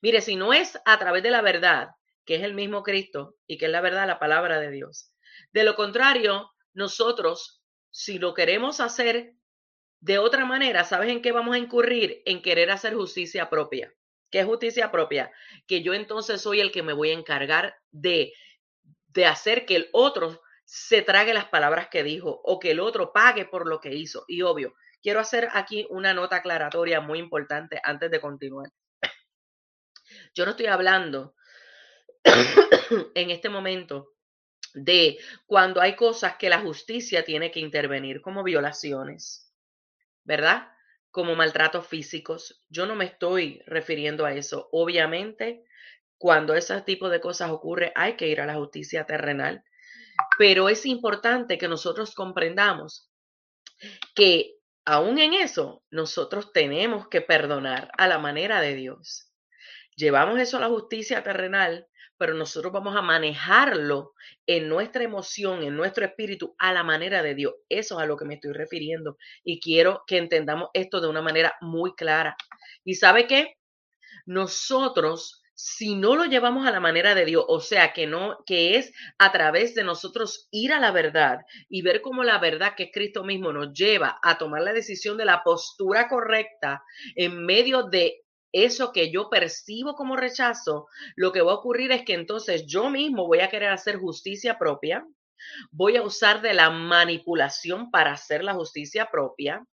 Mire, 0.00 0.22
si 0.22 0.36
no 0.36 0.54
es 0.54 0.78
a 0.86 0.98
través 0.98 1.22
de 1.22 1.30
la 1.30 1.42
verdad, 1.42 1.90
que 2.24 2.36
es 2.36 2.42
el 2.42 2.54
mismo 2.54 2.82
Cristo 2.82 3.36
y 3.46 3.58
que 3.58 3.66
es 3.66 3.70
la 3.70 3.82
verdad, 3.82 4.06
la 4.06 4.18
palabra 4.18 4.58
de 4.58 4.70
Dios. 4.70 5.12
De 5.52 5.64
lo 5.64 5.76
contrario, 5.76 6.50
nosotros 6.72 7.62
si 7.90 8.18
lo 8.18 8.34
queremos 8.34 8.80
hacer 8.80 9.34
de 10.00 10.18
otra 10.18 10.44
manera, 10.44 10.84
¿sabes 10.84 11.10
en 11.10 11.22
qué 11.22 11.32
vamos 11.32 11.54
a 11.54 11.58
incurrir? 11.58 12.22
En 12.26 12.42
querer 12.42 12.70
hacer 12.70 12.94
justicia 12.94 13.48
propia. 13.48 13.92
¿Qué 14.30 14.40
es 14.40 14.46
justicia 14.46 14.90
propia? 14.90 15.32
Que 15.66 15.82
yo 15.82 15.94
entonces 15.94 16.40
soy 16.40 16.60
el 16.60 16.72
que 16.72 16.82
me 16.82 16.92
voy 16.92 17.10
a 17.10 17.14
encargar 17.14 17.76
de, 17.90 18.32
de 19.08 19.26
hacer 19.26 19.66
que 19.66 19.76
el 19.76 19.88
otro 19.92 20.42
se 20.64 21.02
trague 21.02 21.32
las 21.32 21.46
palabras 21.46 21.88
que 21.88 22.02
dijo 22.02 22.40
o 22.44 22.58
que 22.58 22.72
el 22.72 22.80
otro 22.80 23.12
pague 23.12 23.44
por 23.46 23.66
lo 23.66 23.80
que 23.80 23.94
hizo. 23.94 24.24
Y 24.26 24.42
obvio, 24.42 24.74
quiero 25.00 25.20
hacer 25.20 25.48
aquí 25.52 25.86
una 25.90 26.12
nota 26.12 26.36
aclaratoria 26.36 27.00
muy 27.00 27.18
importante 27.18 27.80
antes 27.82 28.10
de 28.10 28.20
continuar. 28.20 28.70
Yo 30.34 30.44
no 30.44 30.50
estoy 30.50 30.66
hablando 30.66 31.34
en 33.14 33.30
este 33.30 33.48
momento 33.48 34.15
de 34.76 35.18
cuando 35.46 35.80
hay 35.80 35.96
cosas 35.96 36.36
que 36.36 36.50
la 36.50 36.60
justicia 36.60 37.24
tiene 37.24 37.50
que 37.50 37.60
intervenir, 37.60 38.20
como 38.20 38.42
violaciones, 38.42 39.50
¿verdad? 40.22 40.68
Como 41.10 41.34
maltratos 41.34 41.86
físicos. 41.86 42.62
Yo 42.68 42.86
no 42.86 42.94
me 42.94 43.06
estoy 43.06 43.62
refiriendo 43.66 44.26
a 44.26 44.34
eso. 44.34 44.68
Obviamente, 44.72 45.64
cuando 46.18 46.54
ese 46.54 46.78
tipo 46.82 47.08
de 47.08 47.20
cosas 47.20 47.50
ocurre, 47.50 47.90
hay 47.94 48.16
que 48.16 48.28
ir 48.28 48.40
a 48.40 48.46
la 48.46 48.56
justicia 48.56 49.06
terrenal. 49.06 49.64
Pero 50.38 50.68
es 50.68 50.84
importante 50.84 51.56
que 51.56 51.68
nosotros 51.68 52.14
comprendamos 52.14 53.10
que 54.14 54.56
aún 54.84 55.18
en 55.18 55.32
eso, 55.34 55.84
nosotros 55.90 56.52
tenemos 56.52 57.08
que 57.08 57.22
perdonar 57.22 57.90
a 57.96 58.08
la 58.08 58.18
manera 58.18 58.60
de 58.60 58.74
Dios. 58.74 59.32
Llevamos 59.96 60.38
eso 60.38 60.58
a 60.58 60.60
la 60.60 60.68
justicia 60.68 61.22
terrenal 61.22 61.86
pero 62.18 62.34
nosotros 62.34 62.72
vamos 62.72 62.96
a 62.96 63.02
manejarlo 63.02 64.12
en 64.46 64.68
nuestra 64.68 65.04
emoción, 65.04 65.62
en 65.62 65.76
nuestro 65.76 66.04
espíritu, 66.04 66.54
a 66.58 66.72
la 66.72 66.82
manera 66.82 67.22
de 67.22 67.34
Dios. 67.34 67.54
Eso 67.68 67.98
es 67.98 68.04
a 68.04 68.06
lo 68.06 68.16
que 68.16 68.24
me 68.24 68.34
estoy 68.34 68.52
refiriendo 68.52 69.18
y 69.44 69.60
quiero 69.60 70.02
que 70.06 70.18
entendamos 70.18 70.70
esto 70.74 71.00
de 71.00 71.08
una 71.08 71.22
manera 71.22 71.54
muy 71.60 71.94
clara. 71.94 72.36
¿Y 72.84 72.94
sabe 72.94 73.26
qué? 73.26 73.54
Nosotros 74.26 75.42
si 75.58 75.96
no 75.96 76.16
lo 76.16 76.26
llevamos 76.26 76.66
a 76.66 76.70
la 76.70 76.80
manera 76.80 77.14
de 77.14 77.24
Dios, 77.24 77.42
o 77.48 77.60
sea, 77.60 77.94
que 77.94 78.06
no 78.06 78.44
que 78.44 78.76
es 78.76 78.92
a 79.18 79.32
través 79.32 79.74
de 79.74 79.84
nosotros 79.84 80.48
ir 80.50 80.72
a 80.72 80.80
la 80.80 80.92
verdad 80.92 81.40
y 81.70 81.80
ver 81.80 82.02
cómo 82.02 82.24
la 82.24 82.38
verdad 82.38 82.74
que 82.76 82.84
es 82.84 82.90
Cristo 82.92 83.24
mismo 83.24 83.54
nos 83.54 83.72
lleva 83.72 84.18
a 84.22 84.36
tomar 84.36 84.62
la 84.62 84.74
decisión 84.74 85.16
de 85.16 85.24
la 85.24 85.42
postura 85.42 86.08
correcta 86.08 86.84
en 87.14 87.46
medio 87.46 87.84
de 87.84 88.25
eso 88.64 88.92
que 88.92 89.10
yo 89.10 89.28
percibo 89.28 89.94
como 89.94 90.16
rechazo, 90.16 90.86
lo 91.14 91.32
que 91.32 91.42
va 91.42 91.52
a 91.52 91.56
ocurrir 91.56 91.92
es 91.92 92.04
que 92.04 92.14
entonces 92.14 92.66
yo 92.66 92.90
mismo 92.90 93.26
voy 93.26 93.40
a 93.40 93.50
querer 93.50 93.70
hacer 93.70 93.96
justicia 93.96 94.58
propia, 94.58 95.06
voy 95.70 95.96
a 95.96 96.02
usar 96.02 96.40
de 96.40 96.54
la 96.54 96.70
manipulación 96.70 97.90
para 97.90 98.12
hacer 98.12 98.42
la 98.42 98.54
justicia 98.54 99.10
propia, 99.10 99.64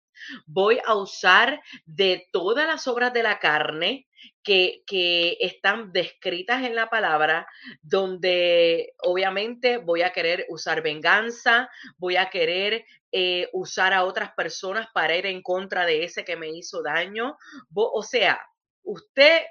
voy 0.45 0.79
a 0.85 0.95
usar 0.95 1.61
de 1.85 2.27
todas 2.31 2.67
las 2.67 2.87
obras 2.87 3.13
de 3.13 3.23
la 3.23 3.39
carne 3.39 4.07
que, 4.43 4.83
que, 4.85 5.37
están 5.39 5.91
descritas 5.91 6.63
en 6.63 6.75
la 6.75 6.89
palabra, 6.89 7.47
donde 7.81 8.93
obviamente 8.99 9.77
voy 9.77 10.01
a 10.01 10.13
querer 10.13 10.45
usar 10.49 10.81
venganza, 10.81 11.69
voy 11.97 12.17
a 12.17 12.29
querer 12.29 12.85
eh, 13.11 13.49
usar 13.53 13.93
a 13.93 14.05
otras 14.05 14.33
personas 14.33 14.87
para 14.93 15.15
ir 15.15 15.25
en 15.25 15.41
contra 15.41 15.85
de 15.85 16.03
ese 16.03 16.25
que 16.25 16.35
me 16.35 16.49
hizo 16.49 16.81
daño. 16.81 17.37
O 17.73 18.01
sea, 18.01 18.41
usted 18.83 19.41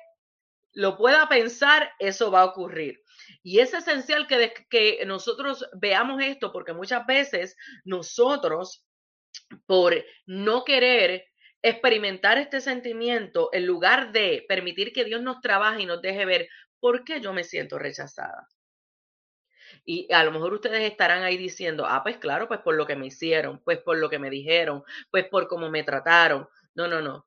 lo 0.72 0.96
pueda 0.96 1.28
pensar, 1.28 1.92
eso 1.98 2.30
va 2.30 2.40
a 2.42 2.46
ocurrir. 2.46 3.02
Y 3.42 3.60
es 3.60 3.74
esencial 3.74 4.26
que, 4.26 4.52
que 4.70 5.04
nosotros 5.06 5.68
veamos 5.74 6.22
esto 6.22 6.52
porque 6.52 6.72
muchas 6.72 7.06
veces 7.06 7.56
nosotros, 7.84 8.84
por 9.66 9.94
no 10.26 10.64
querer 10.64 11.26
experimentar 11.62 12.38
este 12.38 12.60
sentimiento, 12.60 13.50
en 13.52 13.66
lugar 13.66 14.12
de 14.12 14.44
permitir 14.48 14.92
que 14.92 15.04
Dios 15.04 15.22
nos 15.22 15.40
trabaje 15.40 15.82
y 15.82 15.86
nos 15.86 16.02
deje 16.02 16.24
ver 16.24 16.48
por 16.80 17.04
qué 17.04 17.20
yo 17.20 17.32
me 17.32 17.44
siento 17.44 17.78
rechazada. 17.78 18.48
Y 19.84 20.12
a 20.12 20.24
lo 20.24 20.32
mejor 20.32 20.54
ustedes 20.54 20.82
estarán 20.90 21.22
ahí 21.22 21.36
diciendo, 21.36 21.86
ah, 21.86 22.02
pues 22.02 22.18
claro, 22.18 22.48
pues 22.48 22.60
por 22.60 22.74
lo 22.74 22.86
que 22.86 22.96
me 22.96 23.06
hicieron, 23.06 23.62
pues 23.64 23.78
por 23.78 23.98
lo 23.98 24.10
que 24.10 24.18
me 24.18 24.30
dijeron, 24.30 24.82
pues 25.10 25.26
por 25.28 25.48
cómo 25.48 25.70
me 25.70 25.84
trataron. 25.84 26.48
No, 26.74 26.88
no, 26.88 27.00
no. 27.00 27.26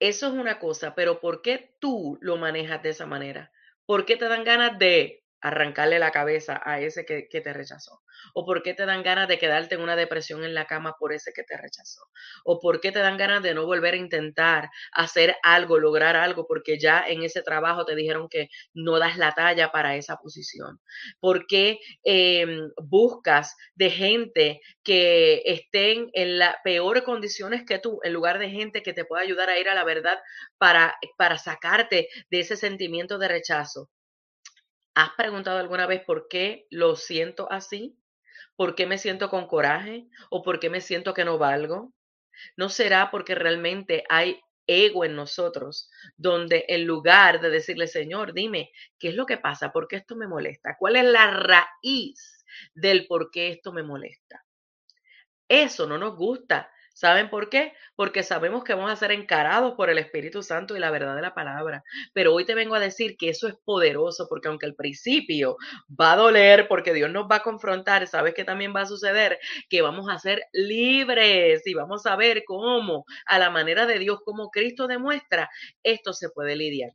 Eso 0.00 0.28
es 0.28 0.32
una 0.32 0.58
cosa, 0.58 0.94
pero 0.94 1.20
¿por 1.20 1.42
qué 1.42 1.74
tú 1.80 2.18
lo 2.20 2.36
manejas 2.36 2.82
de 2.82 2.90
esa 2.90 3.06
manera? 3.06 3.52
¿Por 3.86 4.04
qué 4.06 4.16
te 4.16 4.28
dan 4.28 4.44
ganas 4.44 4.78
de 4.78 5.25
arrancarle 5.40 5.98
la 5.98 6.10
cabeza 6.10 6.60
a 6.64 6.80
ese 6.80 7.04
que, 7.04 7.22
te 7.22 7.52
rechazó? 7.52 8.02
¿O 8.34 8.44
por 8.44 8.62
qué 8.62 8.74
te 8.74 8.86
dan 8.86 9.02
ganas 9.02 9.28
de 9.28 9.38
quedarte 9.38 9.74
en 9.74 9.82
una 9.82 9.96
depresión 9.96 10.44
en 10.44 10.54
la 10.54 10.66
cama 10.66 10.96
por 10.98 11.12
ese 11.12 11.32
que 11.32 11.42
te 11.42 11.56
rechazó? 11.56 12.02
¿O 12.44 12.60
por 12.60 12.80
qué 12.80 12.92
te 12.92 13.00
dan 13.00 13.16
ganas 13.16 13.42
de 13.42 13.54
no 13.54 13.66
volver 13.66 13.94
a 13.94 13.98
intentar 13.98 14.70
hacer 14.92 15.36
algo, 15.42 15.78
lograr 15.78 16.16
algo, 16.16 16.46
porque 16.46 16.78
ya 16.78 17.04
en 17.06 17.22
ese 17.22 17.42
trabajo 17.42 17.84
te 17.84 17.94
dijeron 17.94 18.28
que 18.28 18.48
no 18.74 18.98
das 18.98 19.18
la 19.18 19.32
talla 19.32 19.70
para 19.70 19.96
esa 19.96 20.16
posición? 20.16 20.80
¿Por 21.20 21.46
qué 21.46 21.78
em, 22.04 22.70
buscas 22.82 23.56
de 23.74 23.90
gente 23.90 24.60
que 24.82 25.42
estén 25.44 26.10
en 26.14 26.38
las 26.38 26.56
peores 26.64 27.02
condiciones 27.02 27.64
que 27.66 27.78
tú, 27.78 28.00
en 28.02 28.12
lugar 28.12 28.38
de 28.38 28.50
gente 28.50 28.82
que 28.82 28.92
te 28.92 29.04
pueda 29.04 29.22
ayudar 29.22 29.50
a 29.50 29.58
ir 29.58 29.68
a 29.68 29.74
la 29.74 29.84
verdad 29.84 30.18
para, 30.58 30.96
para 31.16 31.38
sacarte 31.38 32.08
de 32.30 32.40
ese 32.40 32.56
sentimiento 32.56 33.18
de 33.18 33.28
rechazo? 33.28 33.90
¿Has 34.96 35.10
preguntado 35.10 35.58
alguna 35.58 35.86
vez 35.86 36.02
por 36.06 36.26
qué 36.26 36.66
lo 36.70 36.96
siento 36.96 37.52
así? 37.52 37.98
¿Por 38.56 38.74
qué 38.74 38.86
me 38.86 38.96
siento 38.96 39.28
con 39.28 39.46
coraje? 39.46 40.08
¿O 40.30 40.42
por 40.42 40.58
qué 40.58 40.70
me 40.70 40.80
siento 40.80 41.12
que 41.12 41.26
no 41.26 41.36
valgo? 41.36 41.92
¿No 42.56 42.70
será 42.70 43.10
porque 43.10 43.34
realmente 43.34 44.04
hay 44.08 44.40
ego 44.66 45.04
en 45.04 45.14
nosotros, 45.14 45.90
donde 46.16 46.64
en 46.68 46.86
lugar 46.86 47.42
de 47.42 47.50
decirle, 47.50 47.88
Señor, 47.88 48.32
dime, 48.32 48.70
¿qué 48.98 49.10
es 49.10 49.14
lo 49.14 49.26
que 49.26 49.36
pasa? 49.36 49.70
¿Por 49.70 49.86
qué 49.86 49.96
esto 49.96 50.16
me 50.16 50.28
molesta? 50.28 50.76
¿Cuál 50.78 50.96
es 50.96 51.04
la 51.04 51.30
raíz 51.30 52.46
del 52.74 53.06
por 53.06 53.30
qué 53.30 53.50
esto 53.50 53.74
me 53.74 53.82
molesta? 53.82 54.46
Eso 55.46 55.86
no 55.86 55.98
nos 55.98 56.16
gusta. 56.16 56.72
¿Saben 56.96 57.28
por 57.28 57.50
qué? 57.50 57.74
Porque 57.94 58.22
sabemos 58.22 58.64
que 58.64 58.72
vamos 58.72 58.90
a 58.90 58.96
ser 58.96 59.12
encarados 59.12 59.74
por 59.74 59.90
el 59.90 59.98
Espíritu 59.98 60.42
Santo 60.42 60.74
y 60.74 60.78
la 60.80 60.90
verdad 60.90 61.14
de 61.14 61.20
la 61.20 61.34
palabra. 61.34 61.84
Pero 62.14 62.32
hoy 62.32 62.46
te 62.46 62.54
vengo 62.54 62.74
a 62.74 62.80
decir 62.80 63.18
que 63.18 63.28
eso 63.28 63.48
es 63.48 63.54
poderoso, 63.66 64.26
porque 64.30 64.48
aunque 64.48 64.64
al 64.64 64.74
principio 64.74 65.58
va 65.88 66.12
a 66.12 66.16
doler, 66.16 66.68
porque 66.68 66.94
Dios 66.94 67.10
nos 67.10 67.26
va 67.30 67.36
a 67.36 67.42
confrontar, 67.42 68.06
¿sabes 68.06 68.32
qué 68.32 68.44
también 68.44 68.74
va 68.74 68.80
a 68.80 68.86
suceder? 68.86 69.38
Que 69.68 69.82
vamos 69.82 70.08
a 70.08 70.18
ser 70.18 70.44
libres 70.54 71.66
y 71.66 71.74
vamos 71.74 72.06
a 72.06 72.16
ver 72.16 72.44
cómo, 72.46 73.04
a 73.26 73.38
la 73.38 73.50
manera 73.50 73.84
de 73.84 73.98
Dios, 73.98 74.20
como 74.24 74.48
Cristo 74.50 74.86
demuestra, 74.86 75.50
esto 75.82 76.14
se 76.14 76.30
puede 76.30 76.56
lidiar. 76.56 76.92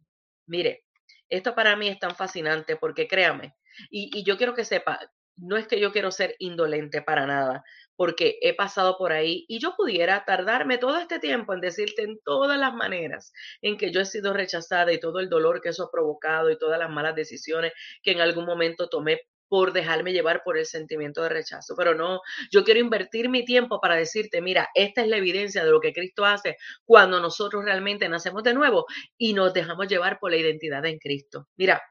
Mire, 0.47 0.83
esto 1.29 1.53
para 1.53 1.75
mí 1.75 1.87
es 1.89 1.99
tan 1.99 2.15
fascinante 2.15 2.75
porque 2.75 3.07
créame, 3.07 3.53
y, 3.91 4.09
y 4.17 4.23
yo 4.23 4.35
quiero 4.35 4.55
que 4.55 4.65
sepa, 4.65 4.99
no 5.41 5.57
es 5.57 5.67
que 5.67 5.79
yo 5.79 5.91
quiero 5.91 6.11
ser 6.11 6.35
indolente 6.39 7.01
para 7.01 7.25
nada, 7.25 7.63
porque 7.95 8.37
he 8.41 8.55
pasado 8.55 8.97
por 8.97 9.11
ahí 9.11 9.45
y 9.47 9.59
yo 9.59 9.75
pudiera 9.75 10.23
tardarme 10.25 10.77
todo 10.77 10.97
este 10.97 11.19
tiempo 11.19 11.53
en 11.53 11.61
decirte 11.61 12.03
en 12.03 12.19
todas 12.23 12.59
las 12.59 12.73
maneras 12.73 13.33
en 13.61 13.77
que 13.77 13.91
yo 13.91 14.01
he 14.01 14.05
sido 14.05 14.33
rechazada 14.33 14.93
y 14.93 14.99
todo 14.99 15.19
el 15.19 15.29
dolor 15.29 15.61
que 15.61 15.69
eso 15.69 15.85
ha 15.85 15.91
provocado 15.91 16.49
y 16.49 16.57
todas 16.57 16.79
las 16.79 16.89
malas 16.89 17.15
decisiones 17.15 17.73
que 18.03 18.11
en 18.11 18.21
algún 18.21 18.45
momento 18.45 18.87
tomé 18.87 19.21
por 19.49 19.73
dejarme 19.73 20.13
llevar 20.13 20.43
por 20.45 20.57
el 20.57 20.65
sentimiento 20.65 21.21
de 21.23 21.29
rechazo. 21.29 21.75
Pero 21.75 21.93
no, 21.93 22.21
yo 22.51 22.63
quiero 22.63 22.79
invertir 22.79 23.27
mi 23.27 23.43
tiempo 23.43 23.81
para 23.81 23.97
decirte, 23.97 24.41
mira, 24.41 24.69
esta 24.75 25.01
es 25.01 25.09
la 25.09 25.17
evidencia 25.17 25.65
de 25.65 25.71
lo 25.71 25.81
que 25.81 25.91
Cristo 25.91 26.23
hace 26.23 26.55
cuando 26.85 27.19
nosotros 27.19 27.65
realmente 27.65 28.07
nacemos 28.07 28.43
de 28.43 28.53
nuevo 28.53 28.85
y 29.17 29.33
nos 29.33 29.53
dejamos 29.53 29.89
llevar 29.89 30.19
por 30.19 30.31
la 30.31 30.37
identidad 30.37 30.85
en 30.85 30.99
Cristo. 30.99 31.49
Mira, 31.57 31.81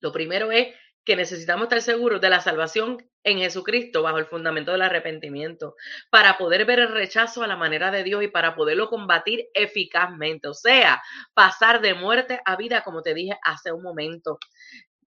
lo 0.00 0.12
primero 0.12 0.52
es 0.52 0.74
que 1.04 1.16
necesitamos 1.16 1.64
estar 1.64 1.82
seguros 1.82 2.20
de 2.20 2.30
la 2.30 2.40
salvación 2.40 2.98
en 3.24 3.38
Jesucristo 3.38 4.02
bajo 4.02 4.18
el 4.18 4.26
fundamento 4.26 4.72
del 4.72 4.82
arrepentimiento, 4.82 5.76
para 6.10 6.38
poder 6.38 6.64
ver 6.64 6.80
el 6.80 6.88
rechazo 6.88 7.42
a 7.42 7.46
la 7.46 7.56
manera 7.56 7.90
de 7.90 8.04
Dios 8.04 8.22
y 8.22 8.28
para 8.28 8.54
poderlo 8.54 8.88
combatir 8.88 9.46
eficazmente, 9.54 10.48
o 10.48 10.54
sea, 10.54 11.02
pasar 11.34 11.80
de 11.80 11.94
muerte 11.94 12.40
a 12.44 12.56
vida, 12.56 12.82
como 12.82 13.02
te 13.02 13.14
dije 13.14 13.38
hace 13.42 13.72
un 13.72 13.82
momento. 13.82 14.38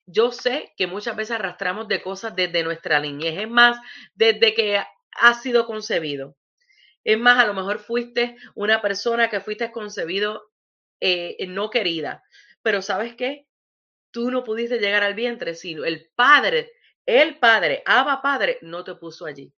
Yo 0.06 0.30
sé 0.30 0.72
que 0.76 0.86
muchas 0.86 1.16
veces 1.16 1.32
arrastramos 1.32 1.88
de 1.88 2.02
cosas 2.02 2.34
desde 2.36 2.62
nuestra 2.62 3.00
niñez, 3.00 3.38
es 3.40 3.50
más, 3.50 3.78
desde 4.14 4.54
que 4.54 4.80
ha 5.12 5.34
sido 5.34 5.66
concebido. 5.66 6.36
Es 7.04 7.18
más, 7.18 7.38
a 7.38 7.46
lo 7.46 7.54
mejor 7.54 7.78
fuiste 7.78 8.36
una 8.54 8.82
persona 8.82 9.30
que 9.30 9.40
fuiste 9.40 9.70
concebido 9.72 10.50
eh, 11.00 11.36
no 11.48 11.70
querida, 11.70 12.22
pero 12.62 12.82
¿sabes 12.82 13.14
qué? 13.14 13.46
Tú 14.16 14.30
no 14.30 14.42
pudiste 14.42 14.78
llegar 14.78 15.02
al 15.02 15.12
vientre, 15.12 15.54
sino 15.54 15.84
el 15.84 16.08
Padre, 16.14 16.72
el 17.04 17.38
Padre, 17.38 17.82
Abba 17.84 18.22
Padre, 18.22 18.56
no 18.62 18.82
te 18.82 18.94
puso 18.94 19.26
allí. 19.26 19.52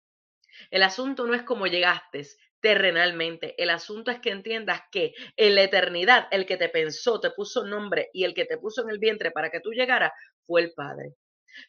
El 0.72 0.82
asunto 0.82 1.28
no 1.28 1.34
es 1.34 1.44
cómo 1.44 1.68
llegaste 1.68 2.26
terrenalmente, 2.60 3.54
el 3.62 3.70
asunto 3.70 4.10
es 4.10 4.18
que 4.18 4.30
entiendas 4.30 4.80
que 4.90 5.14
en 5.36 5.54
la 5.54 5.62
eternidad 5.62 6.26
el 6.32 6.44
que 6.44 6.56
te 6.56 6.68
pensó, 6.68 7.20
te 7.20 7.30
puso 7.30 7.64
nombre 7.66 8.10
y 8.12 8.24
el 8.24 8.34
que 8.34 8.46
te 8.46 8.58
puso 8.58 8.82
en 8.82 8.90
el 8.90 8.98
vientre 8.98 9.30
para 9.30 9.48
que 9.48 9.60
tú 9.60 9.70
llegaras 9.70 10.10
fue 10.44 10.62
el 10.62 10.72
Padre. 10.72 11.14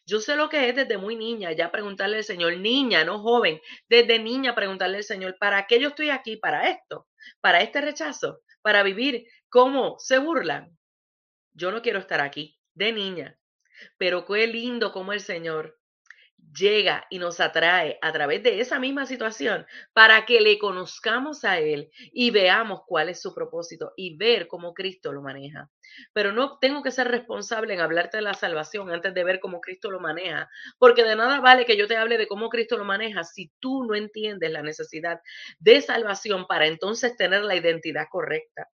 Yo 0.04 0.18
sé 0.18 0.34
lo 0.34 0.48
que 0.48 0.68
es 0.68 0.74
desde 0.74 0.98
muy 0.98 1.14
niña, 1.14 1.52
ya 1.52 1.70
preguntarle 1.70 2.16
al 2.16 2.24
Señor, 2.24 2.56
niña, 2.56 3.04
no 3.04 3.20
joven, 3.20 3.60
desde 3.88 4.18
niña 4.18 4.56
preguntarle 4.56 4.96
al 4.96 5.04
Señor, 5.04 5.36
¿para 5.38 5.68
qué 5.68 5.78
yo 5.78 5.90
estoy 5.90 6.10
aquí? 6.10 6.38
Para 6.38 6.68
esto, 6.68 7.06
para 7.40 7.60
este 7.60 7.80
rechazo, 7.80 8.40
para 8.62 8.82
vivir 8.82 9.26
como 9.48 9.96
se 10.00 10.18
burlan. 10.18 10.76
Yo 11.52 11.70
no 11.70 11.82
quiero 11.82 12.00
estar 12.00 12.20
aquí 12.20 12.59
de 12.80 12.92
niña. 12.92 13.38
Pero 13.98 14.24
qué 14.26 14.46
lindo 14.46 14.92
como 14.92 15.12
el 15.12 15.20
Señor 15.20 15.78
llega 16.58 17.06
y 17.10 17.18
nos 17.18 17.38
atrae 17.38 17.98
a 18.02 18.12
través 18.12 18.42
de 18.42 18.60
esa 18.60 18.78
misma 18.80 19.06
situación 19.06 19.66
para 19.92 20.24
que 20.26 20.40
le 20.40 20.58
conozcamos 20.58 21.44
a 21.44 21.58
Él 21.58 21.90
y 22.12 22.30
veamos 22.30 22.80
cuál 22.86 23.08
es 23.08 23.20
su 23.20 23.34
propósito 23.34 23.92
y 23.96 24.16
ver 24.16 24.48
cómo 24.48 24.74
Cristo 24.74 25.12
lo 25.12 25.22
maneja. 25.22 25.70
Pero 26.12 26.32
no 26.32 26.58
tengo 26.58 26.82
que 26.82 26.90
ser 26.90 27.08
responsable 27.08 27.74
en 27.74 27.80
hablarte 27.80 28.16
de 28.16 28.22
la 28.22 28.34
salvación 28.34 28.90
antes 28.90 29.12
de 29.14 29.24
ver 29.24 29.40
cómo 29.40 29.60
Cristo 29.60 29.90
lo 29.90 30.00
maneja, 30.00 30.48
porque 30.78 31.04
de 31.04 31.16
nada 31.16 31.40
vale 31.40 31.66
que 31.66 31.76
yo 31.76 31.86
te 31.86 31.96
hable 31.96 32.18
de 32.18 32.26
cómo 32.26 32.48
Cristo 32.48 32.76
lo 32.76 32.84
maneja 32.84 33.24
si 33.24 33.52
tú 33.60 33.84
no 33.84 33.94
entiendes 33.94 34.50
la 34.50 34.62
necesidad 34.62 35.20
de 35.58 35.80
salvación 35.82 36.46
para 36.46 36.66
entonces 36.66 37.16
tener 37.16 37.42
la 37.42 37.56
identidad 37.56 38.06
correcta. 38.10 38.68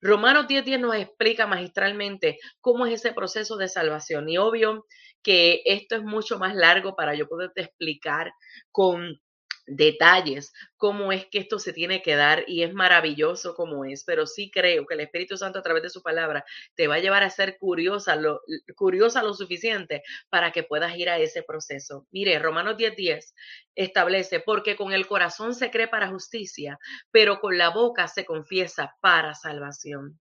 Romanos 0.00 0.46
10:10 0.46 0.80
nos 0.80 0.94
explica 0.94 1.46
magistralmente 1.46 2.38
cómo 2.60 2.86
es 2.86 2.94
ese 2.94 3.12
proceso 3.12 3.56
de 3.56 3.68
salvación. 3.68 4.28
Y 4.28 4.38
obvio 4.38 4.86
que 5.22 5.62
esto 5.64 5.96
es 5.96 6.02
mucho 6.02 6.38
más 6.38 6.54
largo 6.54 6.94
para 6.94 7.14
yo 7.14 7.28
poderte 7.28 7.62
explicar 7.62 8.32
con 8.70 9.20
detalles, 9.68 10.52
cómo 10.76 11.12
es 11.12 11.26
que 11.26 11.38
esto 11.38 11.58
se 11.58 11.72
tiene 11.72 12.02
que 12.02 12.16
dar 12.16 12.44
y 12.46 12.62
es 12.62 12.72
maravilloso 12.74 13.54
como 13.54 13.84
es, 13.84 14.04
pero 14.04 14.26
sí 14.26 14.50
creo 14.50 14.86
que 14.86 14.94
el 14.94 15.00
Espíritu 15.00 15.36
Santo 15.36 15.58
a 15.58 15.62
través 15.62 15.82
de 15.82 15.90
su 15.90 16.02
palabra 16.02 16.44
te 16.74 16.86
va 16.88 16.96
a 16.96 16.98
llevar 17.00 17.22
a 17.22 17.30
ser 17.30 17.58
curiosa 17.58 18.16
lo, 18.16 18.40
curiosa 18.76 19.22
lo 19.22 19.34
suficiente 19.34 20.02
para 20.30 20.52
que 20.52 20.62
puedas 20.62 20.96
ir 20.96 21.08
a 21.10 21.18
ese 21.18 21.42
proceso. 21.42 22.06
Mire, 22.10 22.38
Romanos 22.38 22.76
10:10 22.76 22.96
10 22.96 23.34
establece, 23.74 24.40
porque 24.40 24.76
con 24.76 24.92
el 24.92 25.06
corazón 25.06 25.54
se 25.54 25.70
cree 25.70 25.88
para 25.88 26.08
justicia, 26.08 26.78
pero 27.10 27.40
con 27.40 27.58
la 27.58 27.70
boca 27.70 28.08
se 28.08 28.24
confiesa 28.24 28.96
para 29.00 29.34
salvación. 29.34 30.18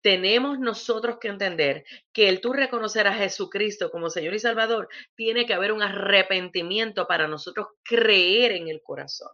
Tenemos 0.00 0.58
nosotros 0.58 1.18
que 1.20 1.28
entender 1.28 1.84
que 2.12 2.28
el 2.28 2.40
tú 2.40 2.52
reconocer 2.52 3.06
a 3.06 3.14
Jesucristo 3.14 3.90
como 3.90 4.10
Señor 4.10 4.34
y 4.34 4.38
Salvador, 4.38 4.88
tiene 5.14 5.46
que 5.46 5.54
haber 5.54 5.72
un 5.72 5.82
arrepentimiento 5.82 7.06
para 7.06 7.28
nosotros 7.28 7.68
creer 7.84 8.52
en 8.52 8.68
el 8.68 8.82
corazón. 8.82 9.30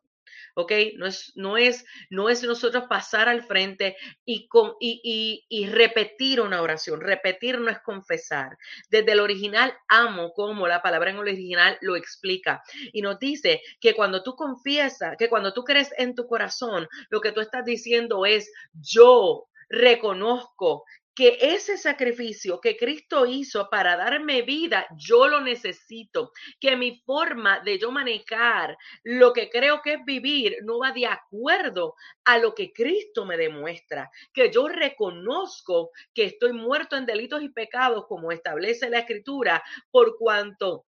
¿ok? 0.55 0.73
No 0.97 1.07
es, 1.07 1.33
no 1.35 1.57
es, 1.57 1.85
no 2.11 2.29
es 2.29 2.43
nosotros 2.43 2.85
pasar 2.89 3.29
al 3.29 3.43
frente 3.43 3.97
y, 4.25 4.49
con, 4.49 4.75
y, 4.81 5.45
y, 5.49 5.67
repetir 5.67 6.41
una 6.41 6.63
oración. 6.63 7.01
Repetir 7.01 7.59
no 7.59 7.71
es 7.71 7.81
confesar. 7.81 8.59
Desde 8.91 9.13
el 9.13 9.21
original 9.21 9.75
amo 9.89 10.33
como 10.33 10.67
la 10.69 10.83
palabra 10.83 11.11
en 11.11 11.17
el 11.17 11.23
original 11.23 11.79
lo 11.81 11.97
explica 11.97 12.63
y 12.93 13.03
nos 13.03 13.19
dice 13.19 13.63
que 13.81 13.95
cuando 13.95 14.23
tú 14.23 14.35
confiesas, 14.35 15.17
que 15.17 15.29
cuando 15.29 15.53
tú 15.53 15.65
crees 15.65 15.91
en 15.97 16.15
tu 16.15 16.27
corazón, 16.27 16.89
lo 17.11 17.21
que 17.21 17.33
tú 17.33 17.41
estás 17.41 17.65
diciendo 17.65 18.27
es 18.27 18.53
yo 18.73 19.49
reconozco 19.73 20.85
que 21.15 21.39
ese 21.41 21.77
sacrificio 21.77 22.61
que 22.61 22.77
Cristo 22.77 23.27
hizo 23.27 23.69
para 23.71 23.97
darme 23.97 24.43
vida, 24.43 24.87
yo 24.97 25.29
lo 25.29 25.41
necesito, 25.41 26.33
que 26.59 26.77
mi 26.77 27.03
forma 27.05 27.61
de 27.61 27.79
yo 27.79 27.91
manejar 27.91 28.77
lo 29.03 29.33
que 29.33 29.51
creo 29.51 29.83
que 29.83 29.95
es 29.95 30.05
vivir 30.05 30.59
no 30.63 30.79
va 30.79 30.93
de 30.93 31.07
acuerdo 31.07 31.95
a 32.25 32.39
lo 32.39 32.55
que 32.55 32.73
Cristo 32.73 33.27
me 33.27 33.37
demuestra, 33.37 34.11
que 34.33 34.51
yo 34.51 34.69
reconozco 34.69 35.91
que 36.15 36.25
estoy 36.25 36.53
muerto 36.53 36.97
en 36.97 37.05
delitos 37.05 37.43
y 37.43 37.51
pecados 37.51 38.07
como 38.07 38.33
establece 38.33 38.89
la 38.89 39.01
escritura, 39.01 39.63
por 39.91 40.17
cuanto 40.17 40.87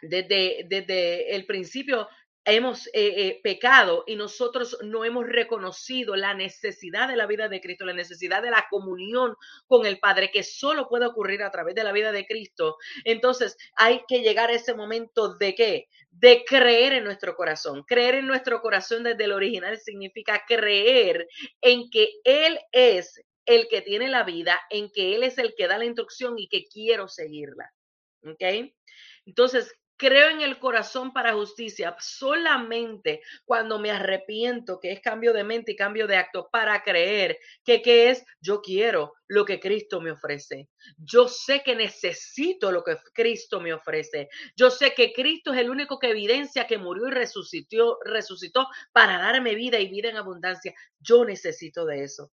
desde, 0.00 0.66
desde 0.68 1.34
el 1.36 1.46
principio 1.46 2.08
hemos 2.44 2.86
eh, 2.88 2.92
eh, 2.94 3.40
pecado 3.42 4.04
y 4.06 4.16
nosotros 4.16 4.76
no 4.82 5.04
hemos 5.04 5.26
reconocido 5.26 6.16
la 6.16 6.34
necesidad 6.34 7.08
de 7.08 7.16
la 7.16 7.26
vida 7.26 7.48
de 7.48 7.60
Cristo, 7.60 7.84
la 7.84 7.92
necesidad 7.92 8.42
de 8.42 8.50
la 8.50 8.66
comunión 8.68 9.36
con 9.66 9.86
el 9.86 9.98
Padre, 9.98 10.30
que 10.30 10.42
solo 10.42 10.88
puede 10.88 11.06
ocurrir 11.06 11.42
a 11.42 11.50
través 11.50 11.74
de 11.74 11.84
la 11.84 11.92
vida 11.92 12.10
de 12.12 12.26
Cristo, 12.26 12.76
entonces 13.04 13.56
hay 13.76 14.02
que 14.08 14.20
llegar 14.20 14.50
a 14.50 14.54
ese 14.54 14.74
momento 14.74 15.34
de 15.36 15.54
qué? 15.54 15.88
De 16.10 16.44
creer 16.44 16.94
en 16.94 17.04
nuestro 17.04 17.36
corazón. 17.36 17.84
Creer 17.84 18.16
en 18.16 18.26
nuestro 18.26 18.60
corazón 18.60 19.04
desde 19.04 19.24
el 19.24 19.32
original 19.32 19.78
significa 19.78 20.44
creer 20.46 21.28
en 21.60 21.88
que 21.90 22.08
Él 22.24 22.58
es 22.72 23.22
el 23.46 23.68
que 23.68 23.82
tiene 23.82 24.08
la 24.08 24.24
vida, 24.24 24.60
en 24.70 24.90
que 24.90 25.14
Él 25.14 25.22
es 25.22 25.38
el 25.38 25.54
que 25.56 25.68
da 25.68 25.78
la 25.78 25.84
instrucción 25.84 26.38
y 26.38 26.48
que 26.48 26.64
quiero 26.64 27.08
seguirla. 27.08 27.72
¿Ok? 28.24 28.72
Entonces, 29.26 29.72
creo 30.02 30.30
en 30.30 30.40
el 30.40 30.58
corazón 30.58 31.12
para 31.12 31.32
justicia 31.32 31.94
solamente 32.00 33.22
cuando 33.44 33.78
me 33.78 33.92
arrepiento, 33.92 34.80
que 34.80 34.90
es 34.90 35.00
cambio 35.00 35.32
de 35.32 35.44
mente 35.44 35.72
y 35.72 35.76
cambio 35.76 36.08
de 36.08 36.16
acto, 36.16 36.48
para 36.50 36.82
creer 36.82 37.38
que 37.64 37.82
qué 37.82 38.10
es, 38.10 38.24
yo 38.40 38.62
quiero 38.62 39.12
lo 39.28 39.44
que 39.44 39.60
Cristo 39.60 40.00
me 40.00 40.10
ofrece. 40.10 40.68
Yo 40.96 41.28
sé 41.28 41.62
que 41.62 41.76
necesito 41.76 42.72
lo 42.72 42.82
que 42.82 42.96
Cristo 43.14 43.60
me 43.60 43.72
ofrece. 43.72 44.28
Yo 44.56 44.72
sé 44.72 44.92
que 44.92 45.12
Cristo 45.12 45.52
es 45.52 45.60
el 45.60 45.70
único 45.70 46.00
que 46.00 46.10
evidencia 46.10 46.66
que 46.66 46.78
murió 46.78 47.06
y 47.06 47.12
resucitó, 47.12 47.98
resucitó 48.04 48.66
para 48.92 49.18
darme 49.18 49.54
vida 49.54 49.78
y 49.78 49.88
vida 49.88 50.08
en 50.08 50.16
abundancia. 50.16 50.74
Yo 50.98 51.24
necesito 51.24 51.86
de 51.86 52.02
eso 52.02 52.32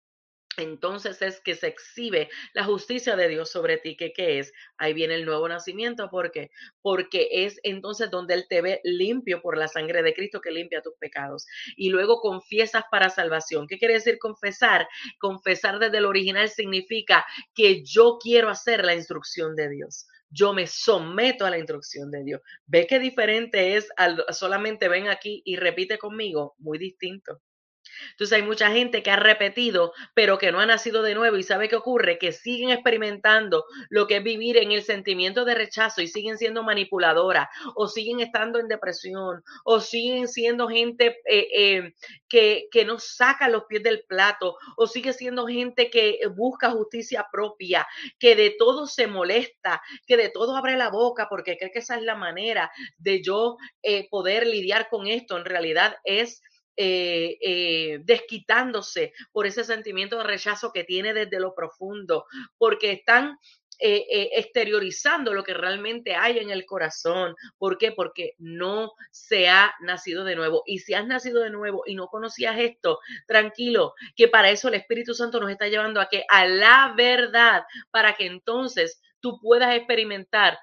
entonces 0.58 1.22
es 1.22 1.40
que 1.42 1.56
se 1.56 1.68
exhibe 1.68 2.30
la 2.54 2.64
justicia 2.64 3.16
de 3.16 3.28
Dios 3.28 3.50
sobre 3.50 3.78
ti, 3.78 3.96
que 3.96 4.14
qué 4.14 4.40
es? 4.40 4.54
Ahí 4.78 4.94
viene 4.94 5.16
el 5.16 5.26
nuevo 5.26 5.48
nacimiento, 5.48 6.10
¿por 6.10 6.32
qué? 6.32 6.52
Porque 6.82 7.28
es 7.32 7.60
entonces 7.64 8.10
donde 8.12 8.34
Él 8.34 8.46
te 8.50 8.62
ve 8.62 8.82
limpio 8.84 9.42
por 9.42 9.58
la 9.58 9.68
sangre 9.68 10.04
de 10.04 10.14
Cristo 10.14 10.42
que 10.42 10.52
limpia 10.52 10.82
tus 10.82 10.96
pecados. 11.00 11.46
Y 11.76 11.90
luego 11.90 12.20
confiesas 12.22 12.84
para 12.92 13.10
salvación. 13.10 13.68
¿Qué 13.68 13.78
quiere 13.78 13.96
decir 13.96 14.18
confesar? 14.20 14.88
Confesar 15.20 15.80
desde 15.80 15.98
el 15.98 16.06
original 16.06 16.50
significa 16.50 17.26
que 17.54 17.84
yo 17.84 18.18
quiero 18.22 18.50
hacer 18.50 18.86
la 18.86 18.96
instrucción 18.96 19.56
de 19.56 19.70
Dios 19.70 20.08
yo 20.30 20.54
me 20.54 20.68
someto 20.68 21.46
a 21.46 21.50
la 21.50 21.58
instrucción 21.58 22.12
de 22.12 22.24
Dios. 22.24 22.42
¿Ve 22.66 22.88
qué 22.88 23.00
diferente 23.00 23.78
es 23.78 23.88
solamente 24.32 24.90
ven 24.90 25.08
aquí 25.08 25.42
y 25.46 25.56
repite 25.56 25.98
conmigo? 25.98 26.56
Muy 26.58 26.78
distinto. 26.78 27.42
Entonces 28.12 28.36
hay 28.38 28.44
mucha 28.44 28.72
gente 28.72 29.04
que 29.04 29.12
ha 29.12 29.16
repetido, 29.16 29.94
pero 30.14 30.38
que 30.38 30.52
no 30.52 30.60
ha 30.60 30.66
nacido 30.66 31.02
de 31.02 31.16
nuevo 31.16 31.38
y 31.38 31.44
sabe 31.44 31.70
qué 31.70 31.76
ocurre, 31.76 32.18
que 32.18 32.32
siguen 32.32 32.70
experimentando 32.70 33.66
lo 33.90 34.08
que 34.08 34.18
es 34.18 34.24
vivir 34.24 34.58
en 34.58 34.72
el 34.72 34.84
sentimiento 34.84 35.46
de 35.46 35.56
rechazo 35.56 36.02
y 36.02 36.08
siguen 36.08 36.38
siendo 36.38 36.64
manipuladoras 36.64 37.48
o 37.76 37.88
siguen 37.88 38.20
estando 38.20 38.60
en 38.60 38.68
depresión 38.68 39.44
o 39.64 39.80
siguen 39.80 40.28
siendo 40.28 40.68
gente 40.68 41.20
eh, 41.26 41.48
eh, 41.56 41.94
que, 42.28 42.68
que 42.72 42.86
no 42.86 43.00
saca 43.00 43.50
los 43.50 43.66
pies 43.66 43.84
del 43.84 44.04
plato 44.08 44.58
o 44.78 44.88
sigue 44.88 45.14
siendo 45.14 45.48
gente 45.48 45.90
que 45.90 46.20
busca 46.36 46.72
justicia 46.72 47.28
propia, 47.32 47.88
que 48.20 48.36
de 48.36 48.56
todo 48.58 48.88
se 48.88 49.08
molesta, 49.08 49.82
que 50.08 50.18
de 50.18 50.30
todo 50.30 50.56
abre 50.56 50.78
la 50.78 50.90
boca 50.90 51.28
porque 51.30 51.58
cree 51.58 51.72
que 51.72 51.80
esa 51.80 51.96
es 51.96 52.04
la 52.04 52.16
manera 52.16 52.72
de 52.98 53.22
yo 53.22 53.58
eh, 53.82 54.08
poder 54.10 54.48
lidiar 54.48 54.90
con 54.90 55.08
esto. 55.08 55.38
En 55.38 55.46
realidad 55.46 55.98
es 56.04 56.42
eh, 56.78 57.38
eh, 57.42 58.00
desquitándose 58.04 59.14
por 59.32 59.46
ese 59.46 59.64
sentimiento 59.64 60.18
de 60.18 60.26
rechazo 60.26 60.72
que 60.74 60.84
tiene 60.84 61.14
desde 61.14 61.40
lo 61.40 61.56
profundo, 61.56 62.26
porque 62.58 62.92
están 62.92 63.38
eh, 63.80 64.30
exteriorizando 64.34 65.34
lo 65.34 65.44
que 65.44 65.54
realmente 65.54 66.16
hay 66.16 66.40
en 66.40 66.50
el 66.50 66.66
corazón. 66.66 67.36
¿Por 67.58 67.78
qué? 67.78 67.92
Porque 67.92 68.34
no 68.38 68.94
se 69.12 69.50
ha 69.50 69.74
nacido 69.82 70.24
de 70.24 70.36
nuevo. 70.36 70.64
Y 70.66 70.80
si 70.80 70.94
has 70.94 71.06
nacido 71.08 71.42
de 71.42 71.50
nuevo 71.50 71.84
y 71.86 71.96
no 71.96 72.08
conocías 72.08 72.58
esto, 72.58 73.00
tranquilo, 73.28 73.94
que 74.16 74.28
para 74.28 74.50
eso 74.50 74.68
el 74.68 74.76
Espíritu 74.76 75.14
Santo 75.14 75.40
nos 75.40 75.52
está 75.52 75.68
llevando 75.68 76.00
a 76.00 76.08
que 76.10 76.26
a 76.30 76.46
la 76.46 76.94
verdad, 76.96 77.64
para 77.92 78.16
que 78.16 78.26
entonces 78.26 79.02
tú 79.20 79.40
puedas 79.40 79.76
experimentar 79.76 80.58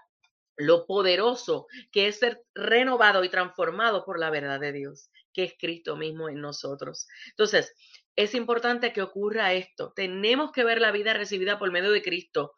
lo 0.67 0.87
poderoso 0.87 1.67
que 1.91 2.09
es 2.09 2.19
ser 2.19 2.43
renovado 2.55 3.25
y 3.25 3.29
transformado 3.29 4.05
por 4.05 4.19
la 4.19 4.31
verdad 4.31 4.61
de 4.61 4.73
Dios 4.73 5.11
que 5.33 5.45
es 5.45 5.55
Cristo 5.59 5.97
mismo 5.97 6.29
en 6.29 6.41
nosotros. 6.41 7.09
Entonces, 7.31 7.75
es 8.17 8.35
importante 8.35 8.93
que 8.93 9.03
ocurra 9.03 9.55
esto. 9.55 9.93
Tenemos 9.95 10.53
que 10.53 10.65
ver 10.65 10.81
la 10.81 10.93
vida 10.93 11.15
recibida 11.15 11.59
por 11.59 11.73
medio 11.73 11.91
de 11.91 12.03
Cristo 12.03 12.53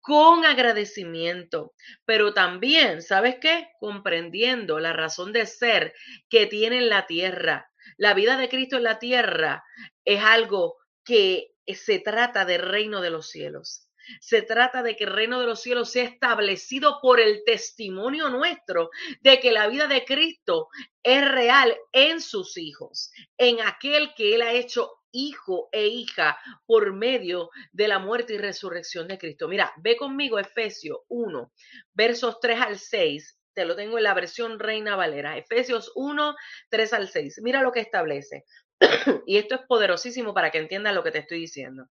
con 0.00 0.46
agradecimiento, 0.46 1.74
pero 2.06 2.32
también, 2.32 3.02
¿sabes 3.02 3.36
qué? 3.40 3.68
Comprendiendo 3.78 4.80
la 4.80 4.94
razón 4.94 5.32
de 5.32 5.44
ser 5.44 5.94
que 6.30 6.46
tiene 6.46 6.78
en 6.78 6.88
la 6.88 7.06
tierra. 7.06 7.70
La 7.98 8.14
vida 8.14 8.38
de 8.38 8.48
Cristo 8.48 8.76
en 8.76 8.84
la 8.84 8.98
tierra 8.98 9.62
es 10.04 10.22
algo 10.22 10.78
que 11.04 11.52
se 11.66 11.98
trata 11.98 12.46
del 12.46 12.62
reino 12.62 13.02
de 13.02 13.10
los 13.10 13.28
cielos. 13.28 13.89
Se 14.20 14.42
trata 14.42 14.82
de 14.82 14.96
que 14.96 15.04
el 15.04 15.12
reino 15.12 15.40
de 15.40 15.46
los 15.46 15.60
cielos 15.60 15.90
sea 15.90 16.04
establecido 16.04 16.98
por 17.00 17.20
el 17.20 17.42
testimonio 17.44 18.28
nuestro 18.28 18.90
de 19.20 19.40
que 19.40 19.52
la 19.52 19.68
vida 19.68 19.86
de 19.86 20.04
Cristo 20.04 20.68
es 21.02 21.28
real 21.28 21.76
en 21.92 22.20
sus 22.20 22.56
hijos, 22.56 23.10
en 23.38 23.60
aquel 23.60 24.12
que 24.14 24.34
Él 24.34 24.42
ha 24.42 24.52
hecho 24.52 24.90
hijo 25.12 25.68
e 25.72 25.86
hija 25.86 26.38
por 26.66 26.92
medio 26.92 27.50
de 27.72 27.88
la 27.88 27.98
muerte 27.98 28.34
y 28.34 28.38
resurrección 28.38 29.08
de 29.08 29.18
Cristo. 29.18 29.48
Mira, 29.48 29.72
ve 29.78 29.96
conmigo 29.96 30.38
Efesios 30.38 30.98
1, 31.08 31.52
versos 31.94 32.38
3 32.40 32.60
al 32.60 32.78
6. 32.78 33.38
Te 33.54 33.64
lo 33.64 33.74
tengo 33.74 33.98
en 33.98 34.04
la 34.04 34.14
versión 34.14 34.58
Reina 34.58 34.96
Valera. 34.96 35.36
Efesios 35.36 35.92
1, 35.94 36.36
3 36.68 36.92
al 36.92 37.08
6. 37.08 37.40
Mira 37.42 37.62
lo 37.62 37.72
que 37.72 37.80
establece. 37.80 38.44
y 39.26 39.38
esto 39.38 39.56
es 39.56 39.60
poderosísimo 39.66 40.32
para 40.32 40.50
que 40.50 40.58
entiendas 40.58 40.94
lo 40.94 41.02
que 41.02 41.10
te 41.10 41.18
estoy 41.18 41.40
diciendo. 41.40 41.86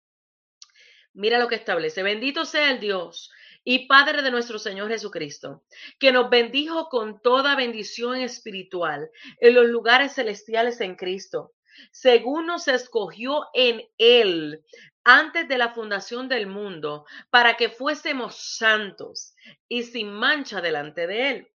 Mira 1.18 1.40
lo 1.40 1.48
que 1.48 1.56
establece. 1.56 2.04
Bendito 2.04 2.46
sea 2.46 2.70
el 2.70 2.80
Dios 2.80 3.32
y 3.64 3.88
Padre 3.88 4.22
de 4.22 4.30
nuestro 4.30 4.60
Señor 4.60 4.88
Jesucristo, 4.90 5.64
que 5.98 6.12
nos 6.12 6.30
bendijo 6.30 6.90
con 6.90 7.20
toda 7.24 7.56
bendición 7.56 8.18
espiritual 8.18 9.10
en 9.40 9.56
los 9.56 9.66
lugares 9.66 10.14
celestiales 10.14 10.80
en 10.80 10.96
Cristo, 10.96 11.54
según 11.92 12.46
nos 12.46 12.68
escogió 12.68 13.48
en 13.56 13.82
Él 13.98 14.64
antes 15.04 15.48
de 15.48 15.58
la 15.58 15.74
fundación 15.74 16.30
del 16.30 16.46
mundo, 16.46 17.08
para 17.32 17.58
que 17.58 17.70
fuésemos 17.70 18.56
santos 18.56 19.34
y 19.68 19.84
sin 19.84 20.12
mancha 20.12 20.62
delante 20.62 21.08
de 21.08 21.30
Él, 21.32 21.48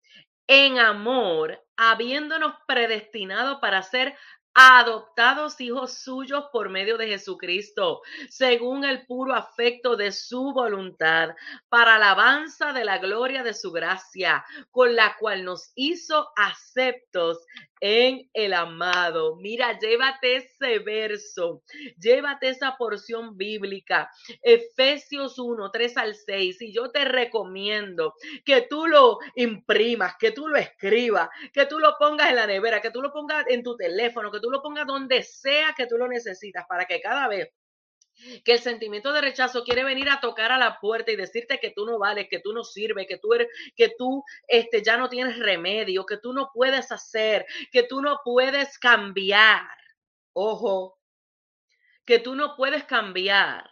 en 0.47 0.80
amor, 0.80 1.64
habiéndonos 1.78 2.55
predestinado 2.66 3.62
para 3.62 3.84
ser 3.84 4.18
adoptados 4.54 5.60
hijos 5.62 5.93
suyos 5.93 6.45
por 6.52 6.70
medio 6.70 6.97
de 6.97 7.08
Jesucristo, 7.08 8.02
según 8.30 8.84
el 8.84 9.06
puro 9.06 9.34
afecto 9.34 9.95
de 9.95 10.12
su 10.12 10.54
voluntad, 10.54 11.30
para 11.70 11.95
alabanza 11.95 12.74
de 12.74 12.84
la 12.84 12.97
gloria 12.97 13.43
de 13.43 13.54
su 13.54 13.72
gracia, 13.72 14.43
con 14.72 14.95
la 14.95 15.16
cual 15.18 15.43
nos 15.43 15.72
hizo 15.76 16.30
aceptos 16.36 17.45
en 17.82 18.29
el 18.34 18.53
amado. 18.53 19.36
Mira, 19.36 19.77
llévate 19.79 20.38
ese 20.38 20.79
verso, 20.79 21.63
llévate 21.97 22.49
esa 22.49 22.77
porción 22.77 23.36
bíblica, 23.38 24.09
Efesios 24.41 25.38
1, 25.38 25.71
3 25.71 25.97
al 25.97 26.15
6, 26.15 26.61
y 26.61 26.73
yo 26.73 26.91
te 26.91 27.03
recomiendo 27.05 28.13
que 28.45 28.61
tú 28.69 28.88
lo 28.88 29.17
imprimas, 29.36 30.15
que 30.19 30.32
tú 30.32 30.47
lo 30.47 30.57
escribas, 30.57 31.29
que 31.51 31.65
tú 31.65 31.79
lo 31.79 31.95
pongas 31.99 32.29
en 32.29 32.36
la 32.36 32.47
nevera, 32.47 32.82
que 32.82 32.91
tú 32.91 33.01
lo 33.01 33.11
pongas 33.11 33.45
en 33.49 33.63
tu 33.63 33.75
teléfono, 33.75 34.32
que 34.32 34.39
tú 34.39 34.51
lo 34.51 34.61
pongas 34.61 34.86
donde 34.86 35.23
sea 35.23 35.73
que 35.75 35.88
tú 35.88 35.97
lo 35.97 36.07
necesitas, 36.07 36.65
para 36.69 36.86
que 36.86 37.01
cada 37.01 37.27
vez 37.27 37.49
que 38.43 38.53
el 38.53 38.59
sentimiento 38.59 39.11
de 39.13 39.22
rechazo 39.22 39.63
quiere 39.63 39.84
venir 39.84 40.09
a 40.09 40.19
tocar 40.19 40.51
a 40.51 40.57
la 40.57 40.80
puerta 40.80 41.11
y 41.11 41.15
decirte 41.15 41.59
que 41.59 41.72
tú 41.72 41.86
no 41.86 41.99
vales, 41.99 42.28
que 42.30 42.39
tú 42.39 42.53
no 42.53 42.63
sirves, 42.63 43.07
que 43.07 43.17
tú 43.17 43.34
eres, 43.34 43.47
que 43.76 43.93
tú 43.97 44.24
este, 44.47 44.84
ya 44.84 44.97
no 44.97 45.09
tienes 45.09 45.38
remedio, 45.39 46.05
que 46.05 46.17
tú 46.17 46.34
no 46.34 46.51
puedes 46.53 46.91
hacer, 46.91 47.45
que 47.72 47.84
tú 47.84 48.01
no 48.01 48.19
puedes 48.24 48.78
cambiar. 48.78 49.67
Ojo, 50.34 50.97
que 52.05 52.19
tú 52.19 52.36
no 52.36 52.55
puedes 52.55 52.84
cambiar. 52.86 53.69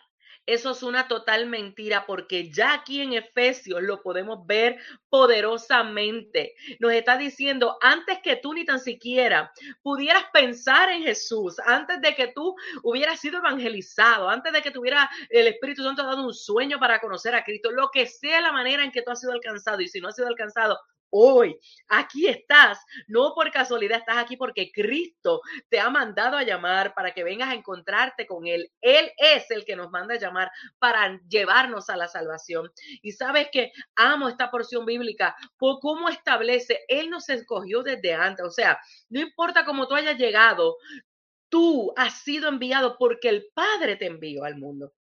Eso 0.50 0.72
es 0.72 0.82
una 0.82 1.08
total 1.08 1.46
mentira 1.46 2.06
porque 2.08 2.52
ya 2.52 2.74
aquí 2.74 3.02
en 3.02 3.14
Efesios 3.14 3.84
lo 3.84 4.02
podemos 4.02 4.48
ver 4.48 4.80
poderosamente. 5.10 6.56
Nos 6.80 6.92
está 6.94 7.18
diciendo, 7.18 7.78
antes 7.82 8.18
que 8.24 8.36
tú 8.36 8.54
ni 8.54 8.66
tan 8.66 8.80
siquiera 8.80 9.52
pudieras 9.84 10.24
pensar 10.34 10.90
en 10.90 11.04
Jesús, 11.04 11.60
antes 11.66 12.02
de 12.02 12.16
que 12.16 12.28
tú 12.28 12.56
hubieras 12.82 13.20
sido 13.20 13.38
evangelizado, 13.38 14.28
antes 14.28 14.52
de 14.52 14.64
que 14.64 14.72
tuviera 14.72 15.08
el 15.30 15.46
Espíritu 15.46 15.84
Santo 15.84 16.04
dado 16.04 16.26
un 16.26 16.34
sueño 16.34 16.80
para 16.80 17.00
conocer 17.00 17.36
a 17.36 17.44
Cristo, 17.44 17.72
lo 17.72 17.90
que 17.92 18.08
sea 18.08 18.42
la 18.42 18.52
manera 18.52 18.84
en 18.84 18.92
que 18.92 19.04
tú 19.04 19.12
has 19.12 19.20
sido 19.20 19.34
alcanzado 19.34 19.82
y 19.82 19.88
si 19.88 20.02
no 20.02 20.08
has 20.08 20.16
sido 20.16 20.28
alcanzado, 20.28 20.80
hoy. 21.10 21.60
Aquí 21.88 22.28
estás, 22.28 22.80
no 23.08 23.34
por 23.36 23.52
casualidad, 23.52 24.00
estás 24.00 24.18
aquí 24.18 24.38
porque 24.38 24.72
Cristo 24.72 25.42
te 25.70 25.80
ha 25.80 25.90
mandado 25.90 26.38
a 26.38 26.44
llamar 26.44 26.94
para 26.94 27.14
que 27.14 27.24
vengas 27.24 27.50
a 27.50 27.56
encontrarte 27.56 28.26
con 28.26 28.48
Él. 28.48 28.72
Él 28.82 29.12
es 29.18 29.50
el 29.52 29.66
que 29.66 29.76
nos 29.76 29.90
manda 29.92 30.16
a 30.16 30.20
llamar 30.20 30.52
para 30.80 31.20
llevarnos 31.28 31.90
a 31.90 31.98
la 31.98 32.08
salvación. 32.08 32.72
Y 33.02 33.12
sabes 33.12 33.50
que 33.52 33.72
amo 33.96 34.30
esta 34.30 34.52
porción 34.52 34.86
bíblica 34.86 35.36
por 35.58 35.80
cómo 35.80 36.10
establece, 36.10 36.82
Él 36.88 37.10
nos 37.10 37.30
escogió 37.30 37.84
desde 37.84 38.14
antes. 38.14 38.46
O 38.46 38.52
sea, 38.52 38.80
no 39.10 39.20
importa 39.20 39.66
cómo 39.66 39.88
tú 39.88 39.96
hayas 39.96 40.18
llegado, 40.18 40.78
tú 41.50 41.94
has 41.96 42.22
sido 42.22 42.50
enviado 42.50 42.98
porque 42.98 43.30
el 43.30 43.48
Padre 43.54 43.96
te 43.96 44.06
envió 44.06 44.44
al 44.44 44.58
mundo. 44.58 44.94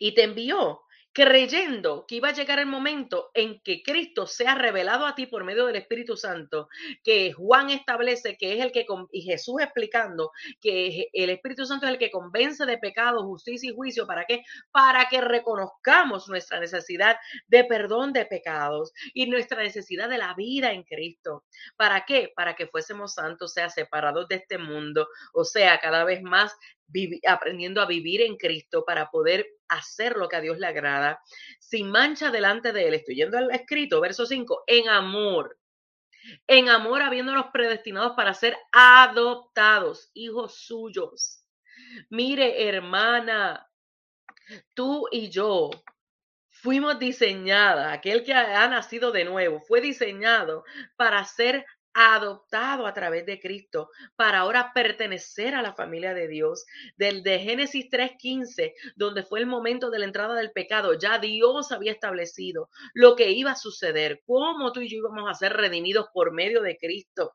Y 0.00 0.12
te 0.14 0.24
envió 0.24 0.80
creyendo 1.18 2.06
que 2.06 2.14
iba 2.14 2.28
a 2.28 2.32
llegar 2.32 2.60
el 2.60 2.66
momento 2.66 3.32
en 3.34 3.60
que 3.62 3.82
Cristo 3.82 4.28
sea 4.28 4.54
revelado 4.54 5.04
a 5.04 5.16
ti 5.16 5.26
por 5.26 5.42
medio 5.42 5.66
del 5.66 5.74
Espíritu 5.74 6.16
Santo, 6.16 6.68
que 7.02 7.32
Juan 7.32 7.70
establece 7.70 8.36
que 8.36 8.52
es 8.52 8.64
el 8.64 8.70
que, 8.70 8.86
y 9.10 9.22
Jesús 9.22 9.60
explicando 9.60 10.30
que 10.60 11.08
el 11.12 11.30
Espíritu 11.30 11.66
Santo 11.66 11.86
es 11.86 11.92
el 11.92 11.98
que 11.98 12.12
convence 12.12 12.64
de 12.66 12.78
pecado, 12.78 13.24
justicia 13.24 13.68
y 13.68 13.74
juicio. 13.74 14.06
¿Para 14.06 14.26
qué? 14.26 14.44
Para 14.70 15.08
que 15.08 15.20
reconozcamos 15.20 16.28
nuestra 16.28 16.60
necesidad 16.60 17.16
de 17.48 17.64
perdón 17.64 18.12
de 18.12 18.24
pecados 18.24 18.92
y 19.12 19.26
nuestra 19.26 19.60
necesidad 19.60 20.08
de 20.08 20.18
la 20.18 20.34
vida 20.34 20.70
en 20.70 20.84
Cristo. 20.84 21.42
¿Para 21.76 22.04
qué? 22.04 22.32
Para 22.36 22.54
que 22.54 22.68
fuésemos 22.68 23.14
santos, 23.14 23.54
sea, 23.54 23.70
separados 23.70 24.28
de 24.28 24.36
este 24.36 24.58
mundo, 24.58 25.08
o 25.32 25.42
sea, 25.42 25.80
cada 25.80 26.04
vez 26.04 26.22
más 26.22 26.54
aprendiendo 27.26 27.80
a 27.80 27.86
vivir 27.86 28.22
en 28.22 28.36
Cristo 28.36 28.84
para 28.86 29.10
poder 29.10 29.46
hacer 29.68 30.16
lo 30.16 30.28
que 30.28 30.36
a 30.36 30.40
Dios 30.40 30.58
le 30.58 30.66
agrada, 30.66 31.20
sin 31.58 31.90
mancha 31.90 32.30
delante 32.30 32.72
de 32.72 32.88
Él. 32.88 32.94
Estoy 32.94 33.16
yendo 33.16 33.38
al 33.38 33.50
escrito, 33.50 34.00
verso 34.00 34.26
5, 34.26 34.64
en 34.66 34.88
amor. 34.88 35.58
En 36.46 36.68
amor, 36.68 37.02
habiéndonos 37.02 37.46
predestinados 37.52 38.12
para 38.16 38.34
ser 38.34 38.56
adoptados, 38.72 40.10
hijos 40.14 40.56
suyos. 40.66 41.44
Mire, 42.10 42.68
hermana, 42.68 43.68
tú 44.74 45.06
y 45.10 45.30
yo 45.30 45.70
fuimos 46.50 46.98
diseñadas, 46.98 47.92
aquel 47.92 48.24
que 48.24 48.34
ha 48.34 48.66
nacido 48.68 49.12
de 49.12 49.24
nuevo, 49.24 49.60
fue 49.60 49.80
diseñado 49.80 50.64
para 50.96 51.24
ser 51.24 51.64
adoptado 51.94 52.86
a 52.86 52.94
través 52.94 53.26
de 53.26 53.40
Cristo 53.40 53.90
para 54.16 54.40
ahora 54.40 54.72
pertenecer 54.72 55.54
a 55.54 55.62
la 55.62 55.74
familia 55.74 56.14
de 56.14 56.28
Dios. 56.28 56.64
Del 56.96 57.22
de 57.22 57.38
Génesis 57.40 57.88
3:15, 57.90 58.74
donde 58.96 59.22
fue 59.22 59.40
el 59.40 59.46
momento 59.46 59.90
de 59.90 59.98
la 59.98 60.04
entrada 60.04 60.34
del 60.34 60.52
pecado, 60.52 60.94
ya 60.98 61.18
Dios 61.18 61.72
había 61.72 61.92
establecido 61.92 62.70
lo 62.94 63.16
que 63.16 63.30
iba 63.30 63.52
a 63.52 63.56
suceder, 63.56 64.22
cómo 64.26 64.72
tú 64.72 64.80
y 64.80 64.88
yo 64.88 64.98
íbamos 64.98 65.28
a 65.30 65.34
ser 65.34 65.54
redimidos 65.54 66.06
por 66.12 66.32
medio 66.32 66.62
de 66.62 66.76
Cristo. 66.78 67.34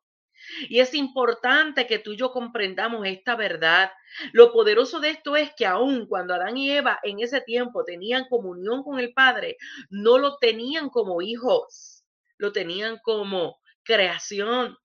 Y 0.70 0.80
es 0.80 0.94
importante 0.94 1.88
que 1.88 2.00
tú 2.00 2.14
y 2.14 2.18
yo 2.18 2.32
comprendamos 2.32 3.06
esta 3.06 3.36
verdad. 3.36 3.92
Lo 4.34 4.52
poderoso 4.52 5.00
de 5.00 5.12
esto 5.12 5.36
es 5.36 5.54
que 5.56 5.66
aun 5.66 6.08
cuando 6.08 6.34
Adán 6.34 6.58
y 6.58 6.72
Eva 6.72 7.00
en 7.04 7.20
ese 7.20 7.42
tiempo 7.42 7.84
tenían 7.84 8.26
comunión 8.30 8.84
con 8.84 9.00
el 9.00 9.14
Padre, 9.14 9.58
no 9.90 10.18
lo 10.18 10.38
tenían 10.38 10.90
como 10.90 11.22
hijos, 11.22 12.04
lo 12.38 12.52
tenían 12.52 13.00
como 13.04 13.58
creación. 13.84 14.78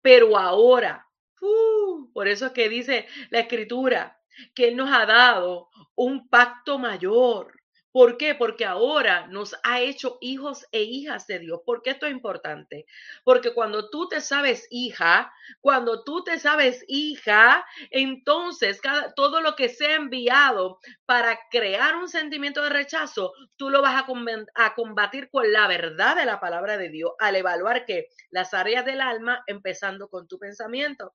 Pero 0.00 0.36
ahora, 0.38 1.08
uh, 1.40 2.12
por 2.12 2.28
eso 2.28 2.46
es 2.46 2.52
que 2.52 2.68
dice 2.68 3.06
la 3.30 3.40
escritura 3.40 4.20
que 4.54 4.68
Él 4.68 4.76
nos 4.76 4.90
ha 4.92 5.06
dado 5.06 5.68
un 5.94 6.28
pacto 6.28 6.78
mayor. 6.78 7.61
¿Por 7.92 8.16
qué? 8.16 8.34
Porque 8.34 8.64
ahora 8.64 9.26
nos 9.26 9.54
ha 9.62 9.80
hecho 9.80 10.16
hijos 10.22 10.66
e 10.72 10.82
hijas 10.82 11.26
de 11.26 11.38
Dios. 11.38 11.60
¿Por 11.66 11.82
qué 11.82 11.90
esto 11.90 12.06
es 12.06 12.12
importante? 12.12 12.86
Porque 13.22 13.52
cuando 13.52 13.90
tú 13.90 14.08
te 14.08 14.22
sabes 14.22 14.66
hija, 14.70 15.30
cuando 15.60 16.02
tú 16.02 16.24
te 16.24 16.38
sabes 16.38 16.84
hija, 16.88 17.66
entonces 17.90 18.80
todo 19.14 19.42
lo 19.42 19.54
que 19.56 19.68
sea 19.68 19.96
enviado 19.96 20.78
para 21.04 21.38
crear 21.50 21.96
un 21.96 22.08
sentimiento 22.08 22.62
de 22.62 22.70
rechazo, 22.70 23.34
tú 23.56 23.68
lo 23.68 23.82
vas 23.82 24.02
a, 24.02 24.06
a 24.54 24.74
combatir 24.74 25.28
con 25.30 25.52
la 25.52 25.68
verdad 25.68 26.16
de 26.16 26.24
la 26.24 26.40
palabra 26.40 26.78
de 26.78 26.88
Dios, 26.88 27.12
al 27.18 27.36
evaluar 27.36 27.84
que 27.84 28.08
las 28.30 28.54
áreas 28.54 28.86
del 28.86 29.02
alma, 29.02 29.44
empezando 29.46 30.08
con 30.08 30.26
tu 30.26 30.38
pensamiento 30.38 31.14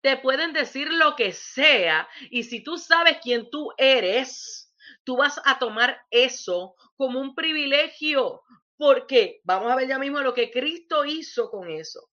te 0.00 0.16
pueden 0.16 0.52
decir 0.52 0.92
lo 0.92 1.16
que 1.16 1.32
sea 1.32 2.08
y 2.30 2.44
si 2.44 2.62
tú 2.62 2.78
sabes 2.78 3.18
quién 3.20 3.50
tú 3.50 3.72
eres, 3.76 4.67
tú 5.08 5.16
vas 5.16 5.40
a 5.46 5.58
tomar 5.58 6.02
eso 6.10 6.74
como 6.94 7.18
un 7.18 7.34
privilegio, 7.34 8.42
porque 8.76 9.40
vamos 9.42 9.72
a 9.72 9.74
ver 9.74 9.88
ya 9.88 9.98
mismo 9.98 10.20
lo 10.20 10.34
que 10.34 10.50
Cristo 10.50 11.06
hizo 11.06 11.48
con 11.48 11.70
eso. 11.70 12.10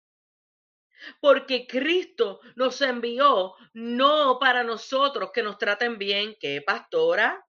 Porque 1.20 1.68
Cristo 1.68 2.40
nos 2.56 2.82
envió 2.82 3.54
no 3.74 4.40
para 4.40 4.64
nosotros 4.64 5.30
que 5.32 5.44
nos 5.44 5.56
traten 5.56 5.98
bien, 5.98 6.34
que 6.40 6.62
pastora. 6.66 7.46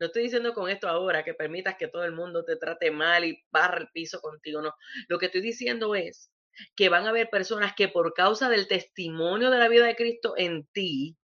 No 0.00 0.06
estoy 0.06 0.24
diciendo 0.24 0.52
con 0.54 0.68
esto 0.68 0.88
ahora 0.88 1.22
que 1.22 1.34
permitas 1.34 1.76
que 1.78 1.86
todo 1.86 2.02
el 2.02 2.10
mundo 2.10 2.44
te 2.44 2.56
trate 2.56 2.90
mal 2.90 3.24
y 3.24 3.40
barra 3.52 3.82
el 3.82 3.90
piso 3.92 4.20
contigo, 4.20 4.60
no. 4.60 4.74
Lo 5.06 5.20
que 5.20 5.26
estoy 5.26 5.40
diciendo 5.40 5.94
es 5.94 6.32
que 6.74 6.88
van 6.88 7.06
a 7.06 7.10
haber 7.10 7.30
personas 7.30 7.74
que 7.76 7.86
por 7.86 8.12
causa 8.12 8.48
del 8.48 8.66
testimonio 8.66 9.52
de 9.52 9.58
la 9.58 9.68
vida 9.68 9.86
de 9.86 9.94
Cristo 9.94 10.34
en 10.36 10.66
ti 10.72 11.16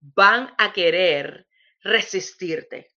van 0.00 0.52
a 0.58 0.72
querer 0.72 1.46
resistirte. 1.82 2.90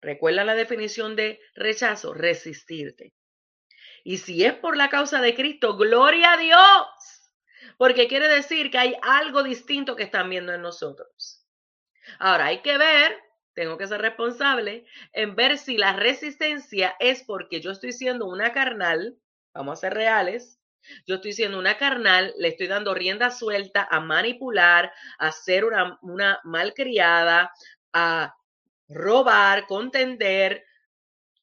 Recuerda 0.00 0.44
la 0.44 0.54
definición 0.54 1.16
de 1.16 1.40
rechazo, 1.54 2.12
resistirte. 2.12 3.14
Y 4.04 4.18
si 4.18 4.44
es 4.44 4.52
por 4.54 4.76
la 4.76 4.90
causa 4.90 5.20
de 5.20 5.34
Cristo, 5.34 5.76
gloria 5.76 6.34
a 6.34 6.36
Dios, 6.36 7.32
porque 7.78 8.06
quiere 8.06 8.28
decir 8.28 8.70
que 8.70 8.78
hay 8.78 8.96
algo 9.00 9.42
distinto 9.42 9.96
que 9.96 10.02
están 10.02 10.28
viendo 10.28 10.52
en 10.52 10.60
nosotros. 10.60 11.46
Ahora 12.18 12.46
hay 12.46 12.60
que 12.60 12.76
ver, 12.76 13.18
tengo 13.54 13.78
que 13.78 13.86
ser 13.86 14.02
responsable 14.02 14.84
en 15.12 15.34
ver 15.34 15.56
si 15.56 15.78
la 15.78 15.94
resistencia 15.94 16.94
es 16.98 17.22
porque 17.22 17.62
yo 17.62 17.70
estoy 17.70 17.92
siendo 17.92 18.26
una 18.26 18.52
carnal, 18.52 19.16
vamos 19.54 19.78
a 19.78 19.80
ser 19.80 19.94
reales, 19.94 20.60
yo 21.06 21.14
estoy 21.14 21.32
siendo 21.32 21.58
una 21.58 21.78
carnal, 21.78 22.34
le 22.36 22.48
estoy 22.48 22.66
dando 22.66 22.94
rienda 22.94 23.30
suelta 23.30 23.88
a 23.90 24.00
manipular, 24.00 24.92
a 25.18 25.32
ser 25.32 25.64
una, 25.64 25.98
una 26.02 26.40
malcriada, 26.44 27.52
a 27.94 28.36
robar, 28.88 29.66
contender, 29.66 30.64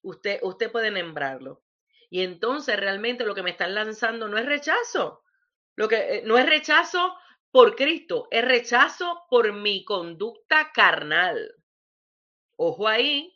usted, 0.04 0.40
usted 0.44 0.72
puede 0.72 0.92
nombrarlo. 0.92 1.64
Y 2.10 2.24
entonces 2.24 2.78
realmente 2.78 3.26
lo 3.26 3.34
que 3.34 3.42
me 3.42 3.52
están 3.52 3.74
lanzando 3.74 4.28
no 4.28 4.38
es 4.38 4.46
rechazo. 4.46 5.24
Lo 5.76 5.88
que 5.88 6.18
eh, 6.18 6.24
no 6.26 6.38
es 6.38 6.46
rechazo 6.46 7.16
por 7.52 7.76
Cristo, 7.76 8.28
es 8.32 8.46
rechazo 8.46 9.24
por 9.30 9.54
mi 9.54 9.84
conducta 9.86 10.72
carnal. 10.74 11.56
Ojo 12.58 12.88
ahí. 12.88 13.34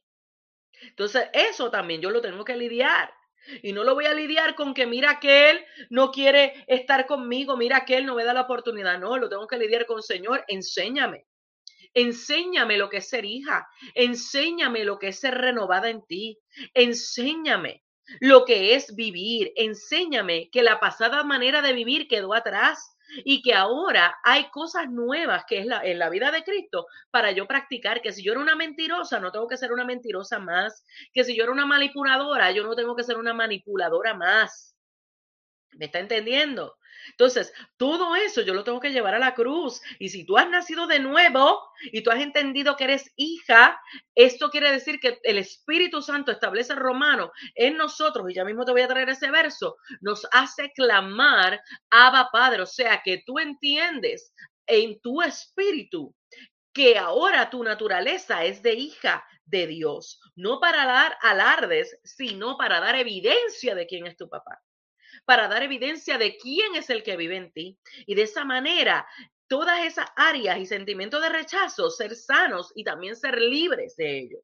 Entonces, 0.82 1.30
eso 1.34 1.72
también 1.72 2.02
yo 2.02 2.10
lo 2.12 2.22
tengo 2.22 2.44
que 2.44 2.56
lidiar. 2.56 3.14
Y 3.62 3.74
no 3.74 3.84
lo 3.84 3.94
voy 3.94 4.06
a 4.06 4.14
lidiar 4.14 4.56
con 4.56 4.74
que 4.74 4.86
mira 4.86 5.20
que 5.20 5.52
él 5.52 5.66
no 5.90 6.12
quiere 6.12 6.66
estar 6.68 7.06
conmigo, 7.06 7.56
mira 7.56 7.86
que 7.86 7.98
él 7.98 8.06
no 8.06 8.16
me 8.16 8.24
da 8.24 8.34
la 8.34 8.42
oportunidad. 8.42 9.00
No, 9.00 9.18
lo 9.18 9.30
tengo 9.30 9.48
que 9.48 9.58
lidiar 9.58 9.86
con 9.86 10.02
Señor, 10.02 10.44
enséñame. 10.48 11.26
Enséñame 11.96 12.78
lo 12.78 12.90
que 12.90 12.98
es 12.98 13.10
ser 13.10 13.26
hija. 13.26 13.68
Enséñame 13.96 14.84
lo 14.84 15.00
que 15.00 15.08
es 15.08 15.20
ser 15.20 15.36
renovada 15.36 15.90
en 15.90 16.06
ti. 16.06 16.38
Enséñame 16.74 17.84
lo 18.20 18.46
que 18.46 18.76
es 18.76 18.96
vivir. 18.96 19.52
Enséñame 19.56 20.50
que 20.52 20.62
la 20.62 20.80
pasada 20.80 21.24
manera 21.24 21.62
de 21.62 21.74
vivir 21.74 22.08
quedó 22.08 22.34
atrás 22.34 22.96
y 23.24 23.42
que 23.42 23.54
ahora 23.54 24.18
hay 24.24 24.50
cosas 24.50 24.90
nuevas 24.90 25.46
que 25.48 25.60
es 25.60 25.66
la, 25.66 25.82
en 25.84 26.00
la 26.00 26.10
vida 26.10 26.32
de 26.32 26.44
Cristo 26.44 26.88
para 27.12 27.32
yo 27.32 27.48
practicar, 27.48 28.02
que 28.02 28.12
si 28.12 28.24
yo 28.24 28.34
era 28.34 28.42
una 28.42 28.56
mentirosa, 28.56 29.20
no 29.20 29.32
tengo 29.32 29.48
que 29.48 29.58
ser 29.58 29.72
una 29.72 29.86
mentirosa 29.86 30.40
más, 30.40 30.84
que 31.14 31.24
si 31.24 31.36
yo 31.36 31.44
era 31.44 31.52
una 31.52 31.66
manipuladora, 31.66 32.52
yo 32.52 32.64
no 32.64 32.76
tengo 32.76 32.96
que 32.96 33.04
ser 33.04 33.18
una 33.18 33.34
manipuladora 33.34 34.14
más. 34.16 34.75
¿Me 35.78 35.86
está 35.86 36.00
entendiendo? 36.00 36.78
Entonces, 37.12 37.54
todo 37.78 38.16
eso 38.16 38.42
yo 38.42 38.54
lo 38.54 38.64
tengo 38.64 38.80
que 38.80 38.92
llevar 38.92 39.14
a 39.14 39.20
la 39.20 39.36
cruz. 39.36 39.82
Y 40.00 40.10
si 40.10 40.26
tú 40.26 40.38
has 40.38 40.50
nacido 40.50 40.88
de 40.88 41.00
nuevo 41.00 41.62
y 41.92 42.02
tú 42.02 42.12
has 42.12 42.22
entendido 42.22 42.76
que 42.76 42.86
eres 42.86 43.12
hija, 43.16 43.80
esto 44.16 44.50
quiere 44.50 44.72
decir 44.72 45.00
que 45.00 45.20
el 45.24 45.38
Espíritu 45.38 46.02
Santo 46.02 46.32
establece 46.32 46.76
romano 46.76 47.32
en 47.56 47.78
nosotros, 47.78 48.30
y 48.30 48.34
ya 48.34 48.46
mismo 48.46 48.66
te 48.66 48.72
voy 48.72 48.82
a 48.82 48.88
traer 48.88 49.10
ese 49.10 49.30
verso, 49.30 49.76
nos 50.02 50.26
hace 50.32 50.72
clamar, 50.74 51.62
Abba 51.90 52.30
Padre. 52.32 52.62
O 52.62 52.66
sea, 52.68 53.02
que 53.04 53.24
tú 53.26 53.40
entiendes 53.40 54.34
en 54.68 55.00
tu 55.02 55.22
espíritu 55.22 56.16
que 56.74 56.98
ahora 56.98 57.50
tu 57.50 57.64
naturaleza 57.64 58.44
es 58.44 58.62
de 58.62 58.74
hija 58.74 59.24
de 59.46 59.68
Dios, 59.68 60.20
no 60.36 60.60
para 60.60 60.86
dar 60.86 61.18
alardes, 61.22 62.00
sino 62.04 62.58
para 62.58 62.80
dar 62.80 62.96
evidencia 62.96 63.76
de 63.76 63.86
quién 63.86 64.08
es 64.08 64.18
tu 64.18 64.28
papá 64.28 64.60
para 65.26 65.48
dar 65.48 65.64
evidencia 65.64 66.18
de 66.18 66.38
quién 66.38 66.76
es 66.76 66.90
el 66.90 67.04
que 67.04 67.18
vive 67.18 67.36
en 67.36 67.52
ti. 67.52 67.78
Y 68.06 68.16
de 68.16 68.24
esa 68.24 68.46
manera, 68.46 69.08
todas 69.48 69.84
esas 69.84 70.08
áreas 70.16 70.58
y 70.60 70.66
sentimientos 70.66 71.22
de 71.22 71.30
rechazo, 71.30 71.90
ser 71.90 72.16
sanos 72.16 72.72
y 72.76 72.84
también 72.84 73.16
ser 73.16 73.40
libres 73.42 73.96
de 73.96 74.20
ello. 74.20 74.38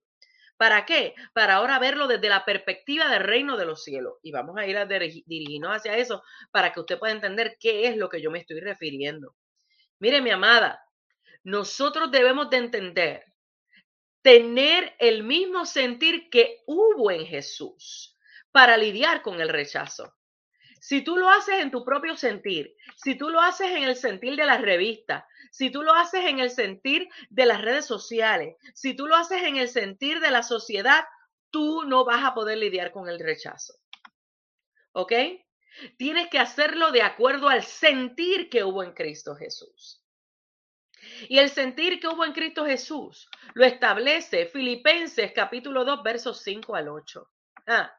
¿Para 0.58 0.86
qué? 0.86 1.16
Para 1.34 1.56
ahora 1.56 1.80
verlo 1.80 2.08
desde 2.08 2.30
la 2.30 2.46
perspectiva 2.46 3.10
del 3.10 3.24
reino 3.24 3.58
de 3.58 3.66
los 3.66 3.84
cielos. 3.84 4.20
Y 4.22 4.32
vamos 4.32 4.58
a 4.58 4.68
ir 4.68 4.78
a 4.78 4.86
dirigirnos 4.86 5.76
hacia 5.76 5.98
eso 5.98 6.22
para 6.52 6.72
que 6.72 6.80
usted 6.80 7.00
pueda 7.00 7.14
entender 7.14 7.58
qué 7.60 7.88
es 7.88 7.98
lo 7.98 8.10
que 8.10 8.22
yo 8.22 8.30
me 8.30 8.40
estoy 8.40 8.60
refiriendo. 8.60 9.36
Mire, 10.00 10.22
mi 10.22 10.30
amada, 10.30 10.80
nosotros 11.44 12.12
debemos 12.12 12.50
de 12.52 12.58
entender, 12.58 13.24
tener 14.22 14.94
el 15.00 15.24
mismo 15.24 15.66
sentir 15.66 16.30
que 16.30 16.60
hubo 16.68 17.10
en 17.10 17.26
Jesús 17.26 18.16
para 18.52 18.78
lidiar 18.78 19.24
con 19.24 19.42
el 19.42 19.50
rechazo. 19.50 20.14
Si 20.82 21.04
tú 21.04 21.16
lo 21.16 21.30
haces 21.30 21.60
en 21.60 21.70
tu 21.70 21.86
propio 21.86 22.18
sentir, 22.18 22.76
si 22.96 23.14
tú 23.16 23.30
lo 23.30 23.40
haces 23.40 23.70
en 23.70 23.84
el 23.84 23.96
sentir 23.96 24.36
de 24.36 24.48
las 24.48 24.62
revistas, 24.62 25.24
si 25.52 25.70
tú 25.70 25.84
lo 25.84 25.94
haces 25.94 26.26
en 26.26 26.40
el 26.40 26.50
sentir 26.50 27.08
de 27.30 27.46
las 27.46 27.62
redes 27.62 27.86
sociales, 27.86 28.56
si 28.74 28.96
tú 28.96 29.06
lo 29.06 29.16
haces 29.16 29.44
en 29.44 29.58
el 29.58 29.70
sentir 29.70 30.20
de 30.20 30.32
la 30.32 30.42
sociedad, 30.42 31.06
tú 31.52 31.84
no 31.84 32.04
vas 32.04 32.26
a 32.26 32.34
poder 32.34 32.58
lidiar 32.58 32.92
con 32.92 33.08
el 33.08 33.20
rechazo. 33.20 33.76
¿Ok? 34.94 35.14
Tienes 35.98 36.30
que 36.30 36.40
hacerlo 36.40 36.92
de 36.92 37.04
acuerdo 37.04 37.48
al 37.48 37.64
sentir 37.64 38.50
que 38.50 38.64
hubo 38.64 38.82
en 38.82 38.94
Cristo 38.94 39.36
Jesús. 39.36 40.04
Y 41.30 41.38
el 41.38 41.52
sentir 41.52 42.00
que 42.00 42.08
hubo 42.08 42.26
en 42.26 42.34
Cristo 42.34 42.66
Jesús 42.66 43.30
lo 43.54 43.66
establece 43.66 44.48
Filipenses 44.48 45.32
capítulo 45.32 45.86
2 45.86 46.02
versos 46.02 46.42
5 46.42 46.76
al 46.76 46.90
8. 46.90 47.30
Ah, 47.68 47.94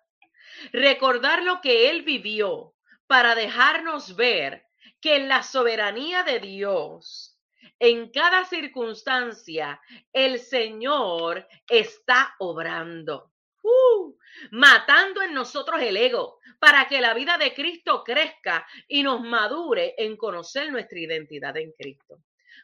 recordar 0.73 1.43
lo 1.43 1.61
que 1.61 1.91
Él 1.91 2.03
vivió 2.03 2.75
para 3.07 3.35
dejarnos 3.35 4.17
ver 4.17 4.67
que 5.01 5.17
en 5.17 5.29
la 5.29 5.43
soberanía 5.43 6.23
de 6.23 6.39
Dios, 6.41 7.39
en 7.79 8.11
cada 8.11 8.45
circunstancia, 8.45 9.81
el 10.13 10.39
Señor 10.39 11.47
está 11.69 12.35
obrando. 12.39 13.33
Uh, 13.63 14.17
matando 14.51 15.23
en 15.23 15.35
nosotros 15.35 15.81
el 15.81 15.97
ego 15.97 16.39
para 16.59 16.89
que 16.89 17.01
la 17.01 17.15
vida 17.15 17.39
de 17.39 17.55
Cristo 17.55 18.03
crezca 18.05 18.67
y 18.89 19.03
nos 19.03 19.21
madure 19.21 19.95
en 19.99 20.17
conocer 20.17 20.71
nuestra 20.71 20.99
identidad 20.99 21.57
en 21.57 21.73
Cristo. 21.73 22.19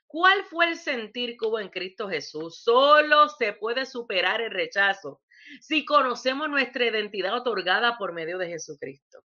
¿Cuál 0.07 0.45
fue 0.45 0.69
el 0.69 0.77
sentir 0.77 1.37
que 1.37 1.47
hubo 1.47 1.59
en 1.59 1.69
Cristo 1.69 2.09
Jesús? 2.09 2.63
Solo 2.63 3.29
se 3.29 3.53
puede 3.53 3.85
superar 3.85 4.41
el 4.41 4.51
rechazo 4.51 5.21
si 5.61 5.85
conocemos 5.85 6.49
nuestra 6.49 6.87
identidad 6.87 7.35
otorgada 7.35 7.99
por 7.99 8.13
medio 8.13 8.39
de 8.39 8.49
Jesucristo. 8.49 9.23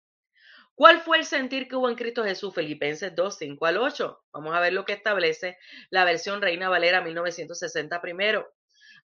¿Cuál 0.75 1.01
fue 1.01 1.19
el 1.19 1.25
sentir 1.25 1.66
que 1.66 1.75
hubo 1.75 1.89
en 1.89 1.97
Cristo 1.97 2.23
Jesús? 2.23 2.55
Filipenses 2.55 3.12
2, 3.16 3.37
5 3.37 3.66
al 3.66 3.79
8. 3.79 4.21
Vamos 4.33 4.55
a 4.55 4.61
ver 4.61 4.73
lo 4.73 4.85
que 4.85 4.93
establece 4.93 5.59
la 5.91 6.05
versión 6.05 6.41
Reina 6.41 6.69
Valera 6.69 7.01
1960 7.01 8.01
primero. 8.01 8.47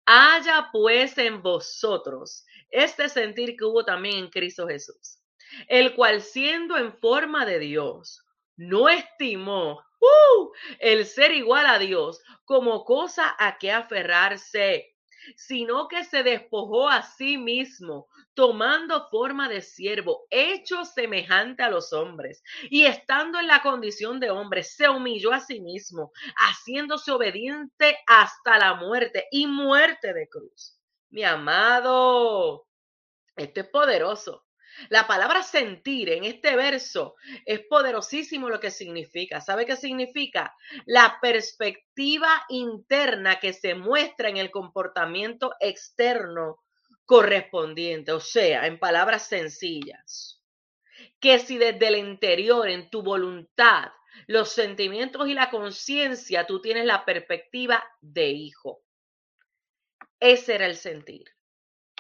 Haya 0.06 0.70
pues 0.72 1.18
en 1.20 1.44
vosotros 1.44 2.44
este 2.72 3.08
sentir 3.08 3.56
que 3.56 3.66
hubo 3.66 3.86
también 3.86 4.18
en 4.18 4.30
Cristo 4.32 4.68
Jesús, 4.68 5.20
el 5.68 5.94
cual 5.94 6.22
siendo 6.22 6.76
en 6.76 6.98
forma 6.98 7.46
de 7.46 7.60
Dios, 7.60 8.26
no 8.58 8.90
estimó 8.90 9.84
uh, 10.00 10.52
el 10.80 11.06
ser 11.06 11.32
igual 11.34 11.68
a 11.68 11.78
Dios 11.78 12.22
como 12.46 12.84
cosa 12.84 13.36
a 13.38 13.60
que 13.60 13.72
aferrarse, 13.72 14.96
sino 15.36 15.88
que 15.88 16.04
se 16.04 16.24
despojó 16.24 16.90
a 16.90 17.04
sí 17.04 17.38
mismo, 17.38 18.08
tomando 18.34 19.08
forma 19.10 19.50
de 19.50 19.62
siervo, 19.62 20.26
hecho 20.30 20.86
semejante 20.86 21.64
a 21.64 21.70
los 21.70 21.94
hombres, 21.94 22.44
y 22.70 22.86
estando 22.86 23.40
en 23.40 23.48
la 23.48 23.62
condición 23.62 24.20
de 24.20 24.32
hombre, 24.32 24.64
se 24.64 24.90
humilló 24.90 25.32
a 25.34 25.40
sí 25.40 25.60
mismo, 25.60 26.12
haciéndose 26.36 27.12
obediente 27.12 27.98
hasta 28.08 28.58
la 28.58 28.76
muerte 28.76 29.28
y 29.32 29.48
muerte 29.48 30.14
de 30.14 30.28
cruz. 30.28 30.78
Mi 31.10 31.24
amado, 31.24 32.68
esto 33.36 33.62
es 33.62 33.68
poderoso. 33.70 34.46
La 34.88 35.08
palabra 35.08 35.44
sentir 35.44 36.10
en 36.10 36.24
este 36.24 36.56
verso 36.56 37.16
es 37.46 37.60
poderosísimo 37.62 38.50
lo 38.50 38.60
que 38.60 38.72
significa. 38.72 39.42
¿Sabe 39.42 39.66
qué 39.66 39.76
significa? 39.76 40.56
La 40.86 41.20
perspectiva 41.22 42.46
interna 42.50 43.40
que 43.40 43.54
se 43.54 43.76
muestra 43.76 44.30
en 44.30 44.38
el 44.38 44.52
comportamiento 44.52 45.54
externo 45.60 46.64
correspondiente. 47.06 48.14
O 48.14 48.20
sea, 48.20 48.66
en 48.68 48.80
palabras 48.80 49.28
sencillas, 49.28 50.42
que 51.20 51.40
si 51.40 51.58
desde 51.58 51.88
el 51.88 51.98
interior, 51.98 52.70
en 52.70 52.90
tu 52.90 53.04
voluntad, 53.04 53.92
los 54.28 54.52
sentimientos 54.52 55.28
y 55.28 55.34
la 55.34 55.50
conciencia, 55.50 56.46
tú 56.46 56.62
tienes 56.62 56.86
la 56.86 57.06
perspectiva 57.06 57.84
de 58.02 58.30
hijo. 58.30 58.82
Ese 60.20 60.56
era 60.56 60.66
el 60.66 60.76
sentir. 60.76 61.26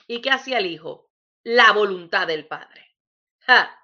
¿Y 0.07 0.21
qué 0.21 0.31
hacía 0.31 0.57
el 0.57 0.65
hijo? 0.65 1.08
La 1.43 1.71
voluntad 1.71 2.27
del 2.27 2.47
Padre. 2.47 2.95
Ja, 3.39 3.75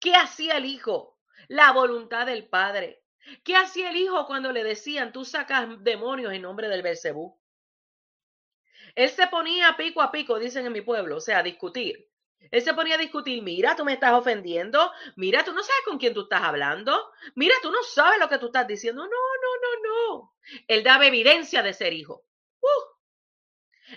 ¿Qué 0.00 0.14
hacía 0.14 0.56
el 0.56 0.64
Hijo? 0.64 1.18
La 1.48 1.72
voluntad 1.72 2.26
del 2.26 2.48
Padre. 2.48 3.02
¿Qué 3.44 3.56
hacía 3.56 3.90
el 3.90 3.96
Hijo 3.96 4.26
cuando 4.26 4.52
le 4.52 4.62
decían, 4.62 5.12
tú 5.12 5.24
sacas 5.24 5.82
demonios 5.82 6.32
en 6.32 6.42
nombre 6.42 6.68
del 6.68 6.82
Belcebú? 6.82 7.40
Él 8.94 9.10
se 9.10 9.26
ponía 9.26 9.76
pico 9.76 10.00
a 10.00 10.10
pico, 10.10 10.38
dicen 10.38 10.66
en 10.66 10.72
mi 10.72 10.80
pueblo, 10.80 11.16
o 11.16 11.20
sea, 11.20 11.42
discutir. 11.42 12.08
Él 12.50 12.62
se 12.62 12.74
ponía 12.74 12.94
a 12.94 12.98
discutir, 12.98 13.42
mira, 13.42 13.74
tú 13.74 13.84
me 13.84 13.94
estás 13.94 14.12
ofendiendo, 14.12 14.92
mira, 15.16 15.44
tú 15.44 15.52
no 15.52 15.62
sabes 15.62 15.82
con 15.84 15.98
quién 15.98 16.14
tú 16.14 16.22
estás 16.22 16.42
hablando, 16.42 17.10
mira, 17.34 17.54
tú 17.60 17.70
no 17.70 17.82
sabes 17.82 18.18
lo 18.20 18.28
que 18.28 18.38
tú 18.38 18.46
estás 18.46 18.66
diciendo. 18.66 19.02
No, 19.02 19.08
no, 19.08 19.56
no, 19.62 19.88
no. 19.88 20.34
Él 20.68 20.82
daba 20.82 21.06
evidencia 21.06 21.62
de 21.62 21.72
ser 21.72 21.92
hijo. 21.92 22.24
Uh, 22.60 22.95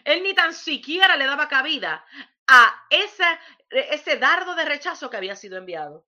él 0.03 0.23
ni 0.23 0.33
tan 0.33 0.53
siquiera 0.53 1.15
le 1.17 1.25
daba 1.25 1.47
cabida 1.47 2.05
a 2.47 2.85
ese, 2.89 3.23
ese 3.69 4.17
dardo 4.17 4.55
de 4.55 4.65
rechazo 4.65 5.09
que 5.09 5.17
había 5.17 5.35
sido 5.35 5.57
enviado. 5.57 6.05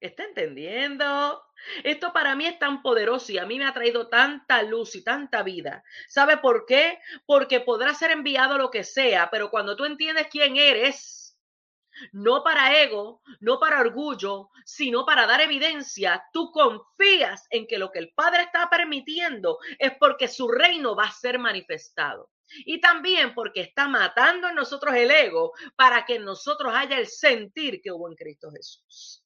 ¿Está 0.00 0.24
entendiendo? 0.24 1.42
Esto 1.82 2.12
para 2.12 2.34
mí 2.34 2.46
es 2.46 2.58
tan 2.58 2.82
poderoso 2.82 3.32
y 3.32 3.38
a 3.38 3.46
mí 3.46 3.58
me 3.58 3.64
ha 3.64 3.72
traído 3.72 4.08
tanta 4.08 4.62
luz 4.62 4.94
y 4.96 5.02
tanta 5.02 5.42
vida. 5.42 5.82
¿Sabe 6.08 6.36
por 6.36 6.66
qué? 6.66 6.98
Porque 7.24 7.60
podrá 7.60 7.94
ser 7.94 8.10
enviado 8.10 8.58
lo 8.58 8.70
que 8.70 8.84
sea, 8.84 9.30
pero 9.30 9.50
cuando 9.50 9.76
tú 9.76 9.86
entiendes 9.86 10.26
quién 10.30 10.56
eres, 10.56 11.23
no 12.12 12.42
para 12.42 12.82
ego, 12.82 13.22
no 13.40 13.58
para 13.58 13.80
orgullo, 13.80 14.50
sino 14.64 15.04
para 15.04 15.26
dar 15.26 15.40
evidencia, 15.40 16.24
tú 16.32 16.50
confías 16.50 17.46
en 17.50 17.66
que 17.66 17.78
lo 17.78 17.90
que 17.90 17.98
el 17.98 18.12
Padre 18.14 18.42
está 18.42 18.68
permitiendo 18.68 19.58
es 19.78 19.92
porque 19.98 20.28
su 20.28 20.48
reino 20.48 20.94
va 20.96 21.04
a 21.04 21.12
ser 21.12 21.38
manifestado. 21.38 22.30
Y 22.66 22.80
también 22.80 23.34
porque 23.34 23.62
está 23.62 23.88
matando 23.88 24.48
en 24.48 24.54
nosotros 24.54 24.94
el 24.94 25.10
ego 25.10 25.52
para 25.76 26.04
que 26.04 26.16
en 26.16 26.24
nosotros 26.24 26.72
haya 26.74 26.98
el 26.98 27.06
sentir 27.06 27.80
que 27.82 27.90
hubo 27.90 28.08
en 28.08 28.16
Cristo 28.16 28.50
Jesús. 28.50 29.24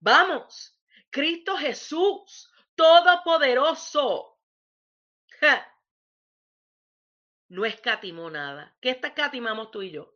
Vamos, 0.00 0.78
Cristo 1.10 1.56
Jesús, 1.56 2.50
todopoderoso. 2.74 4.38
No 7.48 7.64
escatimó 7.64 8.30
nada. 8.30 8.76
¿Qué 8.80 8.90
escatimamos 8.90 9.70
tú 9.70 9.82
y 9.82 9.90
yo? 9.90 10.14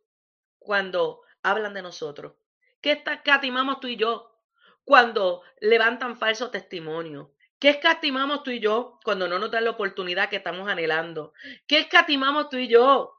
Cuando 0.59 1.23
hablan 1.43 1.73
de 1.73 1.81
nosotros. 1.81 2.33
¿Qué 2.81 3.03
escatimamos 3.05 3.79
tú 3.79 3.87
y 3.87 3.95
yo 3.95 4.35
cuando 4.83 5.43
levantan 5.61 6.17
falso 6.17 6.49
testimonio? 6.49 7.33
¿Qué 7.59 7.69
escatimamos 7.69 8.43
tú 8.43 8.51
y 8.51 8.59
yo 8.59 8.99
cuando 9.05 9.27
no 9.27 9.39
nos 9.39 9.51
dan 9.51 9.63
la 9.63 9.71
oportunidad 9.71 10.29
que 10.29 10.37
estamos 10.37 10.67
anhelando? 10.67 11.33
¿Qué 11.67 11.79
escatimamos 11.79 12.49
tú 12.49 12.57
y 12.57 12.67
yo? 12.67 13.17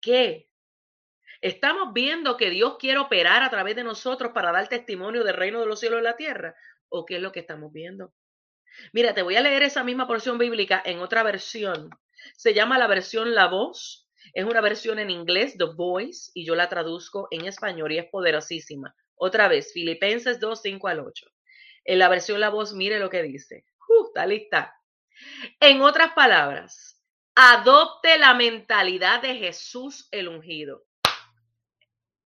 ¿Qué? 0.00 0.48
¿Estamos 1.40 1.92
viendo 1.92 2.36
que 2.36 2.50
Dios 2.50 2.76
quiere 2.78 2.98
operar 2.98 3.42
a 3.42 3.50
través 3.50 3.76
de 3.76 3.84
nosotros 3.84 4.32
para 4.32 4.50
dar 4.50 4.66
testimonio 4.68 5.22
del 5.22 5.36
reino 5.36 5.60
de 5.60 5.66
los 5.66 5.78
cielos 5.78 6.00
y 6.00 6.04
la 6.04 6.16
tierra? 6.16 6.56
¿O 6.88 7.04
qué 7.04 7.16
es 7.16 7.22
lo 7.22 7.32
que 7.32 7.40
estamos 7.40 7.72
viendo? 7.72 8.12
Mira, 8.92 9.14
te 9.14 9.22
voy 9.22 9.36
a 9.36 9.40
leer 9.40 9.62
esa 9.62 9.84
misma 9.84 10.06
porción 10.06 10.38
bíblica 10.38 10.82
en 10.84 11.00
otra 11.00 11.22
versión. 11.22 11.90
Se 12.36 12.54
llama 12.54 12.78
la 12.78 12.86
versión 12.86 13.34
La 13.34 13.46
Voz. 13.46 14.03
Es 14.32 14.44
una 14.44 14.60
versión 14.60 14.98
en 14.98 15.10
inglés, 15.10 15.56
The 15.58 15.66
Voice, 15.76 16.30
y 16.34 16.46
yo 16.46 16.54
la 16.54 16.68
traduzco 16.68 17.28
en 17.30 17.44
español 17.46 17.92
y 17.92 17.98
es 17.98 18.06
poderosísima. 18.06 18.94
Otra 19.16 19.48
vez, 19.48 19.72
Filipenses 19.72 20.40
2, 20.40 20.60
5 20.62 20.88
al 20.88 21.00
8. 21.00 21.26
En 21.84 21.98
la 21.98 22.08
versión 22.08 22.40
La 22.40 22.48
Voz, 22.48 22.72
mire 22.74 22.98
lo 22.98 23.10
que 23.10 23.22
dice. 23.22 23.64
Uh, 23.88 24.06
está 24.06 24.26
lista. 24.26 24.74
En 25.60 25.82
otras 25.82 26.12
palabras, 26.12 27.02
adopte 27.34 28.18
la 28.18 28.34
mentalidad 28.34 29.22
de 29.22 29.36
Jesús 29.36 30.08
el 30.10 30.28
ungido. 30.28 30.84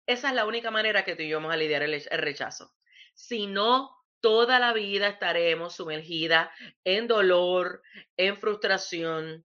Esa 0.07 0.29
es 0.29 0.35
la 0.35 0.47
única 0.47 0.71
manera 0.71 1.05
que 1.05 1.17
tú 1.17 1.23
y 1.23 1.29
yo 1.29 1.37
vamos 1.37 1.53
a 1.53 1.59
lidiar 1.59 1.83
el, 1.83 1.95
el 1.95 2.19
rechazo. 2.19 2.73
Si 3.15 3.47
no, 3.47 3.91
toda 4.21 4.59
la 4.59 4.73
vida 4.73 5.09
estaremos 5.09 5.75
sumergida 5.75 6.51
en 6.85 7.07
dolor, 7.07 7.83
en 8.17 8.39
frustración, 8.39 9.45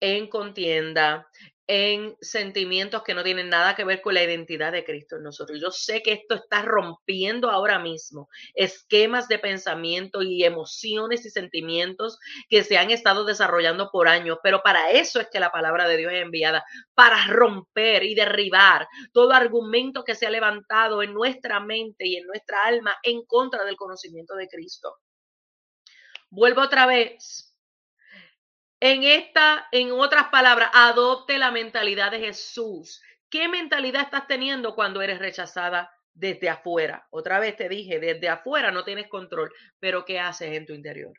en 0.00 0.28
contienda, 0.28 1.28
en 1.66 2.16
sentimientos 2.20 3.02
que 3.02 3.14
no 3.14 3.22
tienen 3.22 3.48
nada 3.48 3.76
que 3.76 3.84
ver 3.84 4.02
con 4.02 4.14
la 4.14 4.22
identidad 4.22 4.72
de 4.72 4.84
Cristo 4.84 5.16
en 5.16 5.22
nosotros. 5.22 5.60
Yo 5.60 5.70
sé 5.70 6.02
que 6.02 6.12
esto 6.12 6.34
está 6.34 6.62
rompiendo 6.62 7.50
ahora 7.50 7.78
mismo 7.78 8.28
esquemas 8.54 9.28
de 9.28 9.38
pensamiento 9.38 10.22
y 10.22 10.44
emociones 10.44 11.24
y 11.24 11.30
sentimientos 11.30 12.18
que 12.48 12.64
se 12.64 12.78
han 12.78 12.90
estado 12.90 13.24
desarrollando 13.24 13.90
por 13.90 14.08
años, 14.08 14.38
pero 14.42 14.62
para 14.62 14.90
eso 14.90 15.20
es 15.20 15.28
que 15.30 15.40
la 15.40 15.52
palabra 15.52 15.86
de 15.86 15.96
Dios 15.96 16.12
es 16.12 16.22
enviada, 16.22 16.64
para 16.94 17.26
romper 17.28 18.02
y 18.02 18.14
derribar 18.14 18.88
todo 19.12 19.32
argumento 19.32 20.04
que 20.04 20.14
se 20.14 20.26
ha 20.26 20.30
levantado 20.30 21.02
en 21.02 21.14
nuestra 21.14 21.60
mente 21.60 22.06
y 22.06 22.16
en 22.16 22.26
nuestra 22.26 22.64
alma 22.64 22.96
en 23.02 23.24
contra 23.24 23.64
del 23.64 23.76
conocimiento 23.76 24.34
de 24.34 24.48
Cristo. 24.48 24.98
Vuelvo 26.30 26.62
otra 26.62 26.86
vez 26.86 27.51
en 28.82 29.04
esta, 29.04 29.68
en 29.70 29.92
otras 29.92 30.28
palabras, 30.28 30.70
adopte 30.74 31.38
la 31.38 31.52
mentalidad 31.52 32.10
de 32.10 32.18
Jesús. 32.18 33.00
¿Qué 33.30 33.48
mentalidad 33.48 34.02
estás 34.02 34.26
teniendo 34.26 34.74
cuando 34.74 35.00
eres 35.02 35.20
rechazada 35.20 35.90
desde 36.14 36.48
afuera. 36.48 37.06
Otra 37.10 37.38
vez 37.38 37.56
te 37.56 37.68
dije, 37.68 37.98
desde 37.98 38.28
afuera 38.28 38.70
no 38.70 38.84
tienes 38.84 39.08
control, 39.08 39.52
pero 39.78 40.04
¿qué 40.04 40.18
haces 40.18 40.52
en 40.56 40.66
tu 40.66 40.72
interior? 40.72 41.16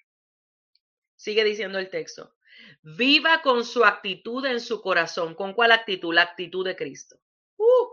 Sigue 1.16 1.44
diciendo 1.44 1.80
el 1.80 1.90
texto. 1.90 2.36
Viva 2.82 3.42
con 3.42 3.66
su 3.66 3.84
actitud 3.84 4.46
en 4.46 4.60
su 4.60 4.82
corazón. 4.82 5.36
¿Con 5.36 5.54
cuál 5.54 5.72
actitud? 5.72 6.14
La 6.14 6.24
actitud 6.24 6.66
de 6.66 6.76
Cristo. 6.76 7.18
Uh. 7.58 7.88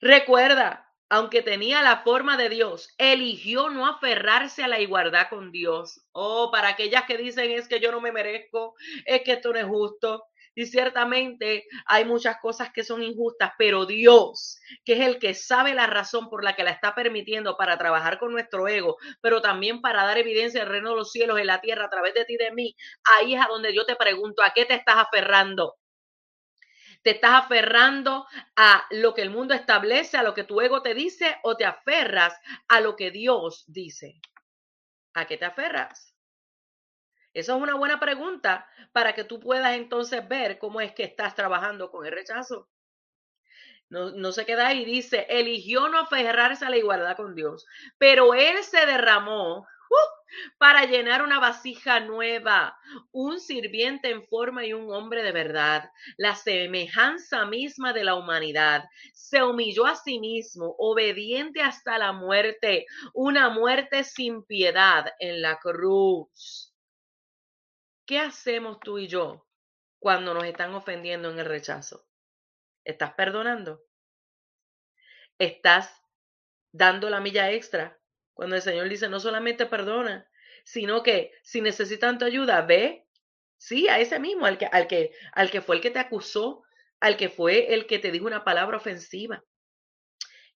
Recuerda, 0.00 0.93
aunque 1.08 1.42
tenía 1.42 1.82
la 1.82 2.02
forma 2.02 2.36
de 2.36 2.48
Dios, 2.48 2.94
eligió 2.98 3.70
no 3.70 3.86
aferrarse 3.86 4.62
a 4.64 4.68
la 4.68 4.80
igualdad 4.80 5.28
con 5.30 5.52
Dios. 5.52 6.02
Oh, 6.12 6.50
para 6.50 6.68
aquellas 6.68 7.04
que 7.04 7.16
dicen 7.18 7.50
es 7.52 7.68
que 7.68 7.80
yo 7.80 7.92
no 7.92 8.00
me 8.00 8.12
merezco, 8.12 8.74
es 9.04 9.22
que 9.22 9.32
esto 9.32 9.52
no 9.52 9.58
es 9.58 9.66
justo. 9.66 10.24
Y 10.56 10.66
ciertamente 10.66 11.66
hay 11.86 12.04
muchas 12.04 12.36
cosas 12.40 12.70
que 12.72 12.84
son 12.84 13.02
injustas, 13.02 13.52
pero 13.58 13.86
Dios, 13.86 14.58
que 14.84 14.92
es 14.94 15.00
el 15.00 15.18
que 15.18 15.34
sabe 15.34 15.74
la 15.74 15.88
razón 15.88 16.30
por 16.30 16.44
la 16.44 16.54
que 16.54 16.62
la 16.62 16.70
está 16.70 16.94
permitiendo 16.94 17.56
para 17.56 17.76
trabajar 17.76 18.18
con 18.20 18.32
nuestro 18.32 18.68
ego, 18.68 18.96
pero 19.20 19.42
también 19.42 19.80
para 19.80 20.04
dar 20.04 20.16
evidencia 20.18 20.60
del 20.60 20.68
reino 20.70 20.90
de 20.90 20.96
los 20.96 21.10
cielos 21.10 21.40
en 21.40 21.48
la 21.48 21.60
tierra 21.60 21.86
a 21.86 21.90
través 21.90 22.14
de 22.14 22.24
ti 22.24 22.34
y 22.34 22.36
de 22.36 22.52
mí, 22.52 22.76
ahí 23.18 23.34
es 23.34 23.40
a 23.44 23.48
donde 23.48 23.74
yo 23.74 23.84
te 23.84 23.96
pregunto, 23.96 24.42
¿a 24.44 24.52
qué 24.54 24.64
te 24.64 24.74
estás 24.74 24.96
aferrando? 24.98 25.74
¿Te 27.04 27.10
estás 27.10 27.44
aferrando 27.44 28.26
a 28.56 28.86
lo 28.90 29.12
que 29.12 29.20
el 29.20 29.28
mundo 29.28 29.52
establece, 29.52 30.16
a 30.16 30.22
lo 30.22 30.32
que 30.32 30.44
tu 30.44 30.62
ego 30.62 30.80
te 30.80 30.94
dice, 30.94 31.36
o 31.42 31.54
te 31.54 31.66
aferras 31.66 32.34
a 32.66 32.80
lo 32.80 32.96
que 32.96 33.10
Dios 33.10 33.64
dice? 33.66 34.22
¿A 35.12 35.26
qué 35.26 35.36
te 35.36 35.44
aferras? 35.44 36.14
Esa 37.34 37.54
es 37.54 37.62
una 37.62 37.74
buena 37.74 38.00
pregunta 38.00 38.66
para 38.92 39.14
que 39.14 39.24
tú 39.24 39.38
puedas 39.38 39.74
entonces 39.74 40.26
ver 40.26 40.58
cómo 40.58 40.80
es 40.80 40.94
que 40.94 41.04
estás 41.04 41.34
trabajando 41.34 41.90
con 41.90 42.06
el 42.06 42.12
rechazo. 42.12 42.70
No, 43.90 44.12
no, 44.12 44.32
se 44.32 44.46
queda 44.46 44.68
ahí, 44.68 44.86
dice, 44.86 45.26
eligió 45.28 45.88
no 45.90 45.98
aferrarse 45.98 46.64
a 46.64 46.70
la 46.70 46.78
igualdad 46.78 47.16
con 47.16 47.34
Dios, 47.34 47.66
pero 47.98 48.32
él 48.32 48.64
se 48.64 48.86
derramó 48.86 49.66
para 50.58 50.84
llenar 50.86 51.22
una 51.22 51.38
vasija 51.40 52.00
nueva, 52.00 52.76
un 53.12 53.40
sirviente 53.40 54.10
en 54.10 54.26
forma 54.26 54.64
y 54.64 54.72
un 54.72 54.92
hombre 54.92 55.22
de 55.22 55.32
verdad, 55.32 55.90
la 56.16 56.34
semejanza 56.34 57.46
misma 57.46 57.92
de 57.92 58.04
la 58.04 58.14
humanidad. 58.14 58.84
Se 59.12 59.42
humilló 59.42 59.86
a 59.86 59.96
sí 59.96 60.18
mismo, 60.18 60.74
obediente 60.78 61.60
hasta 61.62 61.98
la 61.98 62.12
muerte, 62.12 62.86
una 63.12 63.50
muerte 63.50 64.04
sin 64.04 64.44
piedad 64.44 65.06
en 65.18 65.42
la 65.42 65.58
cruz. 65.58 66.72
¿Qué 68.06 68.18
hacemos 68.18 68.80
tú 68.80 68.98
y 68.98 69.08
yo 69.08 69.46
cuando 69.98 70.34
nos 70.34 70.44
están 70.44 70.74
ofendiendo 70.74 71.30
en 71.30 71.38
el 71.38 71.46
rechazo? 71.46 72.06
¿Estás 72.84 73.14
perdonando? 73.14 73.80
¿Estás 75.38 76.02
dando 76.72 77.08
la 77.08 77.20
milla 77.20 77.50
extra? 77.50 77.98
Cuando 78.34 78.56
el 78.56 78.62
Señor 78.62 78.88
dice, 78.88 79.08
no 79.08 79.20
solamente 79.20 79.66
perdona, 79.66 80.28
sino 80.64 81.02
que 81.02 81.32
si 81.42 81.60
necesitan 81.60 82.18
tu 82.18 82.24
ayuda, 82.24 82.62
ve, 82.62 83.06
sí, 83.56 83.88
a 83.88 83.98
ese 84.00 84.18
mismo, 84.18 84.46
al 84.46 84.58
que, 84.58 84.66
al 84.66 84.86
que, 84.86 85.12
al 85.32 85.50
que 85.50 85.60
fue 85.60 85.76
el 85.76 85.82
que 85.82 85.90
te 85.90 85.98
acusó, 85.98 86.64
al 87.00 87.16
que 87.16 87.28
fue 87.28 87.74
el 87.74 87.86
que 87.86 87.98
te 87.98 88.10
dijo 88.10 88.26
una 88.26 88.44
palabra 88.44 88.76
ofensiva. 88.76 89.44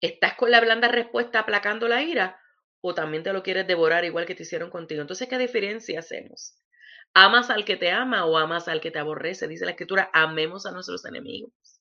¿Estás 0.01 0.35
con 0.35 0.51
la 0.51 0.61
blanda 0.61 0.89
respuesta 0.89 1.41
aplacando 1.41 1.89
la 1.89 2.03
ira? 2.03 2.41
¿O 2.81 2.95
también 2.95 3.23
te 3.23 3.33
lo 3.33 3.43
quieres 3.43 3.67
devorar 3.67 4.05
igual 4.05 4.27
que 4.27 4.35
te 4.35 4.43
hicieron 4.43 4.71
contigo? 4.71 5.01
Entonces, 5.01 5.29
¿qué 5.29 5.39
diferencia 5.39 6.01
hacemos? 6.01 6.57
¿Amas 7.15 7.51
al 7.51 7.65
que 7.65 7.77
te 7.77 7.91
ama 7.91 8.27
o 8.27 8.37
amas 8.37 8.69
al 8.69 8.81
que 8.81 8.91
te 8.91 8.99
aborrece? 8.99 9.49
Dice 9.49 9.65
la 9.65 9.73
escritura, 9.73 10.11
amemos 10.13 10.67
a 10.67 10.71
nuestros 10.71 11.05
enemigos. 11.07 11.76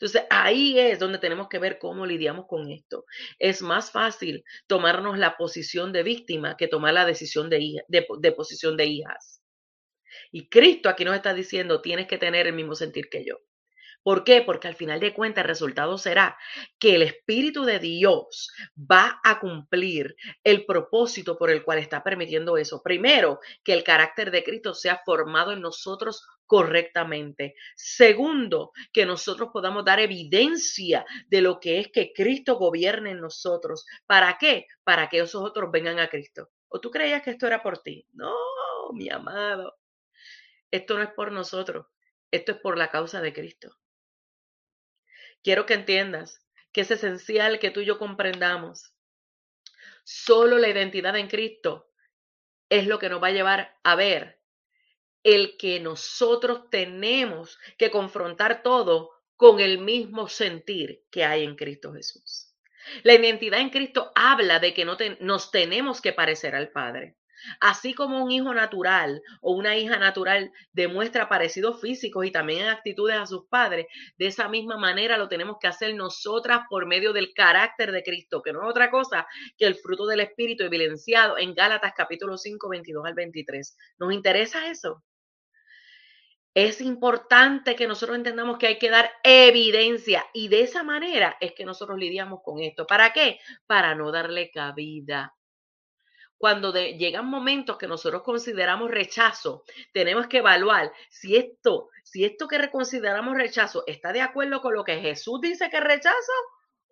Entonces 0.00 0.22
ahí 0.30 0.78
es 0.78 0.98
donde 0.98 1.18
tenemos 1.18 1.48
que 1.48 1.58
ver 1.58 1.78
cómo 1.78 2.06
lidiamos 2.06 2.46
con 2.46 2.70
esto. 2.70 3.04
Es 3.38 3.60
más 3.60 3.90
fácil 3.90 4.44
tomarnos 4.66 5.18
la 5.18 5.36
posición 5.36 5.92
de 5.92 6.02
víctima 6.02 6.56
que 6.56 6.68
tomar 6.68 6.94
la 6.94 7.04
decisión 7.04 7.50
de, 7.50 7.84
de 7.88 8.32
posición 8.32 8.78
de 8.78 8.86
hijas. 8.86 9.42
Y 10.32 10.48
Cristo 10.48 10.88
aquí 10.88 11.04
nos 11.04 11.16
está 11.16 11.34
diciendo, 11.34 11.82
tienes 11.82 12.06
que 12.06 12.16
tener 12.16 12.46
el 12.46 12.54
mismo 12.54 12.74
sentir 12.74 13.10
que 13.10 13.24
yo. 13.26 13.36
¿Por 14.02 14.24
qué? 14.24 14.42
Porque 14.42 14.68
al 14.68 14.76
final 14.76 14.98
de 14.98 15.12
cuentas 15.12 15.42
el 15.42 15.48
resultado 15.48 15.98
será 15.98 16.38
que 16.78 16.94
el 16.94 17.02
Espíritu 17.02 17.64
de 17.64 17.78
Dios 17.78 18.50
va 18.76 19.20
a 19.22 19.40
cumplir 19.40 20.16
el 20.42 20.64
propósito 20.64 21.36
por 21.36 21.50
el 21.50 21.62
cual 21.62 21.78
está 21.78 22.02
permitiendo 22.02 22.56
eso. 22.56 22.82
Primero, 22.82 23.40
que 23.62 23.74
el 23.74 23.84
carácter 23.84 24.30
de 24.30 24.42
Cristo 24.42 24.74
sea 24.74 25.02
formado 25.04 25.52
en 25.52 25.60
nosotros 25.60 26.26
correctamente. 26.46 27.54
Segundo, 27.76 28.72
que 28.92 29.06
nosotros 29.06 29.50
podamos 29.52 29.84
dar 29.84 30.00
evidencia 30.00 31.04
de 31.28 31.42
lo 31.42 31.60
que 31.60 31.78
es 31.78 31.88
que 31.92 32.12
Cristo 32.12 32.56
gobierne 32.56 33.10
en 33.10 33.20
nosotros. 33.20 33.86
¿Para 34.06 34.38
qué? 34.38 34.66
Para 34.82 35.08
que 35.08 35.18
esos 35.18 35.42
otros 35.42 35.70
vengan 35.70 35.98
a 35.98 36.08
Cristo. 36.08 36.50
¿O 36.68 36.80
tú 36.80 36.90
creías 36.90 37.22
que 37.22 37.30
esto 37.30 37.46
era 37.46 37.62
por 37.62 37.78
ti? 37.78 38.06
No, 38.14 38.34
mi 38.94 39.10
amado. 39.10 39.76
Esto 40.70 40.96
no 40.96 41.02
es 41.02 41.10
por 41.10 41.32
nosotros. 41.32 41.86
Esto 42.30 42.52
es 42.52 42.58
por 42.58 42.78
la 42.78 42.90
causa 42.90 43.20
de 43.20 43.32
Cristo. 43.32 43.76
Quiero 45.42 45.66
que 45.66 45.74
entiendas 45.74 46.44
que 46.72 46.82
es 46.82 46.90
esencial 46.90 47.58
que 47.58 47.70
tú 47.70 47.80
y 47.80 47.86
yo 47.86 47.98
comprendamos. 47.98 48.92
Solo 50.04 50.58
la 50.58 50.68
identidad 50.68 51.16
en 51.16 51.28
Cristo 51.28 51.90
es 52.68 52.86
lo 52.86 52.98
que 52.98 53.08
nos 53.08 53.22
va 53.22 53.28
a 53.28 53.32
llevar 53.32 53.78
a 53.82 53.96
ver 53.96 54.40
el 55.22 55.56
que 55.56 55.80
nosotros 55.80 56.70
tenemos 56.70 57.58
que 57.76 57.90
confrontar 57.90 58.62
todo 58.62 59.10
con 59.36 59.60
el 59.60 59.78
mismo 59.78 60.28
sentir 60.28 61.04
que 61.10 61.24
hay 61.24 61.44
en 61.44 61.56
Cristo 61.56 61.92
Jesús. 61.92 62.54
La 63.02 63.14
identidad 63.14 63.60
en 63.60 63.70
Cristo 63.70 64.12
habla 64.14 64.58
de 64.58 64.72
que 64.72 64.84
no 64.84 64.96
nos 65.20 65.50
tenemos 65.50 66.00
que 66.00 66.12
parecer 66.12 66.54
al 66.54 66.70
Padre. 66.70 67.16
Así 67.60 67.94
como 67.94 68.22
un 68.22 68.30
hijo 68.30 68.54
natural 68.54 69.22
o 69.40 69.52
una 69.52 69.76
hija 69.76 69.98
natural 69.98 70.52
demuestra 70.72 71.28
parecidos 71.28 71.80
físicos 71.80 72.26
y 72.26 72.30
también 72.30 72.66
actitudes 72.66 73.16
a 73.16 73.26
sus 73.26 73.46
padres, 73.46 73.86
de 74.18 74.26
esa 74.26 74.48
misma 74.48 74.76
manera 74.76 75.18
lo 75.18 75.28
tenemos 75.28 75.56
que 75.60 75.68
hacer 75.68 75.94
nosotras 75.94 76.62
por 76.68 76.86
medio 76.86 77.12
del 77.12 77.32
carácter 77.34 77.92
de 77.92 78.02
Cristo, 78.02 78.42
que 78.42 78.52
no 78.52 78.62
es 78.62 78.68
otra 78.68 78.90
cosa 78.90 79.26
que 79.56 79.66
el 79.66 79.74
fruto 79.74 80.06
del 80.06 80.20
Espíritu 80.20 80.64
evidenciado 80.64 81.38
en 81.38 81.54
Gálatas 81.54 81.92
capítulo 81.96 82.36
5, 82.36 82.68
22 82.68 83.04
al 83.04 83.14
23. 83.14 83.76
¿Nos 83.98 84.12
interesa 84.12 84.70
eso? 84.70 85.02
Es 86.54 86.80
importante 86.80 87.76
que 87.76 87.86
nosotros 87.86 88.16
entendamos 88.16 88.58
que 88.58 88.66
hay 88.66 88.78
que 88.78 88.90
dar 88.90 89.12
evidencia 89.22 90.26
y 90.34 90.48
de 90.48 90.62
esa 90.62 90.82
manera 90.82 91.36
es 91.40 91.52
que 91.52 91.64
nosotros 91.64 91.96
lidiamos 91.96 92.40
con 92.42 92.58
esto. 92.60 92.86
¿Para 92.86 93.12
qué? 93.12 93.38
Para 93.66 93.94
no 93.94 94.10
darle 94.10 94.50
cabida 94.50 95.32
cuando 96.40 96.72
llegan 96.72 97.26
momentos 97.26 97.76
que 97.76 97.86
nosotros 97.86 98.22
consideramos 98.22 98.90
rechazo, 98.90 99.62
tenemos 99.92 100.26
que 100.26 100.38
evaluar 100.38 100.90
si 101.10 101.36
esto, 101.36 101.90
si 102.02 102.24
esto 102.24 102.48
que 102.48 102.56
reconsideramos 102.56 103.36
rechazo 103.36 103.84
está 103.86 104.10
de 104.10 104.22
acuerdo 104.22 104.62
con 104.62 104.72
lo 104.72 104.82
que 104.82 105.02
Jesús 105.02 105.42
dice 105.42 105.68
que 105.68 105.80
rechazo 105.80 106.32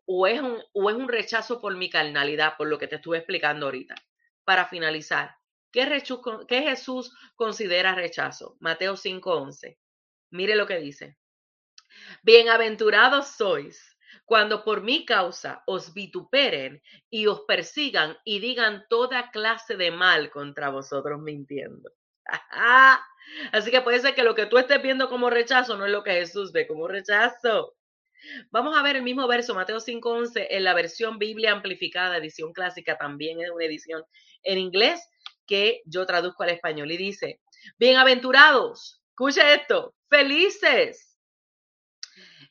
o 0.05 0.26
es 0.26 0.42
un, 0.42 0.62
o 0.74 0.90
es 0.90 0.96
un 0.96 1.09
rechazo 1.09 1.62
por 1.62 1.74
mi 1.78 1.88
carnalidad, 1.88 2.59
por 2.59 2.68
lo 2.68 2.76
que 2.76 2.88
te 2.88 2.96
estuve 2.96 3.16
explicando 3.16 3.64
ahorita. 3.64 3.94
Para 4.44 4.66
finalizar, 4.66 5.34
¿qué, 5.72 6.03
qué 6.46 6.61
Jesús 6.61 7.16
considera 7.34 7.94
rechazo? 7.94 8.59
Mateo 8.61 8.96
5:11. 8.96 9.78
Mire 10.28 10.57
lo 10.57 10.66
que 10.66 10.76
dice. 10.76 11.16
Bienaventurados 12.22 13.28
sois 13.28 13.88
cuando 14.24 14.64
por 14.64 14.82
mi 14.82 15.04
causa 15.04 15.62
os 15.66 15.94
vituperen 15.94 16.82
y 17.11 17.26
os 17.26 17.42
persigan 17.42 18.16
y 18.24 18.40
digan 18.40 18.84
toda 18.88 19.30
clase 19.30 19.76
de 19.76 19.90
mal 19.90 20.30
contra 20.30 20.68
vosotros 20.70 21.20
mintiendo. 21.20 21.90
Así 23.52 23.70
que 23.70 23.80
puede 23.80 24.00
ser 24.00 24.14
que 24.14 24.22
lo 24.22 24.34
que 24.34 24.46
tú 24.46 24.59
estés 24.59 24.80
viendo 24.82 25.09
como 25.09 25.30
rechazo 25.30 25.76
no 25.76 25.86
es 25.86 25.92
lo 25.92 26.02
que 26.02 26.12
Jesús 26.12 26.52
ve 26.52 26.66
como 26.66 26.88
rechazo. 26.88 27.74
Vamos 28.50 28.76
a 28.76 28.82
ver 28.82 28.96
el 28.96 29.02
mismo 29.02 29.26
verso, 29.28 29.54
Mateo 29.54 29.78
5:11, 29.80 30.48
en 30.50 30.64
la 30.64 30.74
versión 30.74 31.18
Biblia 31.18 31.52
amplificada, 31.52 32.16
edición 32.16 32.52
clásica, 32.52 32.96
también 32.96 33.40
es 33.40 33.50
una 33.50 33.64
edición 33.64 34.02
en 34.42 34.59
inglés 34.59 35.00
que 35.46 35.82
yo 35.86 36.04
traduzco 36.04 36.42
al 36.42 36.50
español 36.50 36.90
y 36.90 36.96
dice, 36.96 37.40
bienaventurados, 37.78 39.00
escucha 39.11 39.54
esto, 39.54 39.94
felices 40.09 41.07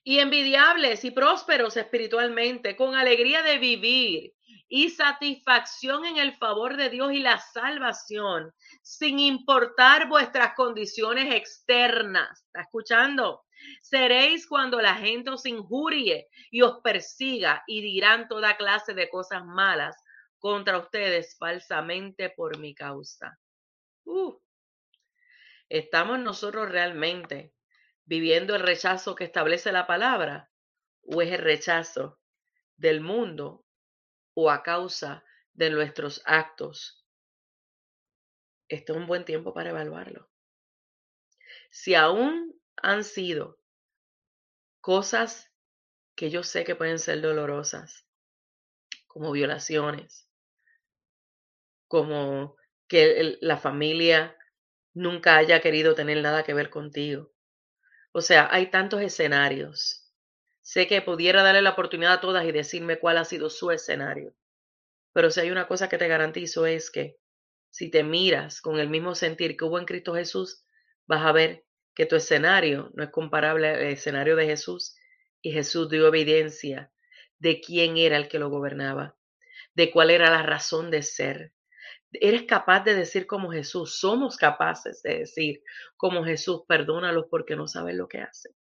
y 0.07 0.19
envidiables 0.19 1.03
y 1.03 1.11
prósperos 1.11 1.75
espiritualmente, 1.75 2.77
con 2.77 2.95
alegría 2.95 3.43
de 3.43 3.57
vivir 3.57 4.33
y 4.69 4.89
satisfacción 4.89 6.05
en 6.05 6.15
el 6.15 6.33
favor 6.37 6.77
de 6.77 6.89
Dios 6.89 7.11
y 7.11 7.19
la 7.19 7.39
salvación, 7.39 8.53
sin 8.81 9.19
importar 9.19 10.07
vuestras 10.07 10.53
condiciones 10.55 11.35
externas. 11.35 12.41
¿Está 12.45 12.61
escuchando? 12.61 13.43
Seréis 13.81 14.47
cuando 14.47 14.79
la 14.79 14.95
gente 14.95 15.29
os 15.29 15.45
injurie 15.45 16.29
y 16.51 16.61
os 16.61 16.79
persiga 16.81 17.65
y 17.67 17.81
dirán 17.81 18.29
toda 18.29 18.55
clase 18.55 18.93
de 18.93 19.09
cosas 19.09 19.43
malas 19.43 19.97
contra 20.39 20.77
ustedes 20.77 21.35
falsamente 21.37 22.29
por 22.29 22.57
mi 22.59 22.73
causa. 22.73 23.37
Uh. 24.05 24.39
¿Estamos 25.67 26.17
nosotros 26.19 26.71
realmente 26.71 27.56
viviendo 28.07 28.55
el 28.55 28.61
rechazo 28.61 29.15
que 29.15 29.25
establece 29.25 29.71
la 29.71 29.85
palabra 29.85 30.49
o 31.03 31.21
es 31.21 31.31
el 31.31 31.39
rechazo 31.39 32.19
del 32.77 33.01
mundo 33.01 33.65
o 34.33 34.49
a 34.49 34.63
causa 34.63 35.23
de 35.53 35.69
nuestros 35.69 36.21
actos. 36.25 37.05
Este 38.69 38.93
es 38.93 38.97
un 38.97 39.07
buen 39.07 39.25
tiempo 39.25 39.53
para 39.53 39.69
evaluarlo. 39.69 40.29
Si 41.69 41.95
aún 41.95 42.59
han 42.77 43.03
sido 43.03 43.59
cosas 44.79 45.51
que 46.15 46.29
yo 46.29 46.43
sé 46.43 46.63
que 46.63 46.75
pueden 46.75 46.99
ser 46.99 47.21
dolorosas, 47.21 48.05
como 49.07 49.31
violaciones, 49.31 50.29
como 51.87 52.55
que 52.87 53.37
la 53.41 53.57
familia 53.57 54.37
nunca 54.93 55.37
haya 55.37 55.59
querido 55.61 55.93
tener 55.93 56.21
nada 56.21 56.43
que 56.43 56.53
ver 56.53 56.69
contigo. 56.69 57.33
O 58.17 58.21
sea, 58.21 58.47
hay 58.49 58.71
tantos 58.71 58.99
escenarios. 59.03 60.11
Sé 60.63 60.87
que 60.87 61.03
pudiera 61.03 61.43
darle 61.43 61.61
la 61.61 61.69
oportunidad 61.69 62.13
a 62.13 62.19
todas 62.19 62.45
y 62.45 62.51
decirme 62.51 62.97
cuál 62.97 63.19
ha 63.19 63.25
sido 63.25 63.51
su 63.51 63.69
escenario. 63.69 64.33
Pero 65.13 65.29
si 65.29 65.41
hay 65.41 65.51
una 65.51 65.67
cosa 65.67 65.87
que 65.87 65.99
te 65.99 66.07
garantizo 66.07 66.65
es 66.65 66.89
que 66.89 67.19
si 67.69 67.91
te 67.91 68.01
miras 68.01 68.59
con 68.59 68.79
el 68.79 68.89
mismo 68.89 69.13
sentir 69.13 69.55
que 69.55 69.65
hubo 69.65 69.77
en 69.77 69.85
Cristo 69.85 70.15
Jesús, 70.15 70.63
vas 71.05 71.27
a 71.27 71.31
ver 71.31 71.67
que 71.93 72.07
tu 72.07 72.15
escenario 72.15 72.89
no 72.95 73.03
es 73.03 73.11
comparable 73.11 73.69
al 73.69 73.83
escenario 73.83 74.35
de 74.35 74.47
Jesús 74.47 74.95
y 75.43 75.51
Jesús 75.51 75.87
dio 75.87 76.07
evidencia 76.07 76.91
de 77.37 77.61
quién 77.61 77.97
era 77.97 78.17
el 78.17 78.29
que 78.29 78.39
lo 78.39 78.49
gobernaba, 78.49 79.15
de 79.75 79.91
cuál 79.91 80.09
era 80.09 80.31
la 80.31 80.41
razón 80.41 80.89
de 80.89 81.03
ser, 81.03 81.53
Eres 82.11 82.43
capaz 82.43 82.83
de 82.83 82.95
decir 82.95 83.27
como 83.27 83.51
Jesús, 83.51 83.99
somos 83.99 84.37
capaces 84.37 85.01
de 85.03 85.19
decir 85.19 85.61
como 85.97 86.23
Jesús, 86.23 86.61
perdónalos 86.67 87.25
porque 87.29 87.55
no 87.55 87.67
saben 87.67 87.97
lo 87.97 88.07
que 88.07 88.19
hacen. 88.19 88.53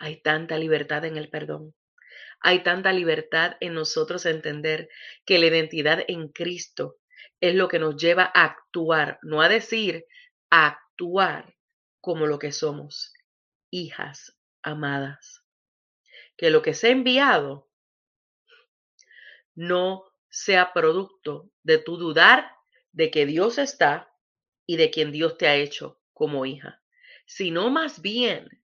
Hay 0.00 0.22
tanta 0.22 0.56
libertad 0.58 1.04
en 1.04 1.16
el 1.16 1.28
perdón. 1.28 1.74
Hay 2.40 2.62
tanta 2.62 2.92
libertad 2.92 3.56
en 3.60 3.74
nosotros 3.74 4.24
entender 4.26 4.88
que 5.26 5.38
la 5.38 5.46
identidad 5.46 6.04
en 6.06 6.28
Cristo 6.28 6.96
es 7.40 7.54
lo 7.54 7.68
que 7.68 7.78
nos 7.78 7.96
lleva 7.96 8.30
a 8.34 8.44
actuar, 8.44 9.18
no 9.22 9.42
a 9.42 9.48
decir, 9.48 10.06
a 10.50 10.66
actuar 10.66 11.54
como 12.00 12.26
lo 12.26 12.38
que 12.38 12.52
somos, 12.52 13.12
hijas 13.70 14.36
amadas. 14.62 15.44
Que 16.36 16.50
lo 16.50 16.62
que 16.62 16.74
se 16.74 16.88
ha 16.88 16.90
enviado 16.90 17.68
no 19.56 20.07
sea 20.30 20.72
producto 20.72 21.50
de 21.62 21.78
tu 21.78 21.96
dudar 21.96 22.50
de 22.92 23.10
que 23.10 23.26
Dios 23.26 23.58
está 23.58 24.12
y 24.66 24.76
de 24.76 24.90
quien 24.90 25.12
Dios 25.12 25.38
te 25.38 25.48
ha 25.48 25.56
hecho 25.56 26.00
como 26.12 26.46
hija, 26.46 26.82
sino 27.26 27.70
más 27.70 28.02
bien 28.02 28.62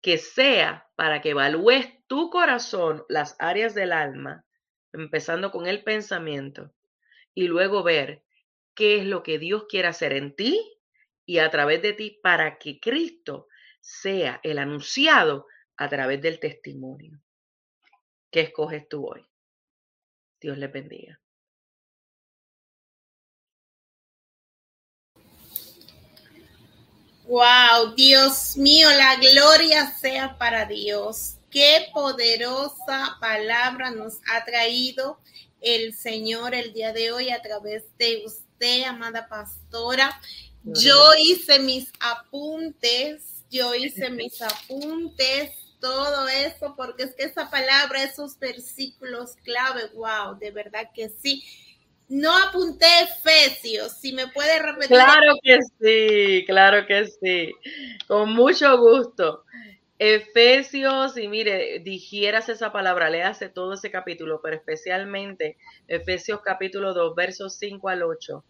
que 0.00 0.18
sea 0.18 0.88
para 0.94 1.20
que 1.20 1.30
evalúes 1.30 1.86
tu 2.06 2.30
corazón, 2.30 3.04
las 3.08 3.36
áreas 3.38 3.74
del 3.74 3.92
alma, 3.92 4.46
empezando 4.92 5.50
con 5.50 5.66
el 5.66 5.82
pensamiento, 5.82 6.72
y 7.34 7.48
luego 7.48 7.82
ver 7.82 8.22
qué 8.74 8.98
es 8.98 9.04
lo 9.04 9.22
que 9.22 9.38
Dios 9.38 9.64
quiere 9.68 9.88
hacer 9.88 10.12
en 10.12 10.34
ti 10.34 10.60
y 11.26 11.38
a 11.38 11.50
través 11.50 11.82
de 11.82 11.92
ti 11.92 12.18
para 12.22 12.58
que 12.58 12.78
Cristo 12.78 13.48
sea 13.80 14.40
el 14.42 14.58
anunciado 14.58 15.46
a 15.76 15.88
través 15.88 16.22
del 16.22 16.40
testimonio. 16.40 17.20
¿Qué 18.30 18.40
escoges 18.40 18.88
tú 18.88 19.06
hoy? 19.06 19.26
Dios 20.40 20.58
les 20.58 20.72
bendiga. 20.72 21.20
Wow, 27.24 27.94
Dios 27.96 28.56
mío, 28.56 28.88
la 28.90 29.16
gloria 29.16 29.92
sea 29.98 30.38
para 30.38 30.64
Dios. 30.64 31.38
Qué 31.50 31.88
poderosa 31.92 33.16
palabra 33.20 33.90
nos 33.90 34.18
ha 34.32 34.44
traído 34.44 35.18
el 35.60 35.94
Señor 35.94 36.54
el 36.54 36.72
día 36.72 36.92
de 36.92 37.10
hoy 37.10 37.30
a 37.30 37.42
través 37.42 37.84
de 37.98 38.22
usted, 38.24 38.84
amada 38.84 39.26
pastora. 39.28 40.20
Yo 40.62 41.14
hice 41.18 41.58
mis 41.58 41.90
apuntes, 41.98 43.44
yo 43.50 43.74
hice 43.74 44.10
mis 44.10 44.40
apuntes 44.40 45.50
todo 45.86 46.28
eso, 46.28 46.74
porque 46.76 47.04
es 47.04 47.14
que 47.14 47.24
esa 47.24 47.48
palabra, 47.48 48.02
esos 48.02 48.36
versículos 48.40 49.36
clave, 49.44 49.82
wow, 49.94 50.36
de 50.36 50.50
verdad 50.50 50.90
que 50.92 51.08
sí. 51.08 51.44
No 52.08 52.36
apunté 52.36 52.86
Efesios, 53.02 53.92
si 53.92 54.12
me 54.12 54.26
puede 54.28 54.60
repetir. 54.60 54.88
Claro 54.88 55.34
que 55.42 55.58
sí, 55.80 56.44
claro 56.46 56.86
que 56.86 57.06
sí, 57.06 57.54
con 58.08 58.32
mucho 58.32 58.76
gusto. 58.78 59.44
Efesios, 59.98 61.16
y 61.16 61.28
mire, 61.28 61.78
digieras 61.80 62.48
esa 62.48 62.72
palabra, 62.72 63.08
léase 63.08 63.48
todo 63.48 63.74
ese 63.74 63.90
capítulo, 63.90 64.40
pero 64.42 64.56
especialmente 64.56 65.56
Efesios 65.86 66.40
capítulo 66.42 66.94
2, 66.94 67.14
versos 67.14 67.56
5 67.58 67.88
al 67.88 68.02
8. 68.02 68.44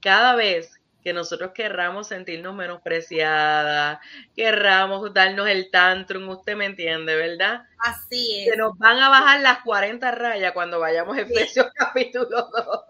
Cada 0.00 0.34
vez 0.34 0.79
que 1.02 1.12
nosotros 1.12 1.52
querramos 1.54 2.08
sentirnos 2.08 2.54
menospreciadas, 2.54 3.98
querramos 4.34 5.12
darnos 5.14 5.48
el 5.48 5.70
tantrum, 5.70 6.28
usted 6.28 6.56
me 6.56 6.66
entiende, 6.66 7.16
¿verdad? 7.16 7.62
Así 7.78 8.40
es. 8.40 8.50
Que 8.50 8.56
nos 8.56 8.76
van 8.78 8.98
a 8.98 9.08
bajar 9.08 9.40
las 9.40 9.62
40 9.62 10.10
rayas 10.10 10.52
cuando 10.52 10.78
vayamos 10.78 11.16
a 11.16 11.22
Efesios 11.22 11.66
capítulo 11.74 12.28
2. 12.28 12.80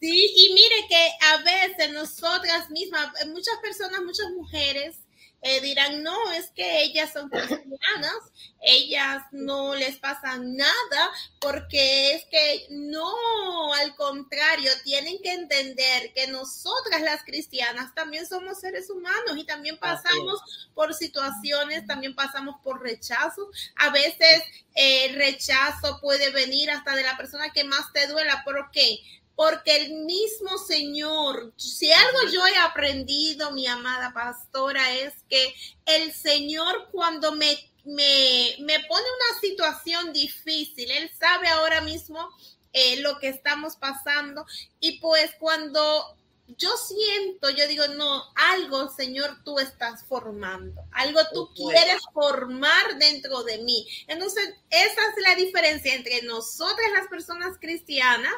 Sí, 0.00 0.32
y 0.36 0.52
mire 0.54 0.86
que 0.88 1.10
a 1.32 1.36
veces 1.38 1.92
nosotras 1.92 2.68
mismas, 2.70 3.08
muchas 3.28 3.56
personas, 3.62 4.02
muchas 4.02 4.30
mujeres, 4.32 5.03
eh, 5.46 5.60
dirán, 5.60 6.02
no, 6.02 6.32
es 6.32 6.50
que 6.52 6.84
ellas 6.84 7.12
son 7.12 7.28
cristianas, 7.28 8.16
ellas 8.62 9.22
no 9.30 9.74
les 9.74 9.98
pasa 9.98 10.38
nada, 10.38 11.10
porque 11.38 12.14
es 12.14 12.24
que 12.30 12.66
no, 12.70 13.74
al 13.74 13.94
contrario, 13.94 14.70
tienen 14.84 15.18
que 15.22 15.34
entender 15.34 16.14
que 16.14 16.28
nosotras 16.28 17.02
las 17.02 17.24
cristianas 17.24 17.94
también 17.94 18.26
somos 18.26 18.58
seres 18.58 18.88
humanos 18.88 19.36
y 19.36 19.44
también 19.44 19.76
pasamos 19.76 20.70
por 20.74 20.94
situaciones, 20.94 21.86
también 21.86 22.14
pasamos 22.14 22.56
por 22.64 22.80
rechazo. 22.80 23.50
A 23.76 23.90
veces 23.90 24.42
el 24.74 25.14
eh, 25.14 25.14
rechazo 25.14 26.00
puede 26.00 26.30
venir 26.30 26.70
hasta 26.70 26.96
de 26.96 27.02
la 27.02 27.18
persona 27.18 27.52
que 27.52 27.64
más 27.64 27.92
te 27.92 28.06
duela. 28.06 28.40
¿Por 28.46 28.70
qué? 28.70 28.98
Porque 29.36 29.76
el 29.76 29.94
mismo 30.04 30.58
Señor, 30.58 31.52
si 31.56 31.92
algo 31.92 32.18
yo 32.32 32.46
he 32.46 32.56
aprendido, 32.58 33.50
mi 33.52 33.66
amada 33.66 34.12
pastora, 34.12 34.94
es 34.94 35.14
que 35.28 35.54
el 35.86 36.12
Señor 36.12 36.88
cuando 36.92 37.32
me, 37.32 37.58
me, 37.84 38.56
me 38.60 38.80
pone 38.84 39.04
una 39.04 39.40
situación 39.40 40.12
difícil, 40.12 40.90
Él 40.90 41.10
sabe 41.18 41.48
ahora 41.48 41.80
mismo 41.80 42.28
eh, 42.72 43.00
lo 43.00 43.18
que 43.18 43.28
estamos 43.28 43.76
pasando 43.76 44.46
y 44.80 44.98
pues 44.98 45.32
cuando 45.38 46.16
yo 46.46 46.76
siento, 46.76 47.48
yo 47.50 47.66
digo, 47.66 47.86
no, 47.88 48.22
algo, 48.34 48.90
Señor, 48.90 49.42
tú 49.44 49.58
estás 49.58 50.04
formando, 50.06 50.82
algo 50.92 51.20
tú 51.32 51.50
quieres 51.54 52.02
formar 52.12 52.98
dentro 52.98 53.42
de 53.44 53.58
mí. 53.58 53.86
Entonces, 54.08 54.50
esa 54.68 54.86
es 54.90 55.22
la 55.26 55.34
diferencia 55.36 55.94
entre 55.94 56.22
nosotras 56.22 56.86
las 56.92 57.08
personas 57.08 57.56
cristianas 57.58 58.34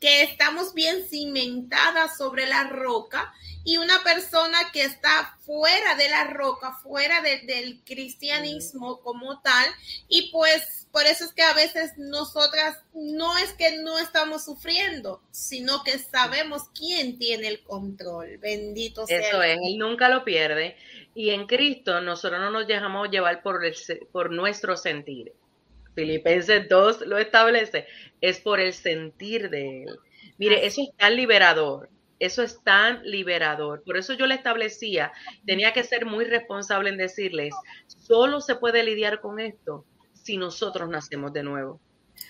que 0.00 0.22
estamos 0.22 0.74
bien 0.74 1.04
cimentadas 1.08 2.18
sobre 2.18 2.46
la 2.46 2.64
roca 2.64 3.32
y 3.64 3.76
una 3.76 4.02
persona 4.02 4.58
que 4.72 4.82
está 4.82 5.36
fuera 5.46 5.94
de 5.94 6.08
la 6.08 6.24
roca, 6.24 6.72
fuera 6.82 7.22
del 7.22 7.80
cristianismo 7.84 9.00
como 9.00 9.40
tal, 9.40 9.64
y 10.08 10.32
pues 10.32 10.88
por 10.90 11.06
eso 11.06 11.24
es 11.24 11.32
que 11.32 11.42
a 11.42 11.54
veces 11.54 11.92
nosotras 11.96 12.78
no 12.92 13.38
es 13.38 13.52
que 13.54 13.78
no 13.78 13.98
estamos 13.98 14.44
sufriendo, 14.44 15.22
sino 15.30 15.84
que 15.84 15.98
sabemos 15.98 16.64
quién 16.76 17.18
tiene 17.18 17.48
el 17.48 17.62
control. 17.62 18.38
Bendito 18.38 19.06
sea. 19.06 19.20
Eso 19.20 19.42
es, 19.42 19.56
él 19.62 19.78
nunca 19.78 20.08
lo 20.08 20.24
pierde. 20.24 20.76
Y 21.14 21.30
en 21.30 21.46
Cristo 21.46 22.00
nosotros 22.00 22.40
no 22.40 22.50
nos 22.50 22.66
dejamos 22.66 23.08
llevar 23.10 23.42
por, 23.42 23.64
el, 23.64 23.74
por 24.10 24.32
nuestro 24.32 24.76
sentir. 24.76 25.32
Filipenses 25.94 26.68
2 26.68 27.06
lo 27.06 27.18
establece, 27.18 27.86
es 28.20 28.40
por 28.40 28.60
el 28.60 28.72
sentir 28.72 29.50
de 29.50 29.82
él. 29.84 29.98
Mire, 30.38 30.66
eso 30.66 30.82
es 30.82 30.96
tan 30.96 31.16
liberador, 31.16 31.88
eso 32.18 32.42
es 32.42 32.62
tan 32.62 33.02
liberador. 33.04 33.82
Por 33.84 33.96
eso 33.96 34.14
yo 34.14 34.26
le 34.26 34.34
establecía, 34.34 35.12
tenía 35.44 35.72
que 35.72 35.84
ser 35.84 36.06
muy 36.06 36.24
responsable 36.24 36.90
en 36.90 36.96
decirles, 36.96 37.54
solo 37.86 38.40
se 38.40 38.56
puede 38.56 38.82
lidiar 38.82 39.20
con 39.20 39.40
esto 39.40 39.84
si 40.12 40.36
nosotros 40.36 40.88
nacemos 40.88 41.32
de 41.32 41.42
nuevo. 41.42 41.80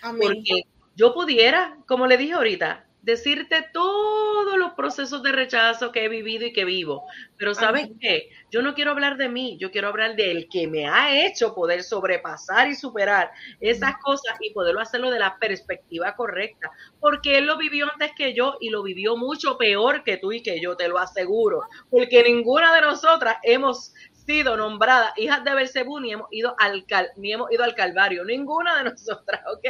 Porque 0.03 0.63
yo 0.97 1.15
pudiera, 1.15 1.77
como 1.87 2.07
le 2.07 2.17
dije 2.17 2.33
ahorita, 2.33 2.87
decirte 3.03 3.69
todos 3.73 4.57
los 4.57 4.73
procesos 4.73 5.23
de 5.23 5.33
rechazo 5.33 5.91
que 5.91 6.05
he 6.05 6.09
vivido 6.09 6.47
y 6.47 6.53
que 6.53 6.65
vivo. 6.65 7.05
Pero 7.37 7.55
¿sabes 7.55 7.89
qué? 8.01 8.31
Yo 8.51 8.63
no 8.63 8.75
quiero 8.75 8.93
hablar 8.93 9.17
de 9.17 9.29
mí, 9.29 9.59
yo 9.59 9.71
quiero 9.73 9.89
hablar 9.89 10.15
del 10.15 10.49
que 10.49 10.69
me 10.69 10.87
ha 10.87 11.27
hecho 11.27 11.55
poder 11.55 11.83
sobrepasar 11.83 12.69
y 12.69 12.77
superar 12.77 13.33
esas 13.61 13.97
cosas 13.99 14.37
y 14.41 14.53
poderlo 14.53 14.81
hacerlo 14.81 15.11
de 15.11 15.19
la 15.19 15.37
perspectiva 15.39 16.15
correcta. 16.15 16.71
Porque 17.01 17.39
él 17.39 17.47
lo 17.47 17.59
vivió 17.59 17.91
antes 17.93 18.13
que 18.17 18.35
yo 18.35 18.57
y 18.61 18.71
lo 18.71 18.83
vivió 18.83 19.17
mucho 19.17 19.59
peor 19.59 20.05
que 20.05 20.17
tú 20.19 20.33
y 20.33 20.43
que 20.43 20.61
yo, 20.61 20.77
te 20.77 20.89
lo 20.89 20.99
aseguro. 20.99 21.63
Porque 21.91 22.23
ninguna 22.23 22.73
de 22.75 22.83
nosotras 22.83 23.37
hemos 23.43 23.93
sido 24.25 24.57
nombradas 24.57 25.13
hijas 25.17 25.45
de 25.45 25.55
Belcebú 25.55 26.01
ni 26.01 26.13
hemos 26.13 26.29
ido 26.31 26.55
al 26.59 26.85
ni 27.17 27.33
hemos 27.33 27.51
ido 27.53 27.65
al 27.65 27.75
Calvario, 27.75 28.25
ninguna 28.25 28.79
de 28.79 28.91
nosotras, 28.91 29.43
¿ok? 29.53 29.67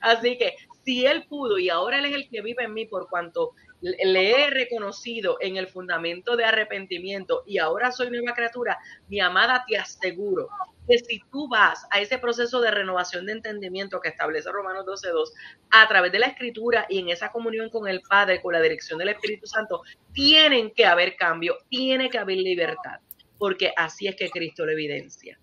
Así 0.00 0.38
que 0.38 0.54
si 0.84 1.04
él 1.04 1.24
pudo 1.28 1.58
y 1.58 1.68
ahora 1.68 1.98
él 1.98 2.06
es 2.06 2.14
el 2.14 2.28
que 2.28 2.42
vive 2.42 2.64
en 2.64 2.74
mí 2.74 2.86
por 2.86 3.08
cuanto 3.08 3.52
le 3.80 4.30
he 4.30 4.50
reconocido 4.50 5.36
en 5.40 5.56
el 5.56 5.68
fundamento 5.68 6.36
de 6.36 6.44
arrepentimiento 6.44 7.42
y 7.46 7.58
ahora 7.58 7.92
soy 7.92 8.10
nueva 8.10 8.34
criatura, 8.34 8.78
mi 9.08 9.20
amada, 9.20 9.64
te 9.68 9.76
aseguro 9.76 10.48
que 10.88 10.98
si 10.98 11.20
tú 11.30 11.48
vas 11.48 11.86
a 11.90 12.00
ese 12.00 12.18
proceso 12.18 12.60
de 12.60 12.70
renovación 12.70 13.26
de 13.26 13.32
entendimiento 13.32 14.00
que 14.00 14.08
establece 14.08 14.50
Romanos 14.50 14.86
12.2 14.86 15.30
a 15.70 15.88
través 15.88 16.12
de 16.12 16.20
la 16.20 16.26
escritura 16.26 16.86
y 16.88 17.00
en 17.00 17.08
esa 17.08 17.30
comunión 17.32 17.68
con 17.70 17.88
el 17.88 18.00
Padre, 18.02 18.40
con 18.40 18.52
la 18.52 18.60
dirección 18.60 18.98
del 18.98 19.08
Espíritu 19.08 19.46
Santo, 19.46 19.82
tienen 20.12 20.70
que 20.70 20.86
haber 20.86 21.16
cambio, 21.16 21.56
tiene 21.68 22.08
que 22.08 22.18
haber 22.18 22.38
libertad, 22.38 23.00
porque 23.38 23.72
así 23.76 24.06
es 24.06 24.16
que 24.16 24.30
Cristo 24.30 24.64
lo 24.64 24.72
evidencia. 24.72 25.38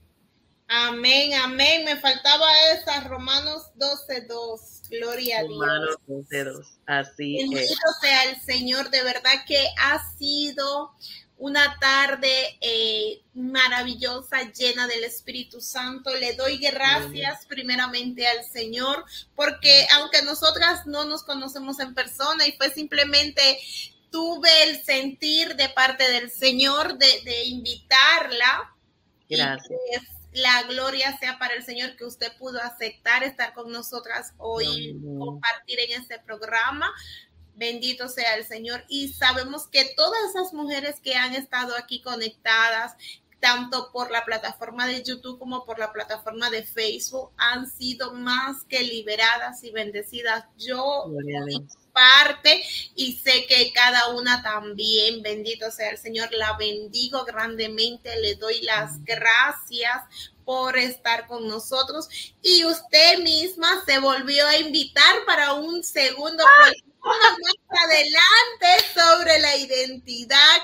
Amén, 0.68 1.34
amén. 1.36 1.86
Me 1.86 1.98
faltaba 1.98 2.48
esa, 2.74 3.02
Romanos 3.02 3.72
12.2. 3.78 4.90
Gloria 4.90 5.40
a 5.40 5.44
Dios. 5.44 5.52
Romanos 5.52 5.98
12.2. 6.08 6.66
Así 6.88 7.38
Bendito 7.38 7.62
es. 7.62 7.78
sea 8.02 8.24
el 8.32 8.42
Señor, 8.42 8.90
de 8.90 9.04
verdad 9.04 9.46
que 9.48 9.68
ha 9.80 10.04
sido 10.18 10.92
una 11.38 11.78
tarde 11.80 12.58
eh, 12.62 13.22
maravillosa, 13.34 14.52
llena 14.52 14.88
del 14.88 15.04
Espíritu 15.04 15.60
Santo. 15.60 16.16
Le 16.16 16.34
doy 16.34 16.58
gracias 16.58 17.46
primeramente 17.48 18.26
al 18.26 18.46
Señor, 18.46 19.04
porque 19.36 19.86
aunque 19.96 20.22
nosotras 20.22 20.86
no 20.86 21.06
nos 21.06 21.24
conocemos 21.24 21.80
en 21.80 21.94
persona 21.94 22.48
y 22.48 22.54
fue 22.54 22.70
simplemente 22.70 23.60
tuve 24.14 24.50
el 24.66 24.84
sentir 24.84 25.56
de 25.56 25.70
parte 25.70 26.08
del 26.10 26.30
Señor 26.30 27.00
de, 27.00 27.44
invitarla. 27.46 28.76
Gracias 29.28 30.04
la 30.34 30.64
gloria 30.64 31.16
sea 31.20 31.38
para 31.38 31.54
el 31.54 31.64
Señor 31.64 31.96
que 31.96 32.06
usted 32.06 32.36
pudo 32.38 32.60
aceptar 32.60 33.24
estar 33.24 33.54
con 33.54 33.72
nosotras 33.72 34.34
hoy, 34.38 35.00
compartir 35.20 35.80
en 35.80 36.02
este 36.02 36.20
programa. 36.20 36.92
Bendito 37.56 38.10
sea 38.10 38.36
el 38.36 38.46
Señor. 38.46 38.84
Y 38.88 39.10
sabemos 39.10 39.68
que 39.68 39.94
todas 39.96 40.32
esas 40.32 40.54
mujeres 40.54 41.00
que 41.00 41.16
han 41.16 41.36
estado 41.36 41.78
aquí 41.78 42.02
conectadas, 42.02 42.96
tanto 43.40 43.92
por 43.92 44.10
la 44.10 44.26
plataforma 44.26 44.88
de 44.88 45.04
YouTube 45.04 45.38
como 45.38 45.66
por 45.66 45.78
la 45.78 45.92
plataforma 45.92 46.50
de 46.50 46.64
Facebook, 46.64 47.32
han 47.38 47.70
sido 47.70 48.14
más 48.14 48.64
que 48.64 48.82
liberadas 48.82 49.64
y 49.64 49.72
bendecidas. 49.72 50.46
Yo 50.58 51.12
parte 51.94 52.64
y 52.96 53.14
sé 53.18 53.46
que 53.46 53.72
cada 53.72 54.10
una 54.10 54.42
también, 54.44 55.22
bendito 55.22 55.72
sea 55.72 55.92
el 55.92 55.98
Señor, 55.98 56.32
la 56.34 56.58
bendigo 56.58 57.24
grandemente, 57.24 58.20
le 58.20 58.36
doy 58.36 58.62
las 58.62 59.04
gracias 59.04 60.02
por 60.44 60.78
estar 60.78 61.28
con 61.28 61.48
nosotros. 61.48 62.10
Y 62.42 62.66
usted 62.66 63.20
misma 63.20 63.84
se 63.86 64.00
volvió 64.00 64.46
a 64.48 64.58
invitar 64.58 65.26
para 65.26 65.54
un 65.54 65.84
segundo 65.84 66.44
proyecto 66.58 66.94
más 67.02 67.84
adelante 67.84 68.86
sobre 68.94 69.40
la 69.40 69.56
identidad. 69.56 70.58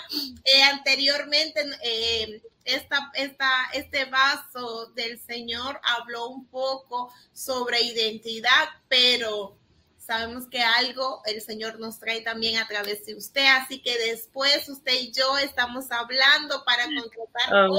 Eh, 0.44 0.64
anteriormente, 0.64 1.64
eh, 1.84 2.42
esta, 2.66 3.12
esta, 3.16 3.70
este 3.74 4.06
vaso 4.06 4.88
del 4.96 5.20
Señor 5.20 5.80
habló 5.84 6.28
un 6.28 6.46
poco 6.48 7.12
sobre 7.34 7.82
identidad, 7.82 8.70
pero 8.88 9.58
sabemos 10.10 10.48
que 10.48 10.60
algo 10.60 11.22
el 11.26 11.40
Señor 11.40 11.80
nos 11.80 12.00
trae 12.00 12.22
también 12.22 12.58
a 12.58 12.68
través 12.68 13.06
de 13.06 13.14
usted, 13.14 13.46
así 13.62 13.80
que 13.80 13.96
después 13.96 14.68
usted 14.68 14.94
y 14.94 15.12
yo 15.12 15.38
estamos 15.38 15.92
hablando 15.92 16.66
para 16.66 16.86
concretar 16.86 17.70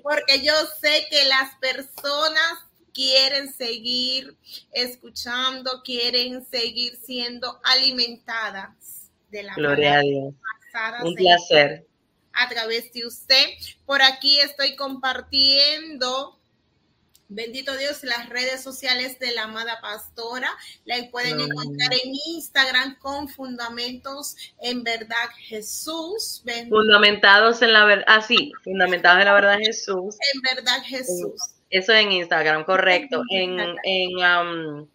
porque 0.00 0.40
yo 0.44 0.52
sé 0.80 1.08
que 1.10 1.24
las 1.24 1.56
personas 1.56 2.52
quieren 2.94 3.52
seguir 3.52 4.36
escuchando, 4.70 5.82
quieren 5.82 6.46
seguir 6.46 6.96
siendo 7.04 7.58
alimentadas 7.64 9.10
de 9.30 9.42
la 9.42 9.54
Gloria 9.56 9.98
a 9.98 10.00
Dios. 10.02 10.34
Un 11.02 11.14
placer. 11.16 11.84
A 12.32 12.48
través 12.48 12.92
de 12.92 13.04
usted. 13.04 13.44
Por 13.84 14.02
aquí 14.02 14.38
estoy 14.38 14.76
compartiendo 14.76 16.37
Bendito 17.30 17.76
Dios, 17.76 18.04
las 18.04 18.30
redes 18.30 18.62
sociales 18.62 19.18
de 19.18 19.32
la 19.32 19.44
amada 19.44 19.80
pastora 19.82 20.48
la 20.86 20.96
pueden 21.10 21.38
encontrar 21.38 21.92
en 21.92 22.14
Instagram 22.26 22.98
con 22.98 23.28
fundamentos 23.28 24.34
en 24.62 24.82
verdad 24.82 25.28
Jesús. 25.36 26.42
Fundamentados 26.70 27.60
en 27.60 27.74
la 27.74 27.84
verdad, 27.84 28.04
ah, 28.08 28.22
sí, 28.22 28.50
fundamentados 28.64 29.20
en 29.20 29.26
la 29.26 29.34
verdad 29.34 29.58
Jesús. 29.58 30.16
En 30.34 30.40
verdad 30.40 30.82
Jesús. 30.84 31.34
Eso 31.68 31.92
en 31.92 32.12
Instagram, 32.12 32.64
correcto. 32.64 33.22
En, 33.30 33.60
en, 33.84 34.88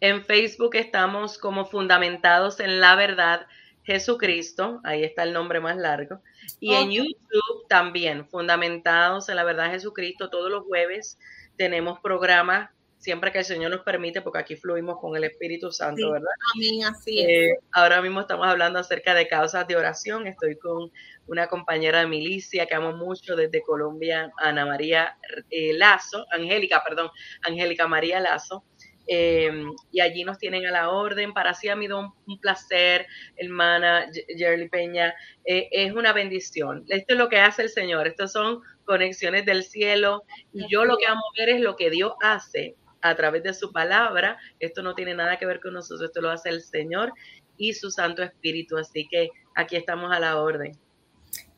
en 0.00 0.24
Facebook 0.24 0.76
estamos 0.76 1.36
como 1.36 1.66
fundamentados 1.66 2.60
en 2.60 2.80
la 2.80 2.94
verdad 2.96 3.46
Jesucristo, 3.82 4.80
ahí 4.84 5.04
está 5.04 5.22
el 5.24 5.34
nombre 5.34 5.60
más 5.60 5.76
largo. 5.76 6.22
Y 6.60 6.72
en 6.72 6.90
YouTube 6.90 7.68
también, 7.68 8.26
fundamentados 8.26 9.28
en 9.28 9.36
la 9.36 9.44
verdad 9.44 9.70
Jesucristo, 9.70 10.30
todos 10.30 10.50
los 10.50 10.64
jueves 10.64 11.18
tenemos 11.56 12.00
programas 12.00 12.70
siempre 13.04 13.30
que 13.30 13.40
el 13.40 13.44
Señor 13.44 13.70
nos 13.70 13.82
permite, 13.82 14.22
porque 14.22 14.38
aquí 14.38 14.56
fluimos 14.56 14.98
con 14.98 15.14
el 15.14 15.24
Espíritu 15.24 15.70
Santo, 15.70 16.10
¿verdad? 16.10 16.30
Amén, 16.54 16.84
así 16.84 17.20
es. 17.20 17.28
Eh, 17.28 17.58
ahora 17.72 18.00
mismo 18.00 18.22
estamos 18.22 18.46
hablando 18.46 18.78
acerca 18.78 19.12
de 19.12 19.28
causas 19.28 19.68
de 19.68 19.76
oración. 19.76 20.26
Estoy 20.26 20.56
con 20.56 20.90
una 21.26 21.46
compañera 21.46 22.00
de 22.00 22.06
milicia 22.06 22.64
que 22.64 22.74
amo 22.74 22.96
mucho 22.96 23.36
desde 23.36 23.60
Colombia, 23.60 24.32
Ana 24.38 24.64
María 24.64 25.18
eh, 25.50 25.74
Lazo, 25.74 26.24
Angélica, 26.30 26.82
perdón, 26.82 27.10
Angélica 27.42 27.86
María 27.86 28.20
Lazo. 28.20 28.64
Em, 29.06 29.70
y 29.92 30.00
allí 30.00 30.24
nos 30.24 30.38
tienen 30.38 30.64
a 30.64 30.70
la 30.70 30.88
orden. 30.88 31.34
Para 31.34 31.52
sí 31.52 31.68
ha 31.68 31.76
sido 31.76 32.14
un, 32.26 32.40
placer, 32.40 33.06
hermana 33.36 34.06
Jerly 34.34 34.70
Peña. 34.70 35.14
Eh, 35.44 35.68
es 35.70 35.92
una 35.92 36.14
bendición. 36.14 36.86
Esto 36.88 37.12
es 37.12 37.18
lo 37.18 37.28
que 37.28 37.38
hace 37.38 37.60
el 37.60 37.68
Señor. 37.68 38.06
Estos 38.06 38.32
son 38.32 38.62
conexiones 38.84 39.44
del 39.44 39.64
cielo. 39.64 40.24
Y 40.52 40.68
yo 40.68 40.84
lo 40.84 40.96
que 40.96 41.06
amo 41.06 41.22
ver 41.38 41.48
es 41.50 41.60
lo 41.60 41.76
que 41.76 41.90
Dios 41.90 42.12
hace 42.22 42.76
a 43.00 43.14
través 43.14 43.42
de 43.42 43.54
su 43.54 43.72
palabra. 43.72 44.38
Esto 44.60 44.82
no 44.82 44.94
tiene 44.94 45.14
nada 45.14 45.38
que 45.38 45.46
ver 45.46 45.60
con 45.60 45.74
nosotros. 45.74 46.08
Esto 46.08 46.20
lo 46.20 46.30
hace 46.30 46.48
el 46.48 46.62
Señor 46.62 47.12
y 47.56 47.74
su 47.74 47.90
Santo 47.90 48.22
Espíritu. 48.22 48.76
Así 48.76 49.06
que 49.08 49.28
aquí 49.54 49.76
estamos 49.76 50.12
a 50.12 50.20
la 50.20 50.40
orden. 50.40 50.78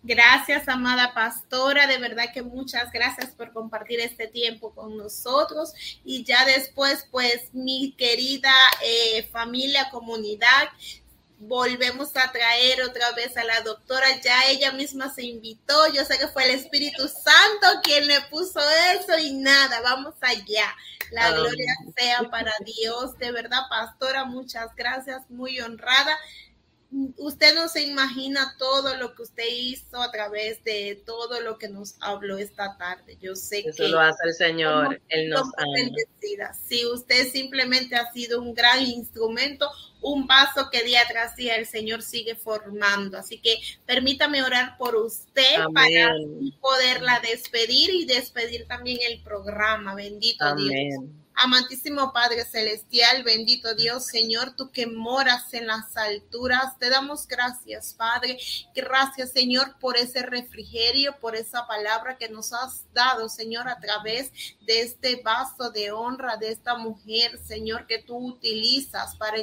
Gracias, 0.02 0.68
amada 0.68 1.14
pastora. 1.14 1.88
De 1.88 1.98
verdad 1.98 2.26
que 2.32 2.42
muchas 2.42 2.92
gracias 2.92 3.32
por 3.32 3.52
compartir 3.52 3.98
este 3.98 4.28
tiempo 4.28 4.72
con 4.72 4.96
nosotros. 4.96 5.72
Y 6.04 6.22
ya 6.22 6.44
después, 6.44 7.08
pues, 7.10 7.52
mi 7.52 7.92
querida 7.98 8.52
eh, 8.84 9.24
familia, 9.32 9.88
comunidad, 9.90 10.68
volvemos 11.38 12.16
a 12.16 12.32
traer 12.32 12.82
otra 12.82 13.12
vez 13.12 13.36
a 13.36 13.44
la 13.44 13.60
doctora. 13.60 14.06
Ya 14.22 14.46
ella 14.48 14.72
misma 14.72 15.12
se 15.12 15.24
invitó. 15.24 15.92
Yo 15.92 16.04
sé 16.04 16.18
que 16.18 16.28
fue 16.28 16.44
el 16.44 16.58
Espíritu 16.58 17.08
Santo 17.08 17.80
quien 17.82 18.06
le 18.06 18.20
puso 18.22 18.60
eso 18.94 19.18
y 19.18 19.34
nada, 19.34 19.80
vamos 19.80 20.14
allá. 20.20 20.74
La 21.12 21.30
gloria 21.30 21.72
sea 21.96 22.24
para 22.30 22.52
Dios. 22.64 23.16
De 23.18 23.30
verdad, 23.30 23.62
pastora, 23.70 24.24
muchas 24.24 24.74
gracias. 24.74 25.22
Muy 25.28 25.60
honrada 25.60 26.16
usted 27.16 27.54
no 27.54 27.68
se 27.68 27.82
imagina 27.82 28.54
todo 28.58 28.96
lo 28.96 29.14
que 29.14 29.22
usted 29.22 29.44
hizo 29.50 30.00
a 30.00 30.10
través 30.10 30.62
de 30.64 31.02
todo 31.04 31.40
lo 31.40 31.58
que 31.58 31.68
nos 31.68 31.96
habló 32.00 32.38
esta 32.38 32.76
tarde. 32.76 33.18
Yo 33.20 33.34
sé 33.34 33.60
Eso 33.60 33.84
que 33.84 33.88
lo 33.88 34.00
hace 34.00 34.24
el 34.24 34.34
Señor, 34.34 35.00
Él 35.08 35.28
nos 35.28 35.48
ama. 35.56 36.52
Si 36.54 36.84
usted 36.86 37.28
simplemente 37.28 37.96
ha 37.96 38.10
sido 38.12 38.40
un 38.40 38.54
gran 38.54 38.82
instrumento, 38.82 39.70
un 40.00 40.26
paso 40.26 40.68
que 40.70 40.82
día 40.84 41.00
tras 41.08 41.36
día 41.36 41.56
el 41.56 41.66
Señor 41.66 42.02
sigue 42.02 42.36
formando. 42.36 43.18
Así 43.18 43.38
que 43.38 43.58
permítame 43.84 44.42
orar 44.42 44.76
por 44.78 44.96
usted 44.96 45.56
para 45.74 46.14
poderla 46.60 47.20
despedir 47.20 47.90
y 47.90 48.04
despedir 48.04 48.66
también 48.66 48.98
el 49.10 49.22
programa. 49.22 49.94
Bendito 49.94 50.54
Dios. 50.54 51.04
Amantísimo 51.38 52.14
Padre 52.14 52.46
Celestial, 52.46 53.22
bendito 53.22 53.74
Dios, 53.74 54.06
Señor, 54.06 54.56
tú 54.56 54.70
que 54.70 54.86
moras 54.86 55.52
en 55.52 55.66
las 55.66 55.94
alturas, 55.94 56.78
te 56.78 56.88
damos 56.88 57.28
gracias, 57.28 57.92
Padre. 57.92 58.38
Gracias, 58.74 59.32
Señor, 59.32 59.78
por 59.78 59.98
ese 59.98 60.22
refrigerio, 60.22 61.14
por 61.20 61.36
esa 61.36 61.66
palabra 61.66 62.16
que 62.16 62.30
nos 62.30 62.54
has 62.54 62.90
dado, 62.94 63.28
Señor, 63.28 63.68
a 63.68 63.78
través 63.78 64.32
de 64.62 64.80
este 64.80 65.16
vaso 65.16 65.70
de 65.70 65.92
honra 65.92 66.38
de 66.38 66.52
esta 66.52 66.78
mujer, 66.78 67.38
Señor, 67.44 67.86
que 67.86 68.02
tú 68.02 68.16
utilizas 68.16 69.14
para 69.16 69.36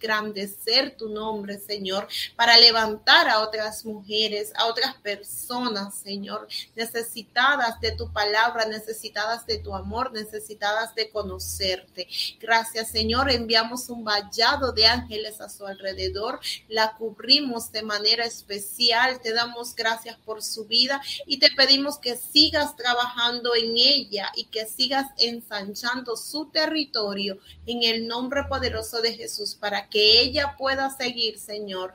engrandecer 0.00 0.96
tu 0.96 1.08
nombre, 1.08 1.58
Señor, 1.58 2.08
para 2.36 2.56
levantar 2.56 3.28
a 3.28 3.40
otras 3.40 3.84
mujeres, 3.84 4.52
a 4.56 4.66
otras 4.66 4.94
personas, 4.96 5.94
Señor, 5.94 6.48
necesitadas 6.74 7.80
de 7.80 7.92
tu 7.92 8.10
palabra, 8.12 8.64
necesitadas 8.64 9.46
de 9.46 9.58
tu 9.58 9.74
amor, 9.74 10.12
necesitadas 10.12 10.94
de 10.94 11.10
conocerte. 11.10 12.08
Gracias, 12.40 12.90
Señor. 12.90 13.30
Enviamos 13.30 13.90
un 13.90 14.04
vallado 14.04 14.72
de 14.72 14.86
ángeles 14.86 15.40
a 15.40 15.48
su 15.48 15.66
alrededor, 15.66 16.40
la 16.68 16.94
cubrimos 16.96 17.70
de 17.72 17.82
manera 17.82 18.24
especial. 18.24 19.20
Te 19.20 19.32
damos 19.32 19.74
gracias 19.74 20.16
por 20.24 20.42
su 20.42 20.64
vida 20.64 21.00
y 21.26 21.38
te 21.38 21.50
pedimos 21.50 21.98
que 21.98 22.16
sigas 22.16 22.74
trabajando 22.76 23.54
en 23.54 23.76
ella 23.76 24.30
y 24.34 24.44
que 24.44 24.64
sigas 24.66 25.06
ensanchando 25.18 26.16
su 26.16 26.46
territorio 26.46 27.38
en 27.66 27.82
el 27.82 28.06
nombre 28.06 28.44
poderoso 28.48 29.02
de 29.02 29.12
Jesús 29.12 29.54
para 29.54 29.89
que 29.90 30.20
ella 30.20 30.54
pueda 30.56 30.90
seguir, 30.90 31.38
Señor, 31.38 31.94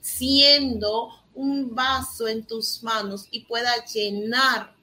siendo 0.00 1.10
un 1.34 1.74
vaso 1.74 2.28
en 2.28 2.44
tus 2.44 2.82
manos 2.82 3.26
y 3.30 3.44
pueda 3.44 3.84
llenar 3.84 4.74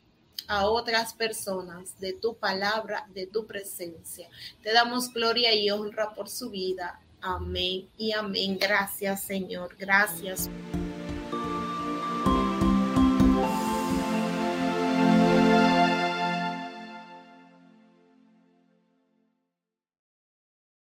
a 0.48 0.68
otras 0.68 1.14
personas 1.14 2.00
de 2.00 2.14
tu 2.14 2.36
palabra, 2.36 3.08
de 3.14 3.28
tu 3.28 3.46
presencia. 3.46 4.30
Te 4.62 4.74
damos 4.74 5.12
gloria 5.12 5.54
y 5.54 5.70
honra 5.70 6.14
por 6.14 6.30
su 6.30 6.50
vida. 6.50 7.00
Amén 7.22 7.88
y 7.98 8.12
amén. 8.12 8.58
Gracias, 8.60 9.24
Señor. 9.24 9.76
Gracias. 9.78 10.50